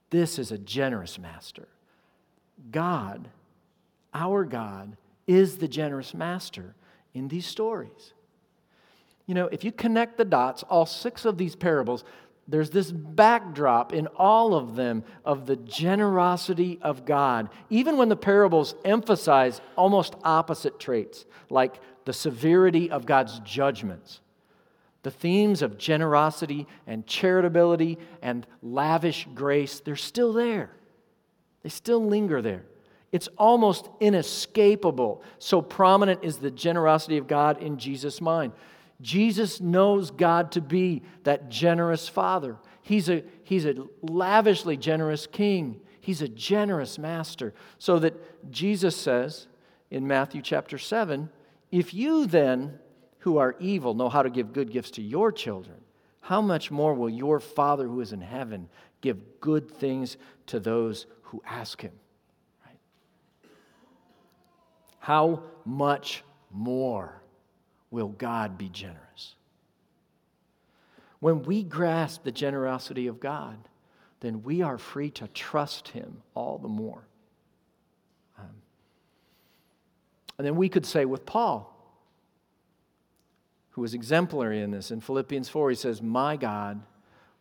this 0.09 0.39
is 0.39 0.53
a 0.53 0.57
generous 0.57 1.19
master. 1.19 1.67
God, 2.71 3.27
our 4.13 4.45
God, 4.45 4.95
is 5.27 5.57
the 5.57 5.67
generous 5.67 6.13
master 6.13 6.75
in 7.13 7.27
these 7.27 7.45
stories. 7.45 8.13
You 9.25 9.35
know, 9.35 9.47
if 9.47 9.65
you 9.65 9.73
connect 9.73 10.17
the 10.17 10.23
dots, 10.23 10.63
all 10.63 10.85
six 10.85 11.25
of 11.25 11.37
these 11.37 11.57
parables, 11.57 12.05
there's 12.47 12.69
this 12.69 12.91
backdrop 12.91 13.93
in 13.93 14.07
all 14.07 14.53
of 14.53 14.75
them 14.75 15.03
of 15.25 15.45
the 15.45 15.57
generosity 15.57 16.79
of 16.81 17.05
God, 17.05 17.49
even 17.69 17.97
when 17.97 18.07
the 18.07 18.15
parables 18.15 18.73
emphasize 18.85 19.59
almost 19.75 20.15
opposite 20.23 20.79
traits, 20.79 21.25
like 21.49 21.79
the 22.05 22.13
severity 22.13 22.89
of 22.89 23.05
God's 23.05 23.39
judgments. 23.39 24.21
The 25.03 25.11
themes 25.11 25.61
of 25.61 25.77
generosity 25.77 26.67
and 26.85 27.05
charitability 27.05 27.97
and 28.21 28.47
lavish 28.61 29.27
grace, 29.35 29.81
they're 29.81 29.95
still 29.95 30.31
there. 30.31 30.71
They 31.63 31.69
still 31.69 32.05
linger 32.05 32.41
there. 32.41 32.63
It's 33.11 33.27
almost 33.37 33.89
inescapable. 33.99 35.21
So 35.39 35.61
prominent 35.61 36.23
is 36.23 36.37
the 36.37 36.51
generosity 36.51 37.17
of 37.17 37.27
God 37.27 37.61
in 37.61 37.77
Jesus' 37.77 38.21
mind. 38.21 38.53
Jesus 39.01 39.61
knows 39.61 40.11
God 40.11 40.51
to 40.53 40.61
be 40.61 41.03
that 41.23 41.49
generous 41.49 42.07
father. 42.07 42.57
He's 42.81 43.09
a, 43.09 43.23
he's 43.43 43.65
a 43.65 43.75
lavishly 44.01 44.77
generous 44.77 45.27
king. 45.27 45.81
He's 45.99 46.21
a 46.21 46.27
generous 46.27 46.97
master. 46.97 47.53
So 47.77 47.99
that 47.99 48.51
Jesus 48.51 48.95
says 48.95 49.47
in 49.91 50.07
Matthew 50.07 50.41
chapter 50.41 50.77
7 50.77 51.29
if 51.71 51.93
you 51.93 52.25
then, 52.25 52.79
who 53.19 53.37
are 53.37 53.55
evil, 53.59 53.93
know 53.93 54.09
how 54.09 54.23
to 54.23 54.29
give 54.29 54.53
good 54.53 54.71
gifts 54.71 54.91
to 54.91 55.01
your 55.01 55.31
children, 55.31 55.77
how 56.21 56.41
much 56.41 56.71
more 56.71 56.93
will 56.93 57.09
your 57.09 57.39
Father 57.39 57.87
who 57.87 57.99
is 57.99 58.13
in 58.13 58.21
heaven 58.21 58.69
give 59.01 59.41
good 59.41 59.69
things 59.69 60.17
to 60.47 60.59
those 60.59 61.07
who 61.23 61.41
ask 61.45 61.81
him? 61.81 61.93
Right? 62.65 62.79
How 64.99 65.43
much 65.65 66.23
more? 66.51 67.21
Will 67.91 68.09
God 68.09 68.57
be 68.57 68.69
generous. 68.69 69.35
When 71.19 71.43
we 71.43 71.63
grasp 71.63 72.23
the 72.23 72.31
generosity 72.31 73.07
of 73.07 73.19
God, 73.19 73.57
then 74.19 74.43
we 74.43 74.61
are 74.61 74.77
free 74.77 75.09
to 75.11 75.27
trust 75.29 75.89
Him 75.89 76.21
all 76.33 76.57
the 76.57 76.67
more. 76.67 77.07
Um, 78.37 78.61
and 80.37 80.45
then 80.45 80.55
we 80.55 80.69
could 80.69 80.85
say 80.85 81.05
with 81.05 81.25
Paul, 81.25 81.73
who 83.71 83.81
was 83.81 83.93
exemplary 83.93 84.61
in 84.61 84.71
this, 84.71 84.91
in 84.91 85.01
Philippians 85.01 85.49
4, 85.49 85.69
he 85.69 85.75
says, 85.75 86.01
My 86.01 86.35
God 86.35 86.81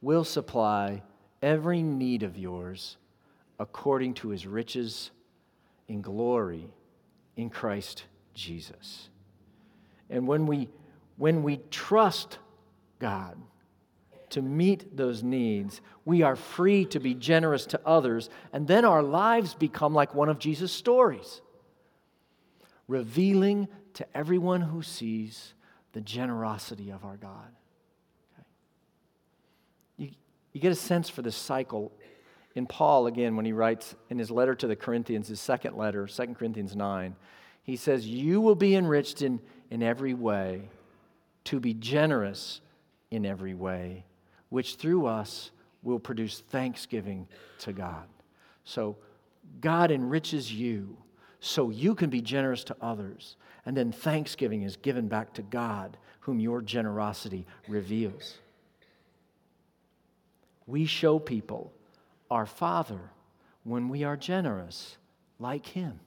will 0.03 0.25
supply 0.25 1.03
every 1.43 1.83
need 1.83 2.23
of 2.23 2.37
yours 2.37 2.97
according 3.59 4.15
to 4.15 4.29
his 4.29 4.47
riches 4.47 5.11
in 5.89 6.03
glory 6.03 6.69
in 7.37 7.49
Christ 7.49 8.05
Jesus. 8.35 9.09
And 10.11 10.27
when 10.27 10.47
we, 10.47 10.69
when 11.17 11.43
we 11.43 11.61
trust 11.71 12.39
God 12.99 13.37
to 14.31 14.43
meet 14.43 14.97
those 14.97 15.23
needs, 15.23 15.81
we 16.05 16.23
are 16.23 16.37
free 16.37 16.85
to 16.87 17.01
be 17.01 17.15
generous 17.15 17.67
to 17.67 17.81
others, 17.87 18.29
and 18.53 18.67
then 18.67 18.85
our 18.85 19.03
lives 19.03 19.55
become 19.55 19.95
like 19.95 20.15
one 20.15 20.29
of 20.29 20.39
Jesus' 20.39 20.73
stories, 20.73 21.41
revealing 22.89 23.69
to 23.95 24.07
everyone 24.17 24.61
who 24.61 24.83
sees 24.83 25.55
the 25.93 26.01
generosity 26.01 26.91
of 26.91 27.05
our 27.05 27.17
God. 27.17 27.49
Okay? 28.35 28.47
You, 29.97 30.11
you 30.53 30.61
get 30.61 30.73
a 30.73 30.77
sense 30.77 31.09
for 31.09 31.23
this 31.23 31.37
cycle 31.37 31.93
in 32.57 32.67
Paul, 32.67 33.07
again, 33.07 33.37
when 33.37 33.45
he 33.45 33.53
writes 33.53 33.95
in 34.09 34.19
his 34.19 34.31
letter 34.31 34.55
to 34.55 34.67
the 34.67 34.75
Corinthians, 34.75 35.29
his 35.29 35.41
second 35.41 35.77
letter, 35.77 36.07
2 36.07 36.27
Corinthians 36.35 36.75
9, 36.75 37.15
he 37.63 37.77
says, 37.77 38.07
You 38.07 38.41
will 38.41 38.55
be 38.55 38.75
enriched 38.75 39.21
in, 39.21 39.41
in 39.71 39.83
every 39.83 40.15
way, 40.15 40.69
to 41.45 41.61
be 41.61 41.75
generous 41.75 42.61
in 43.11 43.25
every 43.25 43.55
way, 43.55 44.05
which 44.49 44.77
through 44.77 45.07
us 45.07 45.51
will 45.83 45.99
produce 45.99 46.41
thanksgiving 46.41 47.29
to 47.61 47.73
God. 47.73 48.07
So 48.65 48.97
God 49.61 49.91
enriches 49.91 50.53
you 50.53 50.97
so 51.41 51.71
you 51.71 51.95
can 51.95 52.11
be 52.11 52.21
generous 52.21 52.65
to 52.65 52.77
others. 52.81 53.37
And 53.65 53.77
then 53.77 53.93
thanksgiving 53.93 54.63
is 54.63 54.77
given 54.77 55.09
back 55.09 55.33
to 55.35 55.43
God, 55.43 55.97
whom 56.21 56.41
your 56.41 56.61
generosity 56.61 57.47
reveals. 57.69 58.39
We 60.67 60.87
show 60.87 61.19
people 61.19 61.73
our 62.31 62.47
Father 62.47 62.99
when 63.63 63.89
we 63.89 64.03
are 64.03 64.17
generous 64.17 64.97
like 65.39 65.67
Him. 65.67 66.01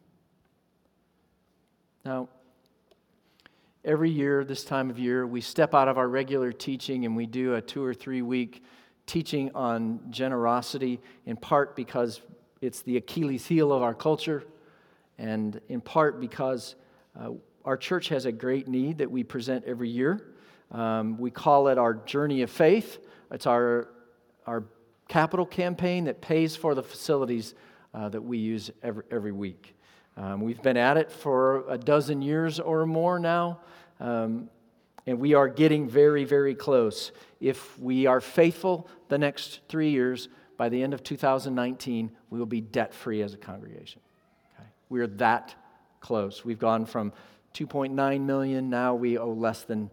Now, 2.03 2.29
every 3.83 4.09
year, 4.09 4.43
this 4.43 4.63
time 4.63 4.89
of 4.89 4.99
year, 4.99 5.25
we 5.25 5.41
step 5.41 5.73
out 5.73 5.87
of 5.87 5.97
our 5.97 6.07
regular 6.07 6.51
teaching 6.51 7.05
and 7.05 7.15
we 7.15 7.25
do 7.25 7.55
a 7.55 7.61
two 7.61 7.83
or 7.83 7.93
three 7.93 8.21
week 8.21 8.63
teaching 9.05 9.49
on 9.55 9.99
generosity, 10.09 10.99
in 11.25 11.35
part 11.35 11.75
because 11.75 12.21
it's 12.61 12.81
the 12.83 12.97
Achilles 12.97 13.47
heel 13.47 13.71
of 13.71 13.81
our 13.81 13.93
culture, 13.93 14.43
and 15.17 15.59
in 15.67 15.81
part 15.81 16.19
because 16.19 16.75
uh, 17.19 17.31
our 17.65 17.77
church 17.77 18.09
has 18.09 18.25
a 18.25 18.31
great 18.31 18.67
need 18.67 18.99
that 18.99 19.09
we 19.09 19.23
present 19.23 19.65
every 19.65 19.89
year. 19.89 20.35
Um, 20.71 21.17
we 21.17 21.31
call 21.31 21.69
it 21.69 21.77
our 21.77 21.95
Journey 21.95 22.43
of 22.43 22.51
Faith. 22.51 22.99
It's 23.31 23.47
our, 23.47 23.89
our 24.45 24.65
capital 25.07 25.45
campaign 25.45 26.03
that 26.03 26.21
pays 26.21 26.55
for 26.55 26.75
the 26.75 26.83
facilities 26.83 27.55
uh, 27.93 28.09
that 28.09 28.21
we 28.21 28.37
use 28.37 28.69
every, 28.83 29.03
every 29.09 29.31
week. 29.31 29.75
Um, 30.19 30.41
we've 30.41 30.61
been 30.61 30.75
at 30.75 30.97
it 30.97 31.09
for 31.09 31.63
a 31.69 31.77
dozen 31.77 32.21
years 32.21 32.59
or 32.59 32.85
more 32.85 33.19
now, 33.19 33.61
um, 34.01 34.49
and 35.07 35.17
we 35.17 35.33
are 35.33 35.47
getting 35.47 35.87
very, 35.87 36.25
very 36.25 36.53
close. 36.53 37.13
If 37.39 37.79
we 37.79 38.05
are 38.05 38.19
faithful 38.19 38.89
the 39.07 39.17
next 39.17 39.61
three 39.69 39.91
years, 39.91 40.27
by 40.57 40.67
the 40.67 40.83
end 40.83 40.93
of 40.93 41.03
2019, 41.03 42.11
we 42.31 42.37
will 42.37 42.45
be 42.45 42.59
debt 42.59 42.93
free 42.93 43.21
as 43.21 43.33
a 43.33 43.37
congregation. 43.37 44.01
Okay? 44.53 44.67
We're 44.89 45.07
that 45.07 45.55
close. 46.01 46.43
We've 46.43 46.59
gone 46.59 46.85
from 46.85 47.13
2.9 47.53 48.21
million, 48.21 48.69
now 48.69 48.95
we 48.95 49.17
owe 49.17 49.31
less 49.31 49.63
than 49.63 49.89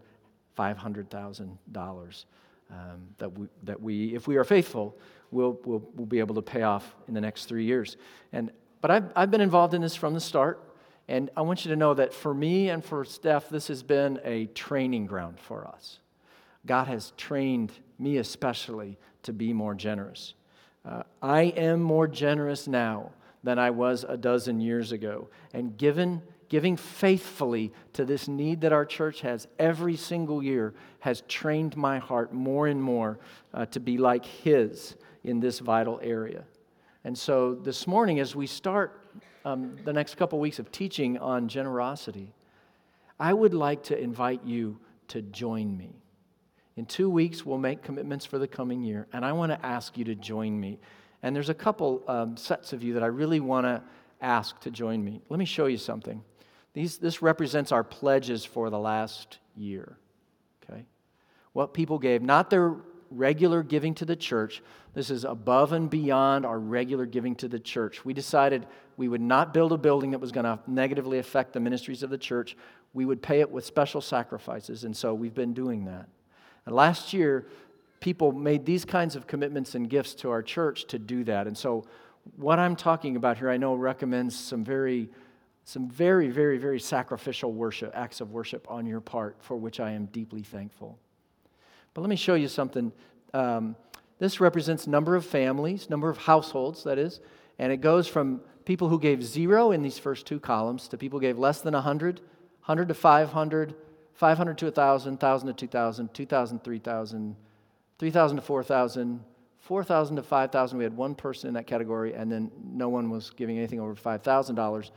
$500,000 0.57 2.25
um, 2.69 2.77
that, 3.17 3.31
we, 3.31 3.47
that 3.63 3.81
we, 3.81 4.13
if 4.13 4.27
we 4.27 4.35
are 4.35 4.43
faithful, 4.43 4.97
we'll, 5.31 5.57
we'll, 5.63 5.83
we'll 5.95 6.05
be 6.05 6.19
able 6.19 6.35
to 6.35 6.41
pay 6.41 6.63
off 6.63 6.95
in 7.07 7.13
the 7.13 7.21
next 7.21 7.45
three 7.45 7.63
years. 7.63 7.95
And, 8.33 8.51
but 8.81 8.91
I've, 8.91 9.11
I've 9.15 9.31
been 9.31 9.41
involved 9.41 9.73
in 9.73 9.81
this 9.81 9.95
from 9.95 10.13
the 10.13 10.19
start. 10.19 10.63
And 11.09 11.29
I 11.37 11.41
want 11.41 11.63
you 11.63 11.71
to 11.71 11.77
know 11.77 11.93
that 11.93 12.13
for 12.13 12.33
me 12.33 12.69
and 12.69 12.83
for 12.83 13.05
Steph, 13.05 13.49
this 13.49 13.69
has 13.69 13.81
been 13.81 14.19
a 14.25 14.47
training 14.47 15.05
ground 15.05 15.39
for 15.39 15.65
us. 15.65 15.99
God 16.65 16.87
has 16.87 17.13
trained 17.15 17.71
me 17.97 18.17
especially 18.17 18.97
to 19.23 19.31
be 19.31 19.53
more 19.53 19.73
generous. 19.73 20.33
Uh, 20.85 21.03
I 21.21 21.43
am 21.43 21.81
more 21.81 22.07
generous 22.07 22.67
now 22.67 23.11
than 23.43 23.57
I 23.57 23.69
was 23.69 24.03
a 24.07 24.17
dozen 24.17 24.59
years 24.59 24.91
ago. 24.91 25.29
And 25.53 25.77
given 25.77 26.21
giving 26.49 26.77
faithfully 26.77 27.73
to 27.93 28.05
this 28.05 28.27
need 28.27 28.61
that 28.61 28.71
our 28.71 28.85
church 28.85 29.21
has 29.21 29.47
every 29.59 29.95
single 29.95 30.41
year 30.41 30.73
has 30.99 31.21
trained 31.27 31.75
my 31.75 31.99
heart 31.99 32.33
more 32.33 32.67
and 32.67 32.81
more 32.81 33.19
uh, 33.53 33.65
to 33.65 33.79
be 33.79 33.97
like 33.97 34.25
His 34.25 34.95
in 35.23 35.39
this 35.39 35.59
vital 35.59 35.99
area. 36.01 36.43
And 37.07 37.17
so 37.17 37.53
this 37.53 37.87
morning, 37.87 38.19
as 38.19 38.35
we 38.35 38.47
start 38.47 39.01
um, 39.45 39.77
the 39.85 39.93
next 39.93 40.17
couple 40.17 40.41
weeks 40.41 40.59
of 40.59 40.73
teaching 40.73 41.17
on 41.17 41.47
generosity, 41.47 42.33
I 43.17 43.31
would 43.31 43.53
like 43.53 43.83
to 43.83 43.97
invite 43.97 44.43
you 44.43 44.77
to 45.07 45.21
join 45.21 45.77
me. 45.77 46.01
In 46.75 46.85
two 46.85 47.09
weeks, 47.09 47.45
we'll 47.45 47.59
make 47.59 47.81
commitments 47.81 48.25
for 48.25 48.39
the 48.39 48.47
coming 48.47 48.83
year, 48.83 49.07
and 49.13 49.23
I 49.23 49.31
want 49.31 49.53
to 49.53 49.65
ask 49.65 49.97
you 49.97 50.03
to 50.03 50.15
join 50.15 50.59
me. 50.59 50.79
And 51.23 51.33
there's 51.33 51.47
a 51.47 51.53
couple 51.53 52.03
um, 52.09 52.35
sets 52.35 52.73
of 52.73 52.83
you 52.83 52.95
that 52.95 53.03
I 53.03 53.07
really 53.07 53.39
want 53.39 53.63
to 53.67 53.81
ask 54.19 54.59
to 54.59 54.69
join 54.69 55.01
me. 55.01 55.21
Let 55.29 55.39
me 55.39 55.45
show 55.45 55.67
you 55.67 55.77
something. 55.77 56.21
These, 56.73 56.97
this 56.97 57.21
represents 57.21 57.71
our 57.71 57.85
pledges 57.85 58.43
for 58.43 58.69
the 58.69 58.79
last 58.79 59.37
year. 59.55 59.95
Okay? 60.61 60.83
What 61.53 61.73
people 61.73 61.99
gave, 61.99 62.21
not 62.21 62.49
their 62.49 62.75
regular 63.09 63.63
giving 63.63 63.93
to 63.95 64.05
the 64.05 64.15
church. 64.15 64.61
This 64.93 65.09
is 65.09 65.23
above 65.23 65.73
and 65.73 65.89
beyond 65.89 66.45
our 66.45 66.59
regular 66.59 67.05
giving 67.05 67.35
to 67.35 67.47
the 67.47 67.59
church. 67.59 68.03
We 68.03 68.13
decided 68.13 68.65
we 68.95 69.07
would 69.07 69.21
not 69.21 69.53
build 69.53 69.71
a 69.71 69.77
building 69.77 70.11
that 70.11 70.19
was 70.19 70.31
going 70.31 70.45
to 70.45 70.59
negatively 70.67 71.19
affect 71.19 71.53
the 71.53 71.59
ministries 71.59 72.03
of 72.03 72.09
the 72.09 72.17
church. 72.17 72.57
We 72.93 73.05
would 73.05 73.21
pay 73.21 73.41
it 73.41 73.51
with 73.51 73.65
special 73.65 74.01
sacrifices, 74.01 74.83
and 74.83 74.95
so 74.95 75.13
we've 75.13 75.35
been 75.35 75.53
doing 75.53 75.85
that. 75.85 76.07
And 76.65 76.75
last 76.75 77.13
year, 77.13 77.47
people 77.99 78.31
made 78.31 78.65
these 78.65 78.85
kinds 78.85 79.15
of 79.15 79.27
commitments 79.27 79.75
and 79.75 79.89
gifts 79.89 80.15
to 80.15 80.29
our 80.29 80.41
church 80.41 80.85
to 80.87 80.99
do 80.99 81.23
that. 81.25 81.47
And 81.47 81.57
so, 81.57 81.85
what 82.35 82.59
I'm 82.59 82.75
talking 82.75 83.15
about 83.15 83.37
here, 83.37 83.49
I 83.49 83.57
know 83.57 83.75
recommends 83.75 84.37
some 84.37 84.63
very 84.63 85.09
some 85.67 85.89
very, 85.89 86.29
very, 86.29 86.57
very 86.57 86.79
sacrificial 86.79 87.51
worship, 87.51 87.91
acts 87.93 88.21
of 88.21 88.31
worship 88.31 88.65
on 88.71 88.85
your 88.85 89.01
part, 89.01 89.35
for 89.41 89.57
which 89.57 89.81
I 89.81 89.91
am 89.91 90.05
deeply 90.05 90.41
thankful. 90.41 90.97
But 91.97 92.01
let 92.01 92.11
me 92.11 92.15
show 92.15 92.35
you 92.35 92.47
something. 92.47 92.91
Um, 93.33 93.75
this 94.19 94.39
represents 94.39 94.85
number 94.85 95.15
of 95.15 95.25
families, 95.25 95.89
number 95.89 96.11
of 96.11 96.19
households, 96.19 96.83
that 96.83 96.99
is, 96.99 97.21
and 97.57 97.71
it 97.71 97.77
goes 97.77 98.07
from 98.07 98.41
people 98.65 98.87
who 98.87 98.99
gave 98.99 99.23
zero 99.23 99.71
in 99.71 99.81
these 99.81 99.97
first 99.97 100.27
two 100.27 100.39
columns 100.39 100.87
to 100.89 100.97
people 100.99 101.17
who 101.17 101.25
gave 101.25 101.39
less 101.39 101.61
than 101.61 101.73
100, 101.73 102.19
100 102.19 102.87
to 102.89 102.93
500, 102.93 103.73
500 104.13 104.57
to 104.59 104.65
1,000, 104.65 105.13
1,000 105.13 105.47
to 105.47 105.53
2,000, 105.53 106.13
2,000, 106.13 106.63
3,000, 106.63 107.35
3,000 107.97 108.35
to 108.35 108.41
4,000, 108.43 109.23
4,000 109.57 110.15
to 110.17 110.21
5,000. 110.21 110.77
We 110.77 110.83
had 110.83 110.95
one 110.95 111.15
person 111.15 111.47
in 111.47 111.55
that 111.55 111.65
category, 111.65 112.13
and 112.13 112.31
then 112.31 112.51
no 112.63 112.89
one 112.89 113.09
was 113.09 113.31
giving 113.31 113.57
anything 113.57 113.79
over 113.79 113.95
$5,000. 113.95 114.91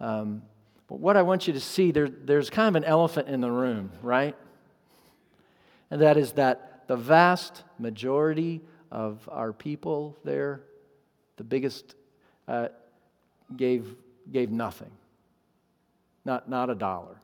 Um, 0.00 0.42
but 0.86 1.00
what 1.00 1.16
I 1.16 1.22
want 1.22 1.46
you 1.46 1.54
to 1.54 1.60
see, 1.60 1.92
there, 1.92 2.10
there's 2.10 2.50
kind 2.50 2.68
of 2.68 2.76
an 2.76 2.84
elephant 2.84 3.28
in 3.28 3.40
the 3.40 3.50
room, 3.50 3.90
right? 4.02 4.36
And 5.92 6.00
that 6.00 6.16
is 6.16 6.32
that 6.32 6.84
the 6.88 6.96
vast 6.96 7.64
majority 7.78 8.62
of 8.90 9.28
our 9.30 9.52
people 9.52 10.16
there, 10.24 10.62
the 11.36 11.44
biggest, 11.44 11.96
uh, 12.48 12.68
gave, 13.54 13.94
gave 14.32 14.50
nothing, 14.50 14.90
not, 16.24 16.48
not 16.48 16.70
a 16.70 16.74
dollar. 16.74 17.20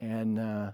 And 0.00 0.38
uh, 0.38 0.70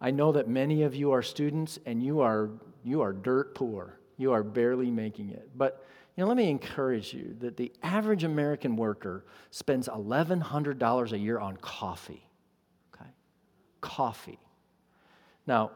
I 0.00 0.10
know 0.10 0.32
that 0.32 0.48
many 0.48 0.82
of 0.82 0.96
you 0.96 1.12
are 1.12 1.22
students 1.22 1.78
and 1.86 2.02
you 2.02 2.22
are, 2.22 2.50
you 2.82 3.00
are 3.00 3.12
dirt 3.12 3.54
poor. 3.54 4.00
You 4.16 4.32
are 4.32 4.42
barely 4.42 4.90
making 4.90 5.30
it. 5.30 5.48
But 5.56 5.86
you 6.16 6.24
know, 6.24 6.26
let 6.28 6.38
me 6.38 6.50
encourage 6.50 7.14
you 7.14 7.36
that 7.38 7.56
the 7.56 7.70
average 7.84 8.24
American 8.24 8.74
worker 8.74 9.24
spends 9.52 9.86
$1,100 9.86 11.12
a 11.12 11.18
year 11.18 11.38
on 11.38 11.56
coffee. 11.58 12.26
Okay? 12.92 13.10
Coffee. 13.80 14.40
Now, 15.50 15.72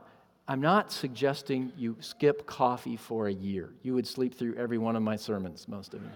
I'm 0.47 0.61
not 0.61 0.93
suggesting 0.93 1.73
you 1.77 1.97
skip 1.99 2.47
coffee 2.47 2.97
for 2.97 3.27
a 3.27 3.33
year. 3.33 3.71
You 3.83 3.95
would 3.95 4.07
sleep 4.07 4.39
through 4.39 4.55
every 4.55 4.79
one 4.79 4.95
of 4.95 5.03
my 5.03 5.17
sermons, 5.17 5.67
most 5.67 5.95
of 5.95 6.01
them. 6.01 6.13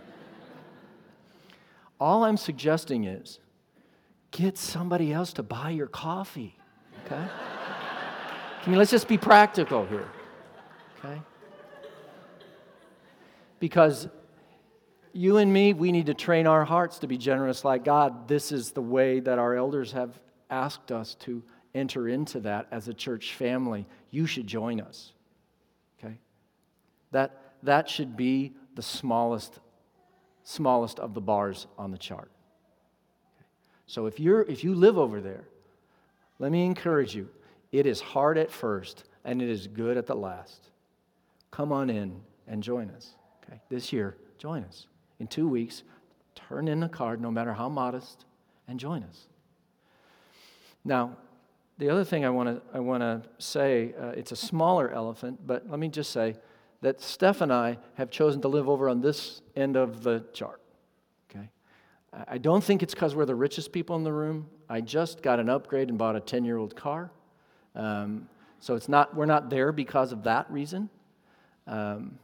All 1.98 2.22
I'm 2.22 2.36
suggesting 2.36 3.02
is 3.02 3.40
get 4.30 4.56
somebody 4.56 5.12
else 5.12 5.32
to 5.32 5.42
buy 5.42 5.70
your 5.70 5.88
coffee. 5.88 6.56
Okay? 7.04 7.20
I 7.20 8.70
mean, 8.70 8.78
let's 8.78 8.92
just 8.92 9.08
be 9.08 9.18
practical 9.18 9.84
here. 9.86 10.08
Okay? 11.04 11.20
Because 13.58 14.06
you 15.12 15.38
and 15.38 15.52
me, 15.52 15.72
we 15.72 15.90
need 15.90 16.06
to 16.06 16.14
train 16.14 16.46
our 16.46 16.64
hearts 16.64 17.00
to 17.00 17.08
be 17.08 17.18
generous 17.18 17.64
like 17.64 17.84
God. 17.84 18.28
This 18.28 18.52
is 18.52 18.70
the 18.70 18.82
way 18.82 19.18
that 19.18 19.40
our 19.40 19.56
elders 19.56 19.90
have 19.90 20.20
asked 20.48 20.92
us 20.92 21.16
to 21.16 21.42
enter 21.78 22.08
into 22.08 22.40
that 22.40 22.66
as 22.70 22.88
a 22.88 22.94
church 22.94 23.34
family. 23.34 23.86
You 24.10 24.26
should 24.26 24.46
join 24.46 24.80
us. 24.80 25.12
Okay? 25.98 26.18
That, 27.12 27.54
that 27.62 27.88
should 27.88 28.16
be 28.16 28.54
the 28.74 28.82
smallest, 28.82 29.58
smallest 30.44 30.98
of 30.98 31.14
the 31.14 31.20
bars 31.20 31.66
on 31.78 31.90
the 31.90 31.98
chart. 31.98 32.30
Okay? 33.36 33.46
So 33.86 34.06
if, 34.06 34.20
you're, 34.20 34.42
if 34.42 34.64
you 34.64 34.74
live 34.74 34.98
over 34.98 35.20
there, 35.20 35.44
let 36.38 36.52
me 36.52 36.64
encourage 36.64 37.14
you. 37.14 37.28
It 37.72 37.86
is 37.86 38.00
hard 38.00 38.38
at 38.38 38.50
first, 38.50 39.04
and 39.24 39.42
it 39.42 39.48
is 39.48 39.66
good 39.66 39.96
at 39.96 40.06
the 40.06 40.14
last. 40.14 40.70
Come 41.50 41.72
on 41.72 41.90
in 41.90 42.20
and 42.46 42.62
join 42.62 42.90
us. 42.90 43.14
Okay? 43.44 43.60
This 43.68 43.92
year, 43.92 44.16
join 44.38 44.64
us. 44.64 44.86
In 45.18 45.26
two 45.26 45.48
weeks, 45.48 45.82
turn 46.34 46.68
in 46.68 46.82
a 46.82 46.88
card, 46.88 47.20
no 47.20 47.30
matter 47.30 47.52
how 47.52 47.68
modest, 47.68 48.24
and 48.68 48.78
join 48.78 49.02
us. 49.02 49.26
Now, 50.84 51.16
the 51.78 51.88
other 51.88 52.04
thing 52.04 52.24
I 52.24 52.30
want 52.30 52.48
to 52.48 52.76
I 52.76 52.80
want 52.80 53.02
to 53.02 53.22
say, 53.38 53.94
uh, 54.00 54.08
it's 54.08 54.32
a 54.32 54.36
smaller 54.36 54.90
elephant, 54.90 55.46
but 55.46 55.68
let 55.70 55.78
me 55.78 55.88
just 55.88 56.10
say 56.10 56.36
that 56.82 57.00
Steph 57.00 57.40
and 57.40 57.52
I 57.52 57.78
have 57.94 58.10
chosen 58.10 58.42
to 58.42 58.48
live 58.48 58.68
over 58.68 58.88
on 58.88 59.00
this 59.00 59.42
end 59.56 59.76
of 59.76 60.02
the 60.02 60.24
chart. 60.32 60.60
Okay, 61.30 61.48
I 62.26 62.38
don't 62.38 62.62
think 62.62 62.82
it's 62.82 62.94
because 62.94 63.14
we're 63.14 63.26
the 63.26 63.34
richest 63.34 63.72
people 63.72 63.96
in 63.96 64.04
the 64.04 64.12
room. 64.12 64.48
I 64.68 64.80
just 64.80 65.22
got 65.22 65.40
an 65.40 65.48
upgrade 65.48 65.88
and 65.88 65.96
bought 65.96 66.16
a 66.16 66.20
10 66.20 66.44
year 66.44 66.56
old 66.56 66.76
car, 66.76 67.10
um, 67.74 68.28
so 68.60 68.74
it's 68.74 68.88
not 68.88 69.14
we're 69.14 69.26
not 69.26 69.48
there 69.48 69.72
because 69.72 70.12
of 70.12 70.24
that 70.24 70.50
reason. 70.50 70.90
Um, 71.66 72.18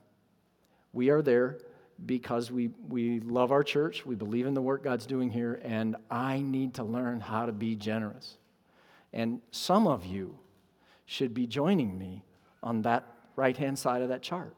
we 0.92 1.10
are 1.10 1.22
there 1.22 1.58
because 2.06 2.50
we, 2.50 2.70
we 2.88 3.20
love 3.20 3.52
our 3.52 3.62
church, 3.62 4.04
we 4.04 4.14
believe 4.14 4.46
in 4.46 4.54
the 4.54 4.62
work 4.62 4.82
God's 4.82 5.06
doing 5.06 5.30
here, 5.30 5.60
and 5.64 5.96
I 6.10 6.40
need 6.40 6.74
to 6.74 6.84
learn 6.84 7.20
how 7.20 7.46
to 7.46 7.52
be 7.52 7.76
generous. 7.76 8.36
And 9.14 9.40
some 9.52 9.86
of 9.86 10.04
you 10.04 10.36
should 11.06 11.32
be 11.32 11.46
joining 11.46 11.96
me 11.96 12.24
on 12.62 12.82
that 12.82 13.06
right 13.36 13.56
hand 13.56 13.78
side 13.78 14.02
of 14.02 14.08
that 14.08 14.22
chart. 14.22 14.54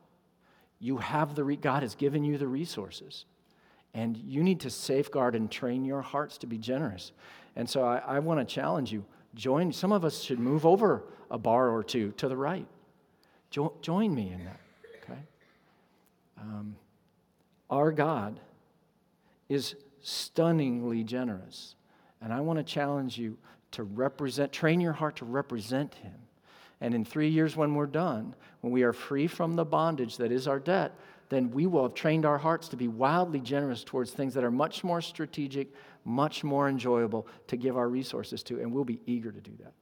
You 0.80 0.96
have 0.96 1.34
the, 1.34 1.44
re- 1.44 1.57
God 1.57 1.82
has 1.82 1.94
given 1.94 2.24
you 2.24 2.38
the 2.38 2.48
resources, 2.48 3.26
and 3.94 4.16
you 4.16 4.42
need 4.42 4.61
to 4.61 4.70
safeguard 4.70 5.34
and 5.34 5.50
train 5.50 5.84
your 5.84 6.00
hearts 6.00 6.38
to 6.38 6.46
be 6.46 6.59
generous. 6.59 7.12
And 7.54 7.68
so 7.68 7.84
I, 7.84 7.98
I 7.98 8.18
want 8.18 8.40
to 8.40 8.46
challenge 8.46 8.90
you 8.92 9.04
join, 9.34 9.72
some 9.72 9.92
of 9.92 10.04
us 10.04 10.22
should 10.22 10.38
move 10.38 10.64
over 10.64 11.04
a 11.30 11.36
bar 11.38 11.68
or 11.68 11.84
two 11.84 12.12
to 12.12 12.28
the 12.28 12.36
right. 12.36 12.66
Jo- 13.50 13.74
join 13.82 14.14
me 14.14 14.32
in 14.32 14.44
that, 14.44 14.61
okay? 15.02 15.20
Um, 16.40 16.76
our 17.68 17.92
God 17.92 18.40
is 19.50 19.74
stunningly 20.00 21.04
generous. 21.04 21.74
And 22.22 22.32
I 22.32 22.40
want 22.40 22.59
to 22.59 22.64
challenge 22.64 23.18
you 23.18 23.36
to 23.77 23.85
represent, 23.85 24.53
train 24.53 24.81
your 24.81 24.93
heart 24.93 25.16
to 25.16 25.24
represent 25.24 25.95
Him. 25.95 26.14
And 26.81 26.95
in 26.95 27.05
three 27.05 27.29
years, 27.29 27.57
when 27.57 27.74
we're 27.74 27.87
done, 27.87 28.35
when 28.61 28.72
we 28.72 28.83
are 28.83 28.93
free 28.93 29.27
from 29.27 29.55
the 29.55 29.64
bondage 29.64 30.16
that 30.18 30.33
is 30.33 30.47
our 30.47 30.59
debt, 30.59 30.99
then 31.29 31.51
we 31.51 31.66
will 31.66 31.85
have 31.85 31.95
trained 31.95 32.24
our 32.24 32.39
hearts 32.39 32.68
to 32.68 32.77
be 32.77 32.89
wildly 32.89 33.41
generous 33.41 33.83
towards 33.83 34.11
things 34.11 34.35
that 34.35 34.45
are 34.45 34.51
much 34.51 34.85
more 34.85 35.01
strategic, 35.01 35.68
much 36.05 36.45
more 36.45 36.68
enjoyable 36.68 37.27
to 37.49 37.57
give 37.57 37.77
our 37.77 37.89
resources 37.89 38.43
to, 38.45 38.61
and 38.61 38.72
we'll 38.72 38.85
be 38.85 39.01
eager 39.07 39.33
to 39.33 39.41
do 39.41 39.53
that. 39.62 39.72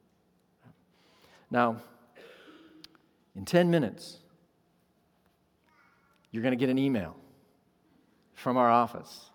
Now, 1.51 1.77
in 3.37 3.45
10 3.45 3.71
minutes, 3.71 4.19
you're 6.31 6.43
going 6.43 6.53
to 6.53 6.61
get 6.61 6.71
an 6.71 6.79
email 6.79 7.17
from 8.33 8.57
our 8.57 8.71
office. 8.71 9.31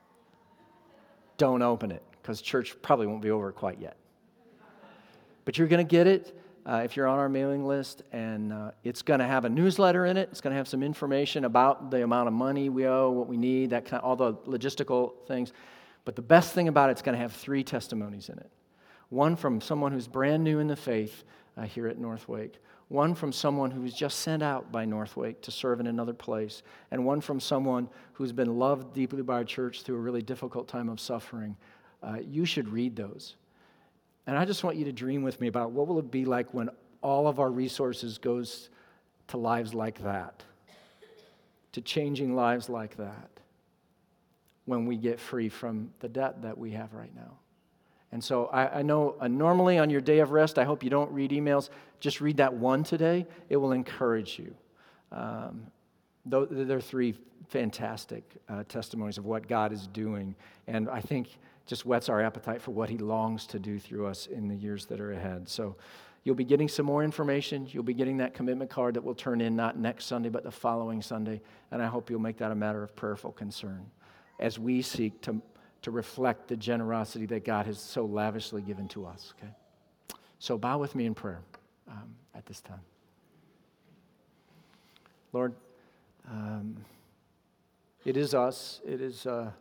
Don't 1.37 1.61
open 1.61 1.91
it 1.91 2.03
because 2.21 2.41
church 2.41 2.75
probably 2.81 3.07
won't 3.07 3.21
be 3.21 3.31
over 3.31 3.51
quite 3.51 3.79
yet. 3.79 3.97
But 5.49 5.57
you're 5.57 5.67
going 5.67 5.83
to 5.83 5.89
get 5.89 6.05
it 6.05 6.39
uh, 6.63 6.83
if 6.85 6.95
you're 6.95 7.07
on 7.07 7.17
our 7.17 7.27
mailing 7.27 7.65
list, 7.65 8.03
and 8.11 8.53
uh, 8.53 8.69
it's 8.83 9.01
going 9.01 9.19
to 9.19 9.25
have 9.25 9.45
a 9.45 9.49
newsletter 9.49 10.05
in 10.05 10.15
it. 10.15 10.29
It's 10.31 10.41
going 10.41 10.51
to 10.51 10.57
have 10.57 10.67
some 10.67 10.83
information 10.83 11.43
about 11.43 11.89
the 11.89 12.03
amount 12.03 12.27
of 12.27 12.35
money 12.35 12.69
we 12.69 12.85
owe, 12.85 13.09
what 13.09 13.25
we 13.25 13.35
need, 13.35 13.71
that 13.71 13.85
kind 13.85 13.99
of, 13.99 14.07
all 14.07 14.15
the 14.15 14.37
logistical 14.47 15.13
things. 15.27 15.51
But 16.05 16.15
the 16.15 16.21
best 16.21 16.53
thing 16.53 16.67
about 16.67 16.89
it, 16.89 16.91
it's 16.91 17.01
going 17.01 17.15
to 17.15 17.21
have 17.23 17.33
three 17.33 17.63
testimonies 17.63 18.29
in 18.29 18.37
it. 18.37 18.51
One 19.09 19.35
from 19.35 19.59
someone 19.59 19.91
who's 19.91 20.07
brand 20.07 20.43
new 20.43 20.59
in 20.59 20.67
the 20.67 20.75
faith 20.75 21.23
uh, 21.57 21.63
here 21.63 21.87
at 21.87 21.97
Northwake, 21.97 22.61
one 22.89 23.15
from 23.15 23.33
someone 23.33 23.71
who 23.71 23.81
was 23.81 23.95
just 23.95 24.19
sent 24.19 24.43
out 24.43 24.71
by 24.71 24.85
Northwake 24.85 25.41
to 25.41 25.49
serve 25.49 25.79
in 25.79 25.87
another 25.87 26.13
place, 26.13 26.61
and 26.91 27.03
one 27.03 27.21
from 27.21 27.39
someone 27.39 27.89
who's 28.13 28.31
been 28.31 28.59
loved 28.59 28.93
deeply 28.93 29.23
by 29.23 29.33
our 29.33 29.43
church 29.43 29.81
through 29.81 29.95
a 29.95 29.99
really 29.99 30.21
difficult 30.21 30.67
time 30.67 30.89
of 30.89 30.99
suffering. 30.99 31.57
Uh, 32.03 32.17
you 32.23 32.45
should 32.45 32.69
read 32.69 32.95
those. 32.95 33.35
And 34.29 34.37
I 34.37 34.45
just 34.45 34.63
want 34.63 34.77
you 34.77 34.85
to 34.85 34.91
dream 34.91 35.23
with 35.23 35.41
me 35.41 35.47
about 35.47 35.71
what 35.71 35.87
will 35.87 35.97
it 35.97 36.11
be 36.11 36.23
like 36.23 36.53
when 36.53 36.69
all 37.01 37.27
of 37.27 37.39
our 37.39 37.49
resources 37.49 38.19
goes 38.19 38.69
to 39.29 39.37
lives 39.37 39.73
like 39.73 40.03
that, 40.03 40.43
to 41.71 41.81
changing 41.81 42.35
lives 42.35 42.69
like 42.69 42.95
that, 42.97 43.31
when 44.65 44.85
we 44.85 44.97
get 44.97 45.19
free 45.19 45.49
from 45.49 45.89
the 45.99 46.07
debt 46.07 46.43
that 46.43 46.55
we 46.55 46.69
have 46.69 46.93
right 46.93 47.09
now. 47.15 47.39
And 48.11 48.23
so 48.23 48.45
I, 48.53 48.79
I 48.79 48.81
know 48.83 49.15
uh, 49.19 49.27
normally 49.27 49.79
on 49.79 49.89
your 49.89 49.99
day 49.99 50.19
of 50.19 50.29
rest, 50.29 50.59
I 50.59 50.63
hope 50.63 50.83
you 50.83 50.91
don't 50.91 51.11
read 51.11 51.31
emails. 51.31 51.71
Just 51.99 52.21
read 52.21 52.37
that 52.37 52.53
one 52.53 52.83
today. 52.83 53.25
It 53.49 53.57
will 53.57 53.71
encourage 53.71 54.37
you. 54.37 54.53
Um, 55.11 55.65
there 56.27 56.77
are 56.77 56.81
three 56.81 57.15
fantastic 57.47 58.35
uh, 58.47 58.63
testimonies 58.69 59.17
of 59.17 59.25
what 59.25 59.47
God 59.47 59.73
is 59.73 59.87
doing. 59.87 60.35
And 60.67 60.87
I 60.87 61.01
think 61.01 61.29
just 61.69 61.85
whets 61.85 62.09
our 62.09 62.19
appetite 62.19 62.61
for 62.61 62.71
what 62.71 62.89
He 62.89 62.97
longs 62.97 63.45
to 63.47 63.59
do 63.59 63.77
through 63.77 64.07
us 64.07 64.25
in 64.25 64.47
the 64.47 64.55
years 64.55 64.87
that 64.87 64.99
are 64.99 65.11
ahead. 65.11 65.47
So 65.47 65.75
you'll 66.23 66.33
be 66.33 66.43
getting 66.43 66.67
some 66.67 66.87
more 66.87 67.03
information. 67.03 67.67
You'll 67.69 67.83
be 67.83 67.93
getting 67.93 68.17
that 68.17 68.33
commitment 68.33 68.71
card 68.71 68.95
that 68.95 69.03
will 69.03 69.13
turn 69.13 69.39
in 69.39 69.55
not 69.55 69.77
next 69.77 70.05
Sunday, 70.05 70.29
but 70.29 70.43
the 70.43 70.51
following 70.51 70.99
Sunday. 70.99 71.41
And 71.69 71.79
I 71.79 71.85
hope 71.85 72.09
you'll 72.09 72.19
make 72.19 72.37
that 72.37 72.51
a 72.51 72.55
matter 72.55 72.81
of 72.81 72.95
prayerful 72.95 73.33
concern 73.33 73.85
as 74.39 74.57
we 74.57 74.81
seek 74.81 75.21
to 75.21 75.41
to 75.81 75.91
reflect 75.91 76.47
the 76.47 76.57
generosity 76.57 77.25
that 77.27 77.45
God 77.45 77.65
has 77.65 77.79
so 77.79 78.05
lavishly 78.05 78.61
given 78.61 78.87
to 78.89 79.05
us. 79.05 79.33
Okay? 79.37 79.53
So 80.39 80.57
bow 80.57 80.77
with 80.77 80.95
me 80.95 81.05
in 81.05 81.13
prayer 81.13 81.41
um, 81.87 82.15
at 82.35 82.45
this 82.45 82.61
time. 82.61 82.81
Lord, 85.31 85.53
um, 86.29 86.75
it 88.03 88.17
is 88.17 88.33
us, 88.33 88.81
it 88.85 88.99
is 88.99 89.25
uh, 89.25 89.51